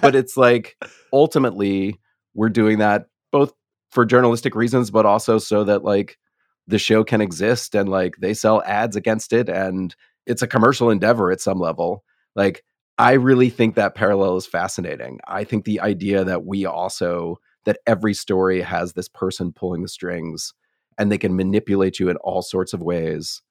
but 0.00 0.14
it's 0.14 0.36
like 0.36 0.76
ultimately 1.12 2.00
we're 2.34 2.48
doing 2.48 2.78
that 2.78 3.06
both 3.30 3.52
for 3.90 4.06
journalistic 4.06 4.54
reasons, 4.54 4.90
but 4.90 5.06
also 5.06 5.38
so 5.38 5.64
that 5.64 5.84
like 5.84 6.18
the 6.66 6.78
show 6.78 7.04
can 7.04 7.20
exist 7.20 7.74
and 7.74 7.88
like 7.88 8.16
they 8.18 8.32
sell 8.34 8.62
ads 8.62 8.96
against 8.96 9.32
it 9.32 9.48
and 9.48 9.94
it's 10.26 10.42
a 10.42 10.46
commercial 10.46 10.90
endeavor 10.90 11.30
at 11.30 11.40
some 11.40 11.58
level. 11.58 12.04
Like, 12.34 12.64
I 12.98 13.12
really 13.12 13.50
think 13.50 13.74
that 13.74 13.94
parallel 13.94 14.36
is 14.36 14.46
fascinating. 14.46 15.18
I 15.26 15.44
think 15.44 15.64
the 15.64 15.80
idea 15.80 16.24
that 16.24 16.44
we 16.44 16.64
also, 16.66 17.38
that 17.64 17.78
every 17.86 18.14
story 18.14 18.60
has 18.60 18.92
this 18.92 19.08
person 19.08 19.52
pulling 19.52 19.82
the 19.82 19.88
strings 19.88 20.54
and 20.98 21.10
they 21.10 21.18
can 21.18 21.34
manipulate 21.34 21.98
you 21.98 22.08
in 22.08 22.16
all 22.18 22.42
sorts 22.42 22.72
of 22.72 22.82
ways 22.82 23.42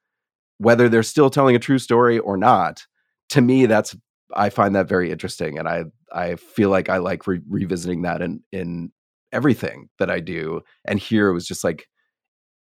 whether 0.62 0.88
they're 0.88 1.04
still 1.04 1.30
telling 1.30 1.56
a 1.56 1.60
true 1.60 1.80
story 1.80 2.20
or 2.20 2.38
not 2.38 2.86
to 3.30 3.42
me 3.42 3.66
that's 3.66 3.96
i 4.36 4.50
find 4.50 4.76
that 4.76 4.88
very 4.88 5.12
interesting 5.12 5.58
and 5.58 5.68
i 5.68 5.84
i 6.14 6.36
feel 6.36 6.70
like 6.70 6.88
i 6.90 6.98
like 6.98 7.26
re- 7.26 7.42
revisiting 7.50 8.04
that 8.04 8.22
in 8.22 8.42
in 8.52 8.92
everything 9.32 9.90
that 9.98 10.12
i 10.12 10.20
do 10.20 10.62
and 10.86 11.00
here 11.00 11.30
it 11.30 11.34
was 11.34 11.48
just 11.48 11.64
like 11.64 11.88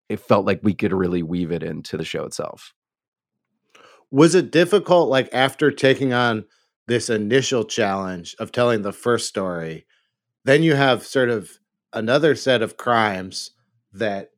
it 0.07 0.19
felt 0.19 0.45
like 0.45 0.61
we 0.63 0.73
could 0.73 0.93
really 0.93 1.21
weave 1.21 1.51
it 1.51 1.61
into 1.61 1.95
the 1.95 2.03
show 2.03 2.23
itself. 2.23 2.73
Was 4.09 4.33
it 4.33 4.51
difficult 4.51 5.07
like 5.07 5.29
after 5.31 5.69
taking 5.69 6.13
on 6.13 6.45
this 6.87 7.11
initial 7.11 7.63
challenge 7.63 8.35
of 8.39 8.51
telling 8.51 8.81
the 8.81 8.91
first 8.91 9.27
story 9.27 9.85
then 10.45 10.63
you 10.63 10.73
have 10.73 11.05
sort 11.05 11.29
of 11.29 11.59
another 11.93 12.33
set 12.33 12.61
of 12.61 12.77
crimes 12.77 13.51
that 13.93 14.29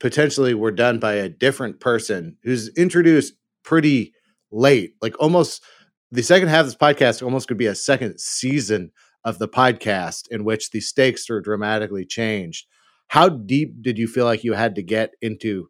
potentially 0.00 0.54
were 0.54 0.70
done 0.72 0.98
by 0.98 1.14
a 1.14 1.28
different 1.28 1.80
person 1.80 2.36
who's 2.42 2.68
introduced 2.76 3.34
pretty 3.64 4.12
late, 4.50 4.94
like 5.00 5.14
almost 5.20 5.62
the 6.10 6.22
second 6.22 6.48
half 6.48 6.60
of 6.60 6.66
this 6.66 6.76
podcast 6.76 7.22
almost 7.22 7.48
could 7.48 7.56
be 7.56 7.66
a 7.66 7.74
second 7.74 8.18
season 8.20 8.90
of 9.24 9.38
the 9.38 9.48
podcast 9.48 10.28
in 10.30 10.44
which 10.44 10.70
the 10.70 10.80
stakes 10.80 11.28
are 11.28 11.40
dramatically 11.40 12.04
changed. 12.04 12.66
How 13.08 13.28
deep 13.28 13.82
did 13.82 13.98
you 13.98 14.06
feel 14.06 14.24
like 14.24 14.44
you 14.44 14.52
had 14.52 14.74
to 14.76 14.82
get 14.82 15.14
into 15.20 15.68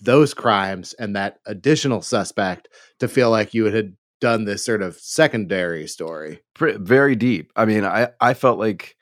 those 0.00 0.32
crimes 0.32 0.94
and 0.94 1.16
that 1.16 1.38
additional 1.46 2.02
suspect 2.02 2.68
to 3.00 3.08
feel 3.08 3.30
like 3.30 3.54
you 3.54 3.66
had 3.66 3.96
done 4.20 4.44
this 4.44 4.64
sort 4.64 4.82
of 4.82 4.96
secondary 4.96 5.86
story? 5.86 6.40
Very 6.58 7.16
deep. 7.16 7.52
I 7.56 7.64
mean, 7.64 7.84
I 7.84 8.08
I 8.20 8.34
felt 8.34 8.58
like 8.58 8.96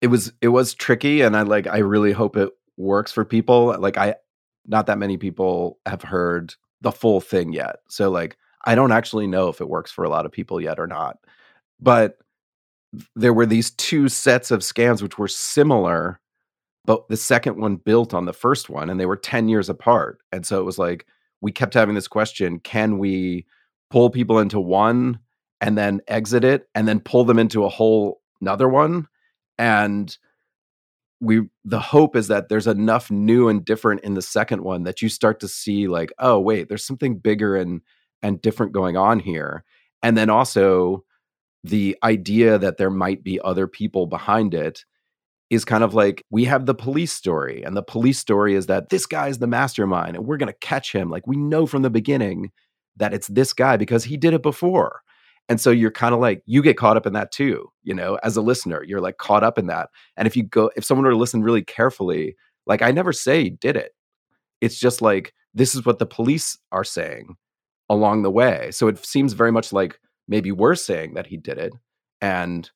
it 0.00 0.08
was 0.08 0.32
it 0.40 0.48
was 0.48 0.74
tricky 0.74 1.22
and 1.22 1.36
I 1.36 1.42
like 1.42 1.66
I 1.66 1.78
really 1.78 2.12
hope 2.12 2.36
it 2.36 2.50
works 2.76 3.12
for 3.12 3.24
people. 3.24 3.76
Like 3.78 3.96
I 3.96 4.16
not 4.66 4.86
that 4.86 4.98
many 4.98 5.16
people 5.16 5.78
have 5.86 6.02
heard 6.02 6.54
the 6.80 6.92
full 6.92 7.20
thing 7.20 7.52
yet. 7.52 7.76
So 7.88 8.10
like 8.10 8.36
I 8.64 8.74
don't 8.74 8.92
actually 8.92 9.26
know 9.26 9.48
if 9.48 9.60
it 9.60 9.68
works 9.68 9.90
for 9.90 10.04
a 10.04 10.08
lot 10.08 10.26
of 10.26 10.32
people 10.32 10.60
yet 10.60 10.78
or 10.78 10.86
not. 10.86 11.18
But 11.80 12.18
there 13.14 13.34
were 13.34 13.46
these 13.46 13.70
two 13.72 14.08
sets 14.08 14.50
of 14.50 14.60
scams 14.60 15.02
which 15.02 15.18
were 15.18 15.28
similar, 15.28 16.20
but 16.84 17.08
the 17.08 17.16
second 17.16 17.60
one 17.60 17.76
built 17.76 18.14
on 18.14 18.24
the 18.24 18.32
first 18.32 18.68
one 18.68 18.90
and 18.90 18.98
they 18.98 19.06
were 19.06 19.16
10 19.16 19.48
years 19.48 19.68
apart. 19.68 20.18
And 20.32 20.46
so 20.46 20.58
it 20.58 20.64
was 20.64 20.78
like 20.78 21.06
we 21.40 21.52
kept 21.52 21.74
having 21.74 21.94
this 21.94 22.08
question, 22.08 22.58
can 22.60 22.98
we 22.98 23.46
pull 23.90 24.10
people 24.10 24.38
into 24.38 24.58
one 24.58 25.18
and 25.60 25.76
then 25.76 26.00
exit 26.08 26.44
it 26.44 26.68
and 26.74 26.88
then 26.88 27.00
pull 27.00 27.24
them 27.24 27.38
into 27.38 27.64
a 27.64 27.68
whole 27.68 28.20
another 28.40 28.68
one? 28.68 29.06
And 29.58 30.16
we 31.20 31.42
the 31.64 31.80
hope 31.80 32.14
is 32.14 32.28
that 32.28 32.48
there's 32.48 32.66
enough 32.66 33.10
new 33.10 33.48
and 33.48 33.64
different 33.64 34.02
in 34.02 34.14
the 34.14 34.22
second 34.22 34.62
one 34.62 34.82
that 34.84 35.00
you 35.00 35.08
start 35.08 35.40
to 35.40 35.48
see 35.48 35.88
like 35.88 36.12
oh 36.18 36.38
wait 36.38 36.68
there's 36.68 36.84
something 36.84 37.16
bigger 37.16 37.56
and 37.56 37.80
and 38.22 38.42
different 38.42 38.72
going 38.72 38.96
on 38.96 39.20
here. 39.20 39.64
And 40.02 40.16
then 40.16 40.30
also 40.30 41.04
the 41.64 41.96
idea 42.02 42.58
that 42.58 42.76
there 42.76 42.90
might 42.90 43.22
be 43.22 43.40
other 43.40 43.66
people 43.66 44.06
behind 44.06 44.54
it 44.54 44.84
is 45.48 45.64
kind 45.64 45.84
of 45.84 45.94
like 45.94 46.24
we 46.30 46.44
have 46.44 46.66
the 46.66 46.74
police 46.74 47.12
story 47.12 47.62
and 47.62 47.76
the 47.76 47.82
police 47.82 48.18
story 48.18 48.54
is 48.54 48.66
that 48.66 48.88
this 48.88 49.06
guy 49.06 49.28
is 49.28 49.38
the 49.38 49.46
mastermind 49.46 50.16
and 50.16 50.26
we're 50.26 50.36
going 50.36 50.52
to 50.52 50.58
catch 50.58 50.92
him. 50.92 51.08
Like 51.08 51.26
we 51.26 51.36
know 51.36 51.66
from 51.66 51.82
the 51.82 51.90
beginning 51.90 52.50
that 52.96 53.14
it's 53.14 53.28
this 53.28 53.52
guy 53.52 53.76
because 53.76 54.04
he 54.04 54.16
did 54.16 54.34
it 54.34 54.42
before 54.42 55.02
and 55.48 55.60
so 55.60 55.70
you're 55.70 55.90
kind 55.90 56.14
of 56.14 56.20
like, 56.20 56.42
you 56.46 56.62
get 56.62 56.76
caught 56.76 56.96
up 56.96 57.06
in 57.06 57.12
that 57.12 57.30
too, 57.30 57.70
you 57.84 57.94
know, 57.94 58.18
as 58.22 58.36
a 58.36 58.42
listener, 58.42 58.82
you're 58.82 59.00
like 59.00 59.18
caught 59.18 59.44
up 59.44 59.58
in 59.58 59.66
that. 59.66 59.90
And 60.16 60.26
if 60.26 60.36
you 60.36 60.42
go, 60.42 60.70
if 60.76 60.84
someone 60.84 61.04
were 61.04 61.12
to 61.12 61.16
listen 61.16 61.42
really 61.42 61.62
carefully, 61.62 62.36
like 62.66 62.82
I 62.82 62.90
never 62.90 63.12
say 63.12 63.48
did 63.48 63.76
it. 63.76 63.92
It's 64.60 64.78
just 64.78 65.02
like, 65.02 65.34
this 65.54 65.74
is 65.74 65.86
what 65.86 65.98
the 65.98 66.06
police 66.06 66.58
are 66.72 66.84
saying 66.84 67.36
along 67.88 68.22
the 68.22 68.30
way. 68.30 68.70
So 68.72 68.88
it 68.88 69.04
seems 69.04 69.34
very 69.34 69.52
much 69.52 69.72
like 69.72 70.00
maybe 70.26 70.50
we're 70.50 70.74
saying 70.74 71.14
that 71.14 71.26
he 71.26 71.36
did 71.36 71.58
it. 71.58 71.72
And, 72.20 72.68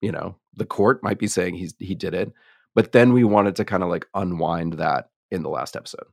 you 0.00 0.10
know, 0.10 0.36
the 0.54 0.64
court 0.64 1.02
might 1.02 1.18
be 1.18 1.26
saying 1.26 1.54
he's, 1.54 1.74
he 1.78 1.94
did 1.94 2.14
it. 2.14 2.32
But 2.74 2.92
then 2.92 3.12
we 3.12 3.24
wanted 3.24 3.56
to 3.56 3.64
kind 3.64 3.82
of 3.82 3.90
like 3.90 4.06
unwind 4.14 4.74
that 4.74 5.10
in 5.30 5.42
the 5.42 5.50
last 5.50 5.76
episode. 5.76 6.06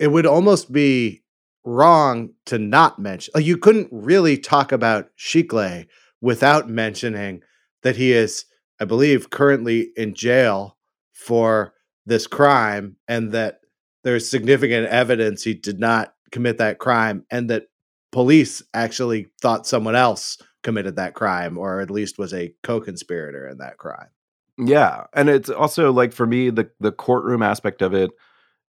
It 0.00 0.08
would 0.08 0.26
almost 0.26 0.72
be 0.72 1.22
wrong 1.68 2.30
to 2.46 2.58
not 2.58 2.98
mention. 2.98 3.32
Like 3.34 3.44
you 3.44 3.58
couldn't 3.58 3.88
really 3.92 4.38
talk 4.38 4.72
about 4.72 5.10
Chikli 5.18 5.86
without 6.20 6.68
mentioning 6.68 7.42
that 7.82 7.96
he 7.96 8.12
is, 8.12 8.46
I 8.80 8.86
believe, 8.86 9.30
currently 9.30 9.90
in 9.96 10.14
jail 10.14 10.76
for 11.12 11.74
this 12.06 12.26
crime, 12.26 12.96
and 13.06 13.32
that 13.32 13.60
there's 14.02 14.28
significant 14.28 14.86
evidence 14.86 15.44
he 15.44 15.52
did 15.52 15.78
not 15.78 16.14
commit 16.32 16.56
that 16.58 16.78
crime, 16.78 17.24
and 17.30 17.50
that 17.50 17.64
police 18.12 18.62
actually 18.72 19.26
thought 19.42 19.66
someone 19.66 19.94
else 19.94 20.38
committed 20.62 20.96
that 20.96 21.14
crime, 21.14 21.58
or 21.58 21.80
at 21.80 21.90
least 21.90 22.18
was 22.18 22.32
a 22.32 22.54
co-conspirator 22.62 23.46
in 23.46 23.58
that 23.58 23.76
crime. 23.76 24.08
Yeah, 24.56 25.04
and 25.12 25.28
it's 25.28 25.50
also 25.50 25.92
like 25.92 26.12
for 26.12 26.26
me, 26.26 26.50
the 26.50 26.70
the 26.80 26.92
courtroom 26.92 27.42
aspect 27.42 27.82
of 27.82 27.92
it 27.92 28.10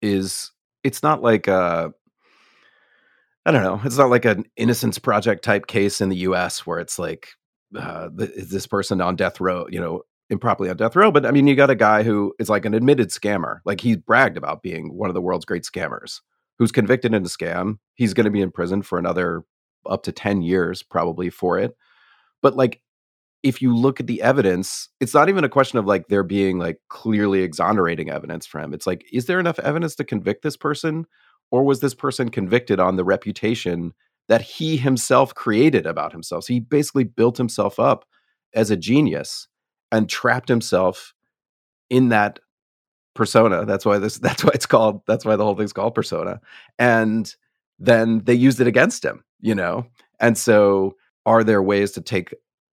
is 0.01 0.51
it's 0.85 1.03
not 1.03 1.23
like 1.23 1.49
uh 1.49 1.91
I 3.49 3.51
don't 3.51 3.63
know. 3.63 3.81
It's 3.83 3.97
not 3.97 4.11
like 4.11 4.27
an 4.27 4.45
Innocence 4.59 4.99
Project 4.99 5.43
type 5.43 5.69
case 5.69 6.03
in 6.03 6.11
the 6.11 6.17
U.S. 6.17 6.67
where 6.67 6.79
it's 6.81 6.99
like, 6.99 7.29
uh, 7.75 8.11
is 8.19 8.51
this 8.51 8.67
person 8.67 9.01
on 9.01 9.17
death 9.17 9.41
row? 9.41 9.67
You 9.71 9.81
know, 9.81 10.03
improperly 10.29 10.69
on 10.69 10.77
death 10.77 10.95
row. 10.95 11.11
But 11.11 11.25
I 11.25 11.31
mean, 11.31 11.47
you 11.47 11.57
got 11.57 11.71
a 11.71 11.75
guy 11.75 12.03
who 12.03 12.35
is 12.39 12.51
like 12.51 12.67
an 12.67 12.75
admitted 12.75 13.09
scammer. 13.09 13.61
Like 13.65 13.81
he 13.81 13.97
bragged 13.97 14.37
about 14.37 14.63
being 14.63 14.93
one 14.93 15.09
of 15.09 15.15
the 15.15 15.23
world's 15.23 15.47
great 15.47 15.63
scammers. 15.63 16.21
Who's 16.59 16.71
convicted 16.71 17.15
in 17.15 17.23
a 17.23 17.27
scam? 17.27 17.79
He's 17.95 18.13
going 18.13 18.27
to 18.27 18.31
be 18.31 18.43
in 18.43 18.51
prison 18.51 18.83
for 18.83 18.99
another 18.99 19.45
up 19.87 20.03
to 20.03 20.13
ten 20.13 20.43
years, 20.43 20.83
probably 20.83 21.31
for 21.31 21.59
it. 21.59 21.75
But 22.43 22.55
like, 22.55 22.83
if 23.43 23.63
you 23.63 23.75
look 23.75 23.99
at 23.99 24.07
the 24.07 24.21
evidence, 24.21 24.91
it's 25.01 25.15
not 25.15 25.31
even 25.31 25.45
a 25.45 25.49
question 25.49 25.79
of 25.79 25.87
like 25.87 26.09
there 26.09 26.23
being 26.23 26.59
like 26.59 26.81
clearly 26.91 27.45
exonerating 27.45 28.11
evidence 28.11 28.45
for 28.47 28.61
him. 28.61 28.75
It's 28.75 28.87
like, 28.87 29.07
is 29.11 29.25
there 29.25 29.41
enough 29.41 29.59
evidence 29.61 29.95
to 29.95 30.05
convict 30.05 30.43
this 30.43 30.59
person? 30.59 31.07
Or 31.51 31.65
was 31.65 31.81
this 31.81 31.95
person 31.95 32.29
convicted 32.29 32.81
on 32.81 32.97
the 32.97 33.05
reputation 33.05 33.93
that 34.29 34.43
he 34.43 34.77
himself 34.77 35.35
created 35.35 35.87
about 35.87 36.13
himself? 36.13 36.45
So 36.45 36.53
he 36.55 36.61
basically 36.61 37.05
built 37.05 37.39
himself 37.39 37.79
up 37.79 38.05
as 38.55 38.71
a 38.71 38.77
genius 38.77 39.49
and 39.91 40.09
trapped 40.09 40.49
himself 40.49 41.15
in 41.91 42.11
that 42.11 42.39
persona. 43.15 43.65
That's 43.65 43.85
why 43.85 43.99
this 43.99 44.19
that's 44.27 44.45
why 44.45 44.51
it's 44.55 44.67
called 44.67 45.03
that's 45.07 45.25
why 45.25 45.37
the 45.37 45.45
whole 45.45 45.57
thing's 45.57 45.73
called 45.73 45.95
persona. 45.95 46.41
And 46.79 47.35
then 47.79 48.23
they 48.25 48.35
used 48.35 48.61
it 48.61 48.67
against 48.67 49.05
him, 49.05 49.25
you 49.41 49.55
know? 49.55 49.87
And 50.21 50.37
so 50.37 50.97
are 51.27 51.45
there 51.45 51.63
ways 51.63 51.93
to 51.93 52.01
take 52.01 52.35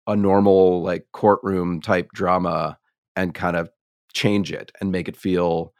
a 0.07 0.15
normal 0.15 0.81
like 0.81 1.05
courtroom 1.13 1.81
type 1.81 2.11
drama 2.13 2.77
and 3.15 3.33
kind 3.33 3.55
of 3.55 3.69
change 4.13 4.51
it 4.51 4.71
and 4.81 4.91
make 4.91 5.07
it 5.07 5.15
feel 5.15 5.71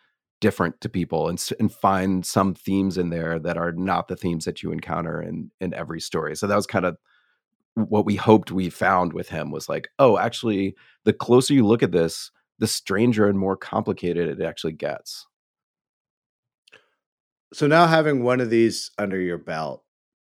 different 0.42 0.80
to 0.82 0.90
people 0.90 1.28
and 1.28 1.44
and 1.60 1.72
find 1.72 2.26
some 2.26 2.54
themes 2.54 2.98
in 2.98 3.10
there 3.10 3.40
that 3.40 3.58
are 3.58 3.72
not 3.72 4.08
the 4.08 4.16
themes 4.16 4.46
that 4.46 4.64
you 4.64 4.72
encounter 4.72 5.22
in 5.22 5.52
in 5.60 5.74
every 5.74 6.00
story. 6.00 6.36
So 6.36 6.48
that 6.48 6.56
was 6.56 6.68
kind 6.68 6.86
of 6.86 6.98
what 7.76 8.06
we 8.06 8.16
hoped 8.16 8.52
we 8.52 8.70
found 8.70 9.14
with 9.14 9.30
him 9.30 9.52
was 9.52 9.70
like, 9.70 9.90
oh, 10.00 10.18
actually, 10.18 10.76
the 11.06 11.14
closer 11.14 11.54
you 11.54 11.66
look 11.66 11.84
at 11.84 11.92
this, 11.92 12.32
the 12.58 12.68
stranger 12.68 13.28
and 13.28 13.40
more 13.40 13.56
complicated 13.56 14.40
it 14.40 14.44
actually 14.44 14.74
gets. 14.74 15.26
So 17.54 17.68
now 17.68 17.88
having 17.88 18.24
one 18.24 18.42
of 18.42 18.50
these 18.50 18.92
under 18.98 19.20
your 19.20 19.38
belt, 19.38 19.84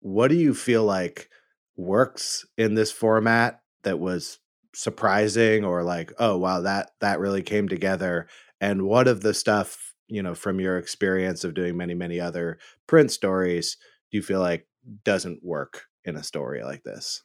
what 0.00 0.28
do 0.28 0.34
you 0.34 0.54
feel 0.54 0.84
like 0.84 1.30
works 1.76 2.44
in 2.58 2.74
this 2.74 2.92
format 2.92 3.60
that 3.84 3.98
was 3.98 4.38
surprising 4.74 5.64
or 5.64 5.82
like, 5.82 6.12
oh 6.18 6.36
wow, 6.36 6.60
that 6.60 6.90
that 7.00 7.20
really 7.20 7.42
came 7.42 7.68
together? 7.68 8.28
And 8.60 8.82
what 8.82 9.08
of 9.08 9.20
the 9.20 9.34
stuff, 9.34 9.94
you 10.08 10.22
know, 10.22 10.34
from 10.34 10.60
your 10.60 10.78
experience 10.78 11.44
of 11.44 11.54
doing 11.54 11.76
many, 11.76 11.94
many 11.94 12.20
other 12.20 12.58
print 12.86 13.10
stories, 13.10 13.76
do 14.10 14.16
you 14.16 14.22
feel 14.22 14.40
like 14.40 14.66
doesn't 15.04 15.44
work 15.44 15.86
in 16.04 16.16
a 16.16 16.22
story 16.22 16.62
like 16.62 16.84
this? 16.84 17.22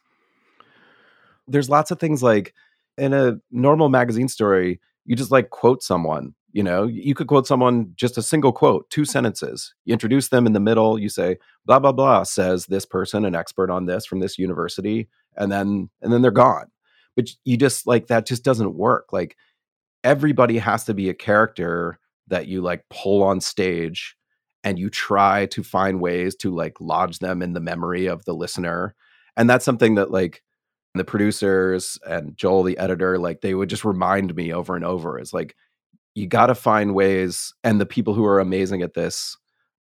There's 1.48 1.70
lots 1.70 1.92
of 1.92 2.00
things 2.00 2.24
like 2.24 2.54
in 2.98 3.14
a 3.14 3.40
normal 3.52 3.90
magazine 3.90 4.28
story, 4.28 4.80
you 5.06 5.16
just 5.16 5.32
like 5.32 5.50
quote 5.50 5.84
someone 5.84 6.36
you 6.54 6.64
know? 6.64 6.86
You 6.86 7.16
could 7.16 7.28
quote 7.28 7.48
someone 7.48 7.94
just 7.96 8.18
a 8.18 8.22
single 8.22 8.52
quote 8.52 8.90
two 8.90 9.06
sentences. 9.06 9.74
You 9.86 9.94
introduce 9.94 10.30
them 10.30 10.46
in 10.46 10.54
the 10.54 10.60
middle 10.60 11.00
you 11.00 11.10
say 11.10 11.38
blah 11.66 11.80
blah 11.80 11.92
blah 11.92 12.24
says 12.24 12.66
this 12.66 12.86
person 12.86 13.26
an 13.26 13.36
expert 13.36 13.70
on 13.70 13.86
this 13.86 14.06
from 14.06 14.20
this 14.20 14.38
university 14.38 15.08
and 15.38 15.52
then 15.52 15.90
and 16.02 16.12
then 16.12 16.22
they're 16.22 16.32
gone. 16.32 16.68
But 17.16 17.30
you 17.46 17.58
just 17.58 17.88
like 17.88 18.08
that 18.08 18.26
just 18.26 18.44
doesn't 18.44 18.76
work. 18.76 19.12
Like 19.12 19.38
everybody 20.04 20.58
has 20.58 20.84
to 20.86 20.94
be 20.94 21.10
a 21.10 21.14
character 21.14 22.00
that 22.32 22.48
you 22.48 22.62
like 22.62 22.84
pull 22.90 23.22
on 23.22 23.40
stage 23.40 24.16
and 24.64 24.80
you 24.80 24.90
try 24.90 25.46
to 25.48 25.64
find 25.64 26.02
ways 26.02 26.36
to 26.36 26.54
like 26.54 26.82
lodge 26.82 27.20
them 27.20 27.42
in 27.42 27.54
the 27.54 27.60
memory 27.60 28.08
of 28.08 28.26
the 28.26 28.34
listener 28.34 28.96
and 29.38 29.50
that's 29.50 29.66
something 29.66 29.96
that 29.96 30.12
like 30.12 30.42
the 30.94 31.04
producers 31.04 31.98
and 32.06 32.36
Joel 32.36 32.64
the 32.64 32.78
editor 32.78 33.18
like 33.18 33.42
they 33.42 33.54
would 33.54 33.70
just 33.70 33.86
remind 33.86 34.36
me 34.36 34.52
over 34.52 34.76
and 34.76 34.84
over 34.84 35.20
is 35.20 35.34
like 35.34 35.56
you 36.16 36.28
got 36.28 36.48
to 36.48 36.56
find 36.56 36.94
ways 36.94 37.54
and 37.64 37.80
the 37.80 37.86
people 37.86 38.14
who 38.14 38.26
are 38.26 38.40
amazing 38.40 38.82
at 38.82 38.94
this 38.94 39.38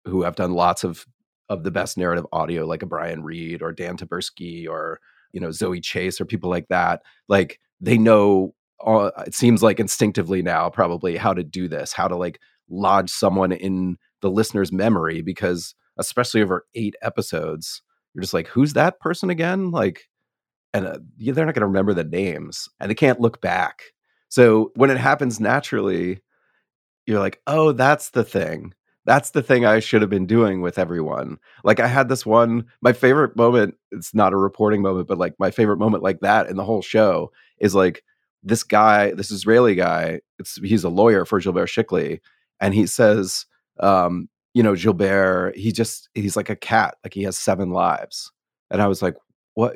who 0.05 0.23
have 0.23 0.35
done 0.35 0.53
lots 0.53 0.83
of 0.83 1.05
of 1.49 1.63
the 1.63 1.71
best 1.71 1.97
narrative 1.97 2.25
audio 2.33 2.65
like 2.65 2.81
a 2.81 2.87
Brian 2.87 3.23
Reed 3.23 3.61
or 3.61 3.71
Dan 3.71 3.97
Taberski 3.97 4.67
or 4.67 4.99
you 5.31 5.39
know 5.39 5.51
Zoe 5.51 5.79
Chase 5.79 6.19
or 6.19 6.25
people 6.25 6.49
like 6.49 6.67
that 6.67 7.01
like 7.29 7.59
they 7.79 7.97
know 7.97 8.53
uh, 8.85 9.11
it 9.25 9.33
seems 9.33 9.63
like 9.63 9.79
instinctively 9.79 10.41
now 10.41 10.69
probably 10.69 11.17
how 11.17 11.33
to 11.33 11.43
do 11.43 11.67
this 11.67 11.93
how 11.93 12.07
to 12.07 12.15
like 12.15 12.39
lodge 12.69 13.09
someone 13.09 13.51
in 13.51 13.97
the 14.21 14.29
listener's 14.29 14.71
memory 14.71 15.21
because 15.21 15.73
especially 15.97 16.41
over 16.41 16.65
8 16.75 16.95
episodes 17.01 17.81
you're 18.13 18.21
just 18.21 18.33
like 18.33 18.47
who's 18.47 18.73
that 18.73 18.99
person 18.99 19.29
again 19.29 19.71
like 19.71 20.03
and 20.73 20.85
uh, 20.85 20.99
they're 21.17 21.45
not 21.45 21.55
going 21.55 21.61
to 21.61 21.67
remember 21.67 21.93
the 21.93 22.03
names 22.03 22.67
and 22.79 22.89
they 22.89 22.95
can't 22.95 23.21
look 23.21 23.41
back 23.41 23.81
so 24.29 24.71
when 24.75 24.89
it 24.89 24.97
happens 24.97 25.39
naturally, 25.39 26.21
you're 27.05 27.19
like, 27.19 27.41
oh, 27.47 27.71
that's 27.71 28.09
the 28.09 28.23
thing. 28.23 28.73
That's 29.05 29.31
the 29.31 29.41
thing 29.41 29.65
I 29.65 29.79
should 29.79 30.01
have 30.01 30.09
been 30.09 30.25
doing 30.25 30.61
with 30.61 30.77
everyone. 30.77 31.37
Like 31.63 31.79
I 31.79 31.87
had 31.87 32.09
this 32.09 32.25
one, 32.25 32.65
my 32.81 32.91
favorite 32.91 33.37
moment, 33.37 33.75
it's 33.91 34.13
not 34.13 34.33
a 34.33 34.37
reporting 34.37 34.81
moment, 34.81 35.07
but 35.07 35.17
like 35.17 35.33
my 35.39 35.49
favorite 35.49 35.77
moment 35.77 36.03
like 36.03 36.19
that 36.19 36.49
in 36.49 36.57
the 36.57 36.65
whole 36.65 36.81
show 36.81 37.31
is 37.59 37.73
like 37.73 38.03
this 38.43 38.63
guy, 38.63 39.11
this 39.11 39.31
Israeli 39.31 39.75
guy, 39.75 40.21
it's 40.39 40.55
he's 40.55 40.83
a 40.83 40.89
lawyer 40.89 41.25
for 41.25 41.39
Gilbert 41.39 41.69
Chikli, 41.69 42.19
and 42.59 42.73
he 42.73 42.87
says, 42.87 43.45
um, 43.79 44.29
you 44.53 44.63
know, 44.63 44.75
Gilbert, 44.75 45.55
he 45.55 45.71
just 45.71 46.09
he's 46.13 46.35
like 46.35 46.49
a 46.49 46.55
cat, 46.55 46.95
like 47.03 47.13
he 47.13 47.23
has 47.23 47.37
seven 47.37 47.71
lives. 47.71 48.31
And 48.71 48.81
I 48.81 48.87
was 48.87 49.01
like, 49.01 49.15
what 49.53 49.75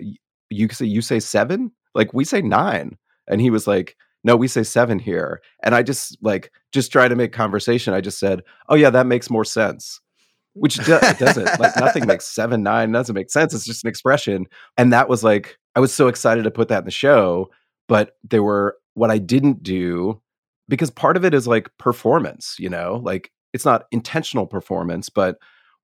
you 0.49 0.69
say 0.69 0.85
you 0.85 1.01
say 1.01 1.19
seven? 1.19 1.71
Like 1.95 2.13
we 2.13 2.23
say 2.25 2.41
nine. 2.41 2.97
And 3.27 3.39
he 3.39 3.49
was 3.49 3.67
like, 3.67 3.95
no 4.23 4.35
we 4.35 4.47
say 4.47 4.63
seven 4.63 4.99
here 4.99 5.41
and 5.63 5.73
i 5.75 5.83
just 5.83 6.17
like 6.21 6.51
just 6.71 6.91
try 6.91 7.07
to 7.07 7.15
make 7.15 7.31
conversation 7.31 7.93
i 7.93 8.01
just 8.01 8.19
said 8.19 8.41
oh 8.69 8.75
yeah 8.75 8.89
that 8.89 9.07
makes 9.07 9.29
more 9.29 9.45
sense 9.45 9.99
which 10.53 10.75
do- 10.75 10.99
doesn't 11.19 11.59
like 11.59 11.75
nothing 11.77 12.05
makes 12.05 12.25
seven 12.35 12.63
nine 12.63 12.91
doesn't 12.91 13.15
make 13.15 13.31
sense 13.31 13.53
it's 13.53 13.65
just 13.65 13.83
an 13.83 13.89
expression 13.89 14.45
and 14.77 14.91
that 14.93 15.09
was 15.09 15.23
like 15.23 15.57
i 15.75 15.79
was 15.79 15.93
so 15.93 16.07
excited 16.07 16.43
to 16.43 16.51
put 16.51 16.67
that 16.67 16.79
in 16.79 16.85
the 16.85 16.91
show 16.91 17.49
but 17.87 18.15
there 18.23 18.43
were 18.43 18.77
what 18.93 19.11
i 19.11 19.17
didn't 19.17 19.63
do 19.63 20.21
because 20.67 20.89
part 20.89 21.17
of 21.17 21.25
it 21.25 21.33
is 21.33 21.47
like 21.47 21.69
performance 21.77 22.55
you 22.59 22.69
know 22.69 23.01
like 23.03 23.31
it's 23.53 23.65
not 23.65 23.85
intentional 23.91 24.47
performance 24.47 25.09
but 25.09 25.37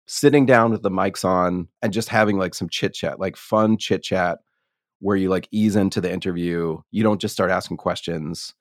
sitting 0.06 0.44
down 0.44 0.70
with 0.70 0.82
the 0.82 0.90
mics 0.90 1.24
on 1.24 1.68
and 1.80 1.92
just 1.92 2.08
having 2.08 2.38
like 2.38 2.54
some 2.54 2.68
chit 2.68 2.92
chat 2.92 3.20
like 3.20 3.36
fun 3.36 3.76
chit 3.76 4.02
chat 4.02 4.38
where 5.02 5.16
you 5.16 5.28
like 5.28 5.48
ease 5.50 5.74
into 5.74 6.00
the 6.00 6.10
interview. 6.10 6.78
You 6.92 7.02
don't 7.02 7.20
just 7.20 7.34
start 7.34 7.50
asking 7.50 7.76
questions. 7.76 8.54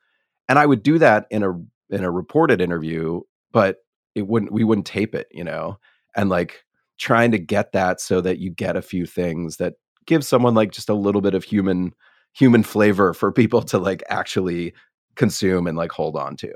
And 0.50 0.58
I 0.58 0.66
would 0.66 0.82
do 0.82 0.98
that 0.98 1.28
in 1.30 1.44
a 1.44 1.52
in 1.96 2.04
a 2.04 2.12
reported 2.12 2.60
interview, 2.60 3.22
but 3.54 3.78
it 4.16 4.28
wouldn't 4.28 4.52
we 4.52 4.64
wouldn't 4.64 4.88
tape 4.88 5.14
it, 5.14 5.28
you 5.32 5.44
know. 5.44 5.78
And 6.16 6.30
like 6.30 6.64
trying 6.98 7.32
to 7.32 7.40
get 7.40 7.72
that 7.74 8.02
so 8.02 8.22
that 8.22 8.40
you 8.40 8.50
get 8.50 8.76
a 8.76 8.82
few 8.82 9.06
things 9.06 9.58
that 9.58 9.76
give 10.08 10.26
someone 10.26 10.56
like 10.56 10.72
just 10.72 10.90
a 10.90 10.96
little 10.96 11.22
bit 11.22 11.36
of 11.36 11.44
human 11.44 11.94
human 12.34 12.64
flavor 12.64 13.14
for 13.14 13.32
people 13.32 13.62
to 13.62 13.78
like 13.78 14.04
actually 14.10 14.74
consume 15.16 15.68
and 15.68 15.78
like 15.78 15.92
hold 15.92 16.16
on 16.16 16.36
to. 16.38 16.54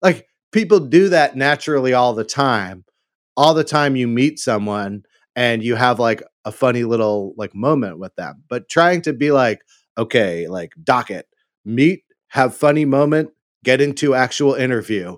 Like 0.00 0.28
people 0.52 0.80
do 0.80 1.08
that 1.10 1.36
naturally 1.36 1.92
all 1.92 2.14
the 2.14 2.24
time. 2.24 2.84
All 3.36 3.54
the 3.54 3.64
time 3.64 3.96
you 3.96 4.08
meet 4.08 4.38
someone 4.38 5.04
and 5.34 5.62
you 5.62 5.74
have 5.74 5.98
like 5.98 6.22
a 6.44 6.52
funny 6.52 6.84
little 6.84 7.34
like 7.36 7.54
moment 7.54 7.98
with 7.98 8.14
them. 8.16 8.42
But 8.48 8.68
trying 8.68 9.02
to 9.02 9.12
be 9.12 9.30
like, 9.30 9.62
okay, 9.96 10.48
like 10.48 10.72
docket, 10.82 11.26
meet, 11.64 12.04
have 12.28 12.54
funny 12.54 12.84
moment, 12.84 13.30
get 13.64 13.80
into 13.80 14.14
actual 14.14 14.54
interview. 14.54 15.16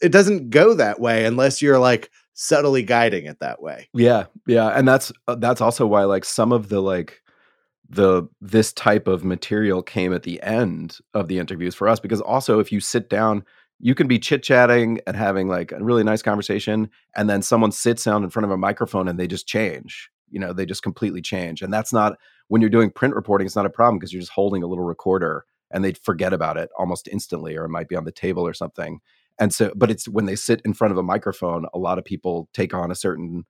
It 0.00 0.10
doesn't 0.10 0.50
go 0.50 0.74
that 0.74 1.00
way 1.00 1.24
unless 1.24 1.62
you're 1.62 1.78
like 1.78 2.10
subtly 2.34 2.82
guiding 2.82 3.26
it 3.26 3.38
that 3.40 3.62
way. 3.62 3.88
Yeah, 3.94 4.24
yeah, 4.46 4.68
and 4.68 4.86
that's 4.86 5.12
uh, 5.28 5.36
that's 5.36 5.60
also 5.60 5.86
why 5.86 6.04
like 6.04 6.24
some 6.24 6.52
of 6.52 6.68
the 6.68 6.80
like 6.80 7.21
the 7.92 8.26
this 8.40 8.72
type 8.72 9.06
of 9.06 9.22
material 9.22 9.82
came 9.82 10.12
at 10.14 10.22
the 10.22 10.42
end 10.42 10.98
of 11.12 11.28
the 11.28 11.38
interviews 11.38 11.74
for 11.74 11.88
us 11.88 12.00
because 12.00 12.20
also 12.22 12.58
if 12.58 12.72
you 12.72 12.80
sit 12.80 13.10
down 13.10 13.44
you 13.84 13.96
can 13.96 14.06
be 14.06 14.18
chit 14.18 14.44
chatting 14.44 15.00
and 15.08 15.16
having 15.16 15.48
like 15.48 15.72
a 15.72 15.82
really 15.82 16.04
nice 16.04 16.22
conversation, 16.22 16.88
and 17.16 17.28
then 17.28 17.42
someone 17.42 17.72
sits 17.72 18.04
down 18.04 18.22
in 18.22 18.30
front 18.30 18.44
of 18.44 18.52
a 18.52 18.56
microphone 18.56 19.08
and 19.08 19.18
they 19.18 19.26
just 19.26 19.48
change. 19.48 20.08
You 20.30 20.38
know, 20.38 20.52
they 20.52 20.64
just 20.64 20.84
completely 20.84 21.20
change. 21.20 21.62
And 21.62 21.72
that's 21.72 21.92
not 21.92 22.16
when 22.46 22.60
you're 22.60 22.70
doing 22.70 22.90
print 22.90 23.14
reporting, 23.16 23.44
it's 23.44 23.56
not 23.56 23.66
a 23.66 23.70
problem 23.70 23.98
because 23.98 24.12
you're 24.12 24.20
just 24.22 24.32
holding 24.32 24.62
a 24.62 24.68
little 24.68 24.84
recorder 24.84 25.44
and 25.72 25.84
they 25.84 25.92
forget 25.94 26.32
about 26.32 26.56
it 26.56 26.70
almost 26.78 27.08
instantly, 27.08 27.56
or 27.56 27.64
it 27.64 27.70
might 27.70 27.88
be 27.88 27.96
on 27.96 28.04
the 28.04 28.12
table 28.12 28.46
or 28.46 28.54
something. 28.54 29.00
And 29.40 29.52
so, 29.52 29.72
but 29.74 29.90
it's 29.90 30.06
when 30.06 30.26
they 30.26 30.36
sit 30.36 30.62
in 30.64 30.74
front 30.74 30.92
of 30.92 30.98
a 30.98 31.02
microphone, 31.02 31.66
a 31.74 31.78
lot 31.78 31.98
of 31.98 32.04
people 32.04 32.48
take 32.54 32.72
on 32.72 32.92
a 32.92 32.94
certain 32.94 33.46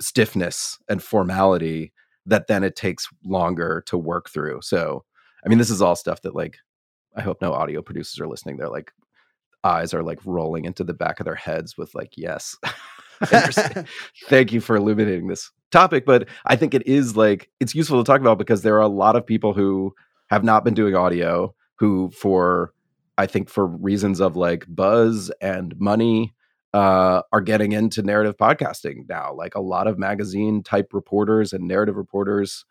stiffness 0.00 0.78
and 0.88 1.00
formality 1.00 1.92
that 2.28 2.46
then 2.46 2.64
it 2.64 2.76
takes 2.76 3.08
longer 3.24 3.82
to 3.86 3.98
work 3.98 4.30
through. 4.30 4.60
So, 4.62 5.04
I 5.44 5.48
mean, 5.48 5.58
this 5.58 5.70
is 5.70 5.82
all 5.82 5.96
stuff 5.96 6.22
that 6.22 6.34
like 6.34 6.58
I 7.16 7.22
hope 7.22 7.42
no 7.42 7.52
audio 7.52 7.82
producers 7.82 8.20
are 8.20 8.28
listening. 8.28 8.56
They're 8.56 8.68
like, 8.68 8.92
eyes 9.64 9.92
are 9.92 10.02
like 10.02 10.20
rolling 10.24 10.64
into 10.64 10.84
the 10.84 10.94
back 10.94 11.20
of 11.20 11.24
their 11.24 11.34
heads 11.34 11.76
with 11.76 11.94
like 11.94 12.12
yes 12.16 12.56
thank 14.28 14.52
you 14.52 14.60
for 14.60 14.76
illuminating 14.76 15.26
this 15.26 15.50
topic 15.72 16.06
but 16.06 16.28
i 16.46 16.54
think 16.54 16.72
it 16.72 16.86
is 16.86 17.16
like 17.16 17.50
it's 17.58 17.74
useful 17.74 18.02
to 18.02 18.06
talk 18.06 18.20
about 18.20 18.38
because 18.38 18.62
there 18.62 18.76
are 18.76 18.82
a 18.82 18.88
lot 18.88 19.16
of 19.16 19.26
people 19.26 19.52
who 19.52 19.92
have 20.30 20.44
not 20.44 20.64
been 20.64 20.74
doing 20.74 20.94
audio 20.94 21.52
who 21.76 22.10
for 22.10 22.72
i 23.18 23.26
think 23.26 23.48
for 23.48 23.66
reasons 23.66 24.20
of 24.20 24.36
like 24.36 24.64
buzz 24.68 25.32
and 25.40 25.78
money 25.80 26.32
uh, 26.74 27.22
are 27.32 27.40
getting 27.40 27.72
into 27.72 28.02
narrative 28.02 28.36
podcasting 28.36 29.08
now. 29.08 29.32
Like 29.32 29.54
a 29.54 29.60
lot 29.60 29.86
of 29.86 29.98
magazine 29.98 30.62
type 30.62 30.92
reporters 30.92 31.52
and 31.52 31.66
narrative 31.66 31.96
reporters 31.96 32.64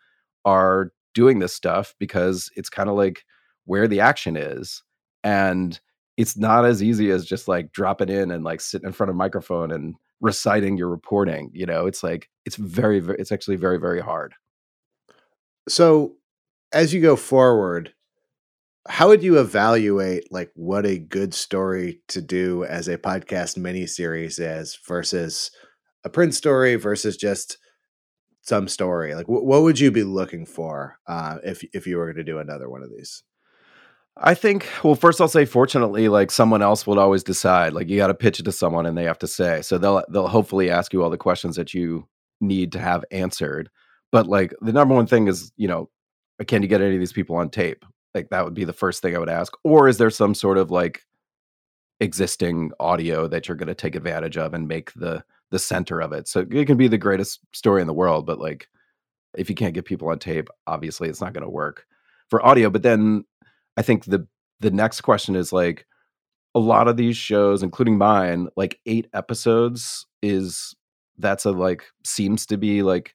are 0.45 0.91
doing 1.14 1.39
this 1.39 1.54
stuff 1.54 1.95
because 2.00 2.50
it's 2.56 2.70
kind 2.70 2.89
of 2.89 2.95
like 2.95 3.26
where 3.66 3.88
the 3.88 4.00
action 4.00 4.38
is 4.38 4.84
and 5.24 5.80
it's 6.16 6.38
not 6.38 6.66
as 6.66 6.82
easy 6.82 7.12
as 7.12 7.26
just 7.26 7.48
like 7.48 7.72
dropping 7.72 8.10
in 8.10 8.32
and 8.32 8.43
like 8.43 8.62
sitting 8.62 8.88
in 8.88 8.93
front 8.93 9.10
of 9.10 9.16
a 9.16 9.18
microphone 9.18 9.72
and 9.72 9.95
reciting 10.22 10.78
your 10.78 10.89
reporting 10.89 11.50
you 11.54 11.66
know? 11.66 11.88
It's 11.88 12.04
like 12.04 12.30
it's 12.45 12.56
very, 12.56 13.00
very 13.00 13.18
it's 13.20 13.32
actually 13.32 13.58
very 13.58 13.80
very 13.80 14.02
hard. 14.02 14.36
So 15.68 16.16
as 16.72 16.93
you 16.93 17.02
go 17.02 17.16
forward 17.16 17.93
how 18.88 19.08
would 19.08 19.24
you 19.24 19.40
evaluate 19.40 20.32
like 20.32 20.52
what 20.56 20.86
a 20.86 20.98
good 20.98 21.34
story 21.34 22.02
to 22.08 22.22
do 22.22 22.64
as 22.66 22.88
a 22.88 22.98
podcast 22.98 23.58
mini 23.58 23.86
series 23.86 24.40
is 24.40 24.80
versus 24.88 25.52
a 26.04 26.10
print 26.10 26.34
story 26.34 26.76
versus 26.76 27.18
just 27.18 27.58
some 28.42 28.68
story 28.68 29.14
like 29.14 29.26
wh- 29.26 29.44
what 29.44 29.64
would 29.64 29.80
you 29.80 29.92
be 29.92 30.04
looking 30.04 30.46
for 30.46 30.98
uh, 31.08 31.38
if 31.44 31.64
if 31.74 31.86
you 31.86 31.98
were 31.98 32.06
going 32.06 32.18
to 32.18 32.24
do 32.24 32.40
another 32.40 32.70
one 32.70 32.84
of 32.84 32.90
these 32.90 33.24
I 34.20 34.34
think, 34.34 34.68
well, 34.84 34.96
first 34.96 35.22
I'll 35.22 35.28
say, 35.28 35.46
fortunately, 35.46 36.10
like 36.10 36.32
someone 36.32 36.62
else 36.62 36.88
will 36.88 37.00
always 37.00 37.24
decide. 37.24 37.74
Like 37.74 37.88
you 37.88 37.98
got 37.98 38.08
to 38.08 38.16
pitch 38.16 38.40
it 38.40 38.44
to 38.44 38.52
someone, 38.52 38.86
and 38.86 38.98
they 38.98 39.04
have 39.04 39.20
to 39.20 39.28
say. 39.28 39.62
So 39.62 39.78
they'll 39.78 40.04
they'll 40.10 40.28
hopefully 40.28 40.72
ask 40.72 40.92
you 40.92 41.04
all 41.04 41.10
the 41.10 41.18
questions 41.18 41.56
that 41.56 41.74
you 41.74 42.08
need 42.42 42.72
to 42.72 42.80
have 42.80 43.06
answered. 43.12 43.70
But 44.12 44.28
like 44.28 44.54
the 44.62 44.74
number 44.74 44.96
one 44.96 45.08
thing 45.08 45.28
is, 45.28 45.52
you 45.56 45.68
know, 45.68 45.90
can 46.48 46.62
you 46.62 46.68
get 46.68 46.82
any 46.82 46.96
of 46.96 47.00
these 47.00 47.14
people 47.14 47.36
on 47.36 47.50
tape? 47.50 47.86
Like 48.18 48.30
that 48.30 48.43
would 48.43 48.53
be 48.53 48.65
the 48.65 48.74
first 48.74 49.01
thing 49.01 49.15
I 49.15 49.20
would 49.20 49.30
ask. 49.30 49.53
Or 49.63 49.88
is 49.88 49.97
there 49.97 50.09
some 50.09 50.34
sort 50.34 50.57
of 50.57 50.72
like 50.72 51.05
existing 51.99 52.72
audio 52.80 53.28
that 53.28 53.47
you're 53.47 53.57
going 53.57 53.68
to 53.68 53.76
take 53.76 53.95
advantage 53.95 54.38
of 54.38 54.53
and 54.53 54.68
make 54.68 54.91
the 54.93 55.24
the 55.51 55.59
center 55.59 56.01
of 56.01 56.11
it? 56.13 56.28
So 56.28 56.45
it 56.49 56.65
can 56.65 56.78
be 56.78 56.88
the 56.88 56.97
greatest 56.97 57.39
story 57.53 57.82
in 57.82 57.88
the 57.88 57.93
world, 57.93 58.26
but 58.26 58.39
like 58.39 58.68
if 59.38 59.49
you 59.49 59.55
can't 59.55 59.74
get 59.74 59.86
people 59.86 60.09
on 60.09 60.20
tape, 60.20 60.49
obviously 60.65 61.09
it's 61.09 61.22
not 61.22 61.34
going 61.34 61.43
to 61.43 61.49
work 61.49 61.86
for 62.30 62.43
audio. 62.45 62.70
But 62.70 62.84
then 62.84 63.24
I 63.78 63.84
think 63.84 64.05
the 64.05 64.28
the 64.59 64.72
next 64.72 65.01
question 65.01 65.36
is 65.36 65.53
like 65.53 65.86
a 66.55 66.59
lot 66.59 66.88
of 66.88 66.97
these 66.97 67.15
shows, 67.15 67.61
including 67.61 67.99
mine, 67.99 68.47
like 68.55 68.80
eight 68.88 69.07
episodes 69.13 70.07
is 70.24 70.76
that's 71.20 71.45
a 71.45 71.51
like 71.51 71.84
seems 72.03 72.47
to 72.47 72.57
be 72.57 72.82
like 72.82 73.13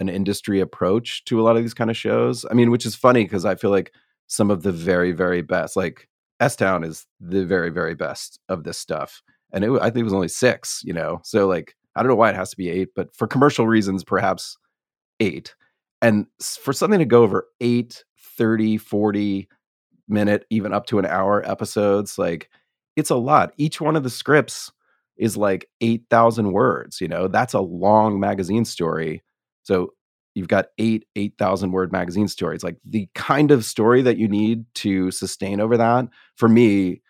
an 0.00 0.08
industry 0.08 0.60
approach 0.60 1.24
to 1.24 1.40
a 1.40 1.42
lot 1.42 1.56
of 1.56 1.62
these 1.62 1.74
kind 1.74 1.90
of 1.90 1.96
shows. 1.96 2.44
I 2.50 2.54
mean, 2.54 2.70
which 2.70 2.86
is 2.86 2.94
funny 2.94 3.24
because 3.24 3.44
I 3.44 3.56
feel 3.56 3.70
like 3.70 3.92
some 4.28 4.50
of 4.50 4.62
the 4.62 4.72
very, 4.72 5.12
very 5.12 5.42
best, 5.42 5.76
like 5.76 6.08
S 6.40 6.56
Town 6.56 6.84
is 6.84 7.06
the 7.20 7.44
very, 7.44 7.70
very 7.70 7.94
best 7.94 8.38
of 8.48 8.64
this 8.64 8.78
stuff. 8.78 9.22
And 9.52 9.64
it, 9.64 9.70
I 9.80 9.86
think 9.90 9.98
it 9.98 10.04
was 10.04 10.14
only 10.14 10.28
six, 10.28 10.82
you 10.84 10.92
know? 10.92 11.20
So, 11.24 11.48
like, 11.48 11.74
I 11.96 12.02
don't 12.02 12.10
know 12.10 12.16
why 12.16 12.30
it 12.30 12.36
has 12.36 12.50
to 12.50 12.56
be 12.56 12.68
eight, 12.70 12.90
but 12.94 13.14
for 13.14 13.26
commercial 13.26 13.66
reasons, 13.66 14.04
perhaps 14.04 14.56
eight. 15.20 15.54
And 16.00 16.26
for 16.40 16.72
something 16.72 17.00
to 17.00 17.04
go 17.04 17.22
over 17.22 17.48
eight, 17.60 18.04
30, 18.36 18.76
40 18.76 19.48
minute, 20.08 20.44
even 20.50 20.72
up 20.72 20.86
to 20.86 20.98
an 20.98 21.06
hour 21.06 21.42
episodes, 21.50 22.18
like, 22.18 22.50
it's 22.96 23.10
a 23.10 23.16
lot. 23.16 23.52
Each 23.56 23.80
one 23.80 23.96
of 23.96 24.04
the 24.04 24.10
scripts 24.10 24.70
is 25.16 25.36
like 25.36 25.68
8,000 25.80 26.52
words, 26.52 27.00
you 27.00 27.08
know? 27.08 27.26
That's 27.26 27.54
a 27.54 27.60
long 27.60 28.20
magazine 28.20 28.64
story 28.64 29.22
so 29.68 29.92
you've 30.38 30.48
got 30.48 30.66
eight 30.78 31.04
8,000 31.16 31.72
word 31.72 31.90
magazine 31.90 32.28
stories. 32.28 32.62
Like 32.62 32.76
the 32.84 33.08
kind 33.14 33.50
of 33.50 33.64
story 33.64 34.02
that 34.02 34.18
you 34.18 34.28
need 34.28 34.64
to 34.76 35.10
sustain 35.10 35.60
over 35.60 35.76
that 35.76 36.06
for 36.36 36.48
me 36.48 37.02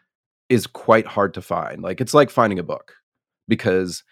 is 0.49 0.67
quite 0.67 1.07
hard 1.07 1.35
to 1.35 1.43
find. 1.43 1.83
Like 1.83 2.01
it's 2.01 2.15
like 2.15 2.31
finding 2.31 2.59
a 2.59 2.65
book 2.65 2.95
because 3.47 4.03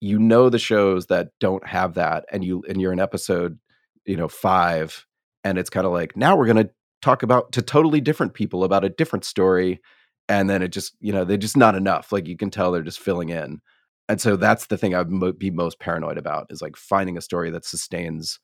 you 0.00 0.18
know 0.18 0.48
the 0.48 0.58
shows 0.58 1.06
that 1.06 1.30
don't 1.40 1.66
have 1.66 1.94
that 1.94 2.24
and 2.32 2.44
you 2.44 2.62
and 2.68 2.80
you're 2.80 2.92
in 2.92 3.00
episode, 3.00 3.58
you 4.06 4.16
know, 4.16 4.28
5 4.28 5.06
and 5.42 5.58
it's 5.58 5.70
kind 5.70 5.86
of 5.86 5.92
like 5.92 6.16
now 6.16 6.36
we're 6.36 6.46
going 6.46 6.64
to 6.64 6.70
talk 7.02 7.22
about 7.22 7.50
to 7.52 7.62
totally 7.62 8.00
different 8.00 8.34
people 8.34 8.62
about 8.62 8.84
a 8.84 8.88
different 8.88 9.24
story 9.24 9.80
and 10.28 10.48
then 10.48 10.62
it 10.62 10.68
just, 10.68 10.94
you 11.00 11.12
know, 11.12 11.24
they're 11.24 11.36
just 11.36 11.56
not 11.56 11.74
enough. 11.74 12.12
Like 12.12 12.28
you 12.28 12.36
can 12.36 12.50
tell 12.50 12.70
they're 12.70 12.82
just 12.82 13.00
filling 13.00 13.30
in 13.30 13.60
and 14.08 14.20
so 14.20 14.36
that's 14.36 14.66
the 14.66 14.76
thing 14.76 14.94
I'd 14.94 15.10
mo- 15.10 15.32
be 15.32 15.50
most 15.50 15.78
paranoid 15.78 16.18
about 16.18 16.48
is 16.50 16.60
like 16.62 16.76
finding 16.76 17.16
a 17.16 17.20
story 17.20 17.50
that 17.50 17.64
sustains 17.64 18.38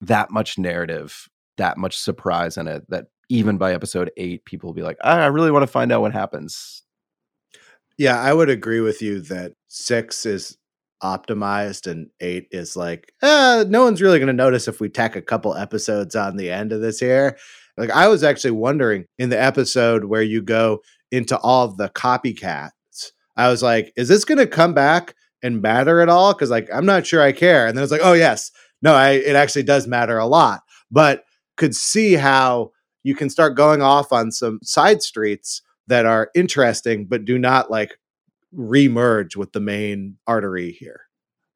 that 0.00 0.30
much 0.30 0.58
narrative, 0.58 1.28
that 1.56 1.78
much 1.78 1.96
surprise 1.96 2.56
in 2.56 2.68
it 2.68 2.84
that 2.88 3.06
even 3.28 3.58
by 3.58 3.74
episode 3.74 4.10
eight, 4.16 4.44
people 4.44 4.68
will 4.68 4.74
be 4.74 4.82
like, 4.82 4.96
I 5.02 5.26
really 5.26 5.50
want 5.50 5.62
to 5.64 5.66
find 5.66 5.92
out 5.92 6.00
what 6.00 6.12
happens. 6.12 6.82
Yeah, 7.98 8.18
I 8.20 8.32
would 8.32 8.48
agree 8.48 8.80
with 8.80 9.02
you 9.02 9.20
that 9.22 9.52
six 9.66 10.24
is 10.24 10.56
optimized 11.02 11.86
and 11.90 12.08
eight 12.20 12.46
is 12.50 12.76
like, 12.76 13.12
eh, 13.22 13.64
no 13.68 13.84
one's 13.84 14.00
really 14.00 14.18
going 14.18 14.28
to 14.28 14.32
notice 14.32 14.68
if 14.68 14.80
we 14.80 14.88
tack 14.88 15.16
a 15.16 15.22
couple 15.22 15.54
episodes 15.54 16.14
on 16.16 16.36
the 16.36 16.50
end 16.50 16.72
of 16.72 16.80
this 16.80 17.00
here. 17.00 17.36
Like, 17.76 17.90
I 17.90 18.08
was 18.08 18.24
actually 18.24 18.52
wondering 18.52 19.04
in 19.18 19.30
the 19.30 19.40
episode 19.40 20.04
where 20.04 20.22
you 20.22 20.42
go 20.42 20.80
into 21.10 21.38
all 21.38 21.66
of 21.66 21.76
the 21.76 21.88
copycats, 21.90 22.70
I 23.36 23.48
was 23.48 23.62
like, 23.62 23.92
is 23.96 24.08
this 24.08 24.24
going 24.24 24.38
to 24.38 24.46
come 24.46 24.74
back 24.74 25.14
and 25.42 25.62
matter 25.62 26.00
at 26.00 26.08
all? 26.08 26.34
Because 26.34 26.50
like 26.50 26.68
I'm 26.74 26.86
not 26.86 27.06
sure 27.06 27.22
I 27.22 27.32
care. 27.32 27.66
And 27.66 27.76
then 27.76 27.82
it's 27.82 27.92
like, 27.92 28.00
oh 28.02 28.14
yes, 28.14 28.50
no, 28.82 28.94
I, 28.94 29.10
it 29.10 29.36
actually 29.36 29.64
does 29.64 29.86
matter 29.86 30.18
a 30.18 30.26
lot. 30.26 30.62
But 30.90 31.24
could 31.56 31.74
see 31.74 32.14
how 32.14 32.72
you 33.02 33.14
can 33.14 33.30
start 33.30 33.56
going 33.56 33.82
off 33.82 34.12
on 34.12 34.30
some 34.30 34.60
side 34.62 35.02
streets 35.02 35.62
that 35.86 36.06
are 36.06 36.30
interesting, 36.34 37.06
but 37.06 37.24
do 37.24 37.38
not 37.38 37.70
like 37.70 37.98
remerge 38.54 39.36
with 39.36 39.52
the 39.52 39.60
main 39.60 40.16
artery 40.26 40.72
here. 40.72 41.02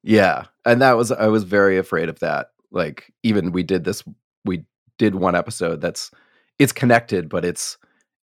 Yeah, 0.03 0.47
and 0.65 0.83
that 0.83 0.97
was 0.97 1.13
I 1.13 1.29
was 1.29 1.45
very 1.45 1.79
afraid 1.79 2.09
of 2.09 2.19
that. 2.21 2.49
Like 2.71 3.13
even 3.23 3.53
we 3.53 3.63
did 3.63 3.85
this, 3.85 4.03
we 4.45 4.65
did 4.99 5.15
one 5.15 5.37
episode 5.37 5.81
that's 5.81 6.11
it's 6.59 6.73
connected, 6.73 7.29
but 7.29 7.45
it's 7.45 7.79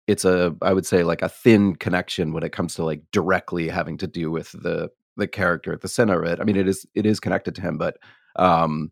it's 0.07 0.25
a 0.25 0.55
I 0.61 0.73
would 0.73 0.85
say 0.85 1.03
like 1.03 1.21
a 1.21 1.29
thin 1.29 1.75
connection 1.75 2.33
when 2.33 2.43
it 2.43 2.51
comes 2.51 2.75
to 2.75 2.83
like 2.83 3.03
directly 3.11 3.67
having 3.67 3.97
to 3.97 4.07
do 4.07 4.31
with 4.31 4.51
the 4.51 4.89
the 5.17 5.27
character 5.27 5.73
at 5.73 5.81
the 5.81 5.87
center 5.87 6.21
of 6.21 6.31
it. 6.31 6.39
I 6.39 6.43
mean, 6.43 6.55
it 6.55 6.67
is 6.67 6.85
it 6.95 7.05
is 7.05 7.19
connected 7.19 7.55
to 7.55 7.61
him, 7.61 7.77
but 7.77 7.97
um, 8.37 8.91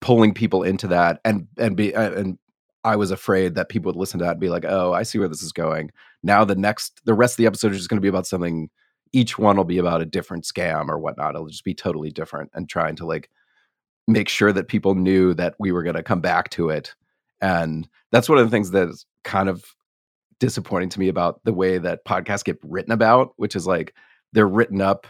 pulling 0.00 0.34
people 0.34 0.62
into 0.62 0.86
that 0.88 1.20
and 1.24 1.46
and 1.58 1.76
be 1.76 1.94
and 1.94 2.38
I 2.84 2.96
was 2.96 3.10
afraid 3.10 3.54
that 3.54 3.70
people 3.70 3.88
would 3.88 3.98
listen 3.98 4.18
to 4.18 4.26
that 4.26 4.32
and 4.32 4.40
be 4.40 4.50
like, 4.50 4.66
"Oh, 4.66 4.92
I 4.92 5.02
see 5.02 5.18
where 5.18 5.28
this 5.28 5.42
is 5.42 5.52
going." 5.52 5.90
Now 6.22 6.44
the 6.44 6.54
next 6.54 7.00
the 7.04 7.14
rest 7.14 7.34
of 7.34 7.36
the 7.38 7.46
episode 7.46 7.72
is 7.72 7.78
just 7.78 7.88
going 7.88 7.98
to 7.98 8.02
be 8.02 8.08
about 8.08 8.26
something. 8.26 8.68
Each 9.12 9.38
one 9.38 9.56
will 9.56 9.64
be 9.64 9.78
about 9.78 10.02
a 10.02 10.06
different 10.06 10.44
scam 10.44 10.88
or 10.88 10.98
whatnot. 10.98 11.34
It'll 11.34 11.46
just 11.46 11.64
be 11.64 11.74
totally 11.74 12.10
different 12.10 12.50
and 12.54 12.68
trying 12.68 12.96
to 12.96 13.06
like 13.06 13.30
make 14.06 14.28
sure 14.28 14.52
that 14.52 14.68
people 14.68 14.94
knew 14.94 15.34
that 15.34 15.54
we 15.58 15.72
were 15.72 15.82
going 15.82 15.96
to 15.96 16.02
come 16.02 16.20
back 16.20 16.50
to 16.50 16.68
it. 16.68 16.94
And 17.40 17.88
that's 18.12 18.28
one 18.28 18.38
of 18.38 18.44
the 18.44 18.50
things 18.50 18.72
that 18.72 18.88
is 18.88 19.06
kind 19.22 19.48
of 19.48 19.64
disappointing 20.40 20.90
to 20.90 21.00
me 21.00 21.08
about 21.08 21.40
the 21.44 21.54
way 21.54 21.78
that 21.78 22.04
podcasts 22.04 22.44
get 22.44 22.58
written 22.62 22.92
about, 22.92 23.32
which 23.36 23.56
is 23.56 23.66
like 23.66 23.94
they're 24.32 24.48
written 24.48 24.80
up 24.80 25.06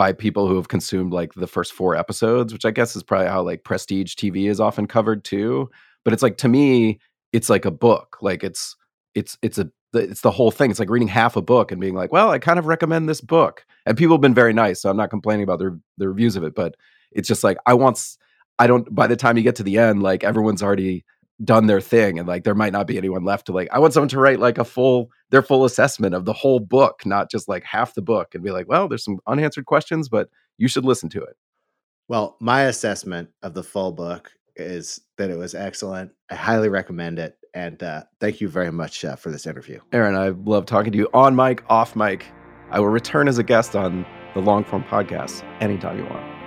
by 0.00 0.14
people 0.14 0.48
who 0.48 0.56
have 0.56 0.68
consumed 0.68 1.12
like 1.12 1.34
the 1.34 1.46
first 1.46 1.74
four 1.74 1.94
episodes, 1.94 2.54
which 2.54 2.64
I 2.64 2.70
guess 2.70 2.96
is 2.96 3.02
probably 3.02 3.26
how 3.26 3.42
like 3.42 3.64
prestige 3.64 4.14
TV 4.14 4.48
is 4.48 4.58
often 4.58 4.86
covered 4.86 5.24
too. 5.24 5.68
But 6.06 6.14
it's 6.14 6.22
like 6.22 6.38
to 6.38 6.48
me, 6.48 6.98
it's 7.34 7.50
like 7.50 7.66
a 7.66 7.70
book. 7.70 8.16
Like 8.22 8.42
it's 8.42 8.76
it's 9.14 9.36
it's 9.42 9.58
a 9.58 9.70
it's 9.92 10.22
the 10.22 10.30
whole 10.30 10.50
thing. 10.50 10.70
It's 10.70 10.80
like 10.80 10.88
reading 10.88 11.06
half 11.06 11.36
a 11.36 11.42
book 11.42 11.70
and 11.70 11.82
being 11.82 11.94
like, 11.94 12.12
well, 12.12 12.30
I 12.30 12.38
kind 12.38 12.58
of 12.58 12.64
recommend 12.64 13.10
this 13.10 13.20
book. 13.20 13.66
And 13.84 13.94
people 13.94 14.14
have 14.16 14.22
been 14.22 14.32
very 14.32 14.54
nice, 14.54 14.80
so 14.80 14.88
I'm 14.88 14.96
not 14.96 15.10
complaining 15.10 15.42
about 15.42 15.58
their 15.58 15.78
their 15.98 16.08
reviews 16.08 16.34
of 16.34 16.44
it, 16.44 16.54
but 16.54 16.76
it's 17.12 17.28
just 17.28 17.44
like 17.44 17.58
I 17.66 17.74
want 17.74 18.02
I 18.58 18.66
don't 18.66 18.94
by 18.94 19.06
the 19.06 19.16
time 19.16 19.36
you 19.36 19.42
get 19.42 19.56
to 19.56 19.62
the 19.62 19.76
end, 19.76 20.02
like 20.02 20.24
everyone's 20.24 20.62
already 20.62 21.04
done 21.44 21.66
their 21.66 21.80
thing 21.80 22.18
and 22.18 22.28
like 22.28 22.44
there 22.44 22.54
might 22.54 22.72
not 22.72 22.86
be 22.86 22.98
anyone 22.98 23.24
left 23.24 23.46
to 23.46 23.52
like 23.52 23.68
i 23.72 23.78
want 23.78 23.94
someone 23.94 24.08
to 24.08 24.18
write 24.18 24.38
like 24.38 24.58
a 24.58 24.64
full 24.64 25.10
their 25.30 25.42
full 25.42 25.64
assessment 25.64 26.14
of 26.14 26.24
the 26.24 26.32
whole 26.32 26.60
book 26.60 27.06
not 27.06 27.30
just 27.30 27.48
like 27.48 27.64
half 27.64 27.94
the 27.94 28.02
book 28.02 28.34
and 28.34 28.44
be 28.44 28.50
like 28.50 28.68
well 28.68 28.88
there's 28.88 29.04
some 29.04 29.18
unanswered 29.26 29.64
questions 29.64 30.08
but 30.08 30.28
you 30.58 30.68
should 30.68 30.84
listen 30.84 31.08
to 31.08 31.22
it. 31.22 31.36
Well 32.08 32.36
my 32.40 32.62
assessment 32.62 33.30
of 33.42 33.54
the 33.54 33.62
full 33.62 33.92
book 33.92 34.32
is 34.56 35.00
that 35.16 35.30
it 35.30 35.38
was 35.38 35.54
excellent. 35.54 36.10
I 36.30 36.34
highly 36.34 36.68
recommend 36.68 37.18
it 37.18 37.38
and 37.54 37.82
uh, 37.82 38.02
thank 38.20 38.40
you 38.40 38.48
very 38.48 38.70
much 38.70 39.04
uh, 39.04 39.16
for 39.16 39.30
this 39.30 39.46
interview. 39.46 39.80
Aaron 39.92 40.14
i 40.14 40.28
love 40.28 40.66
talking 40.66 40.92
to 40.92 40.98
you. 40.98 41.08
On 41.14 41.34
mic 41.34 41.62
off 41.70 41.96
mic 41.96 42.26
i 42.70 42.78
will 42.78 42.88
return 42.88 43.28
as 43.28 43.38
a 43.38 43.42
guest 43.42 43.74
on 43.74 44.04
the 44.34 44.40
Longform 44.40 44.86
Podcast 44.86 45.42
anytime 45.60 45.98
you 45.98 46.04
want 46.04 46.39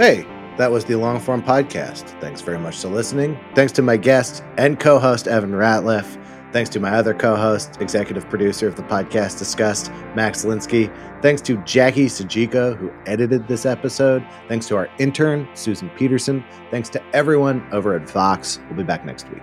Hey, 0.00 0.26
that 0.56 0.70
was 0.70 0.86
the 0.86 0.94
Longform 0.94 1.44
Podcast. 1.44 2.18
Thanks 2.22 2.40
very 2.40 2.58
much 2.58 2.80
for 2.80 2.88
listening. 2.88 3.38
Thanks 3.54 3.70
to 3.72 3.82
my 3.82 3.98
guest 3.98 4.42
and 4.56 4.80
co 4.80 4.98
host, 4.98 5.28
Evan 5.28 5.50
Ratliff. 5.50 6.16
Thanks 6.54 6.70
to 6.70 6.80
my 6.80 6.92
other 6.92 7.12
co 7.12 7.36
host, 7.36 7.76
executive 7.82 8.26
producer 8.30 8.66
of 8.66 8.76
the 8.76 8.82
podcast 8.84 9.38
discussed, 9.38 9.90
Max 10.14 10.42
Linsky. 10.46 10.90
Thanks 11.20 11.42
to 11.42 11.58
Jackie 11.64 12.06
Sajiko, 12.06 12.74
who 12.78 12.90
edited 13.04 13.46
this 13.46 13.66
episode. 13.66 14.26
Thanks 14.48 14.66
to 14.68 14.76
our 14.78 14.88
intern, 14.98 15.46
Susan 15.52 15.90
Peterson. 15.90 16.42
Thanks 16.70 16.88
to 16.88 17.02
everyone 17.14 17.62
over 17.70 17.94
at 17.94 18.08
Vox. 18.08 18.58
We'll 18.68 18.78
be 18.78 18.84
back 18.84 19.04
next 19.04 19.28
week. 19.28 19.42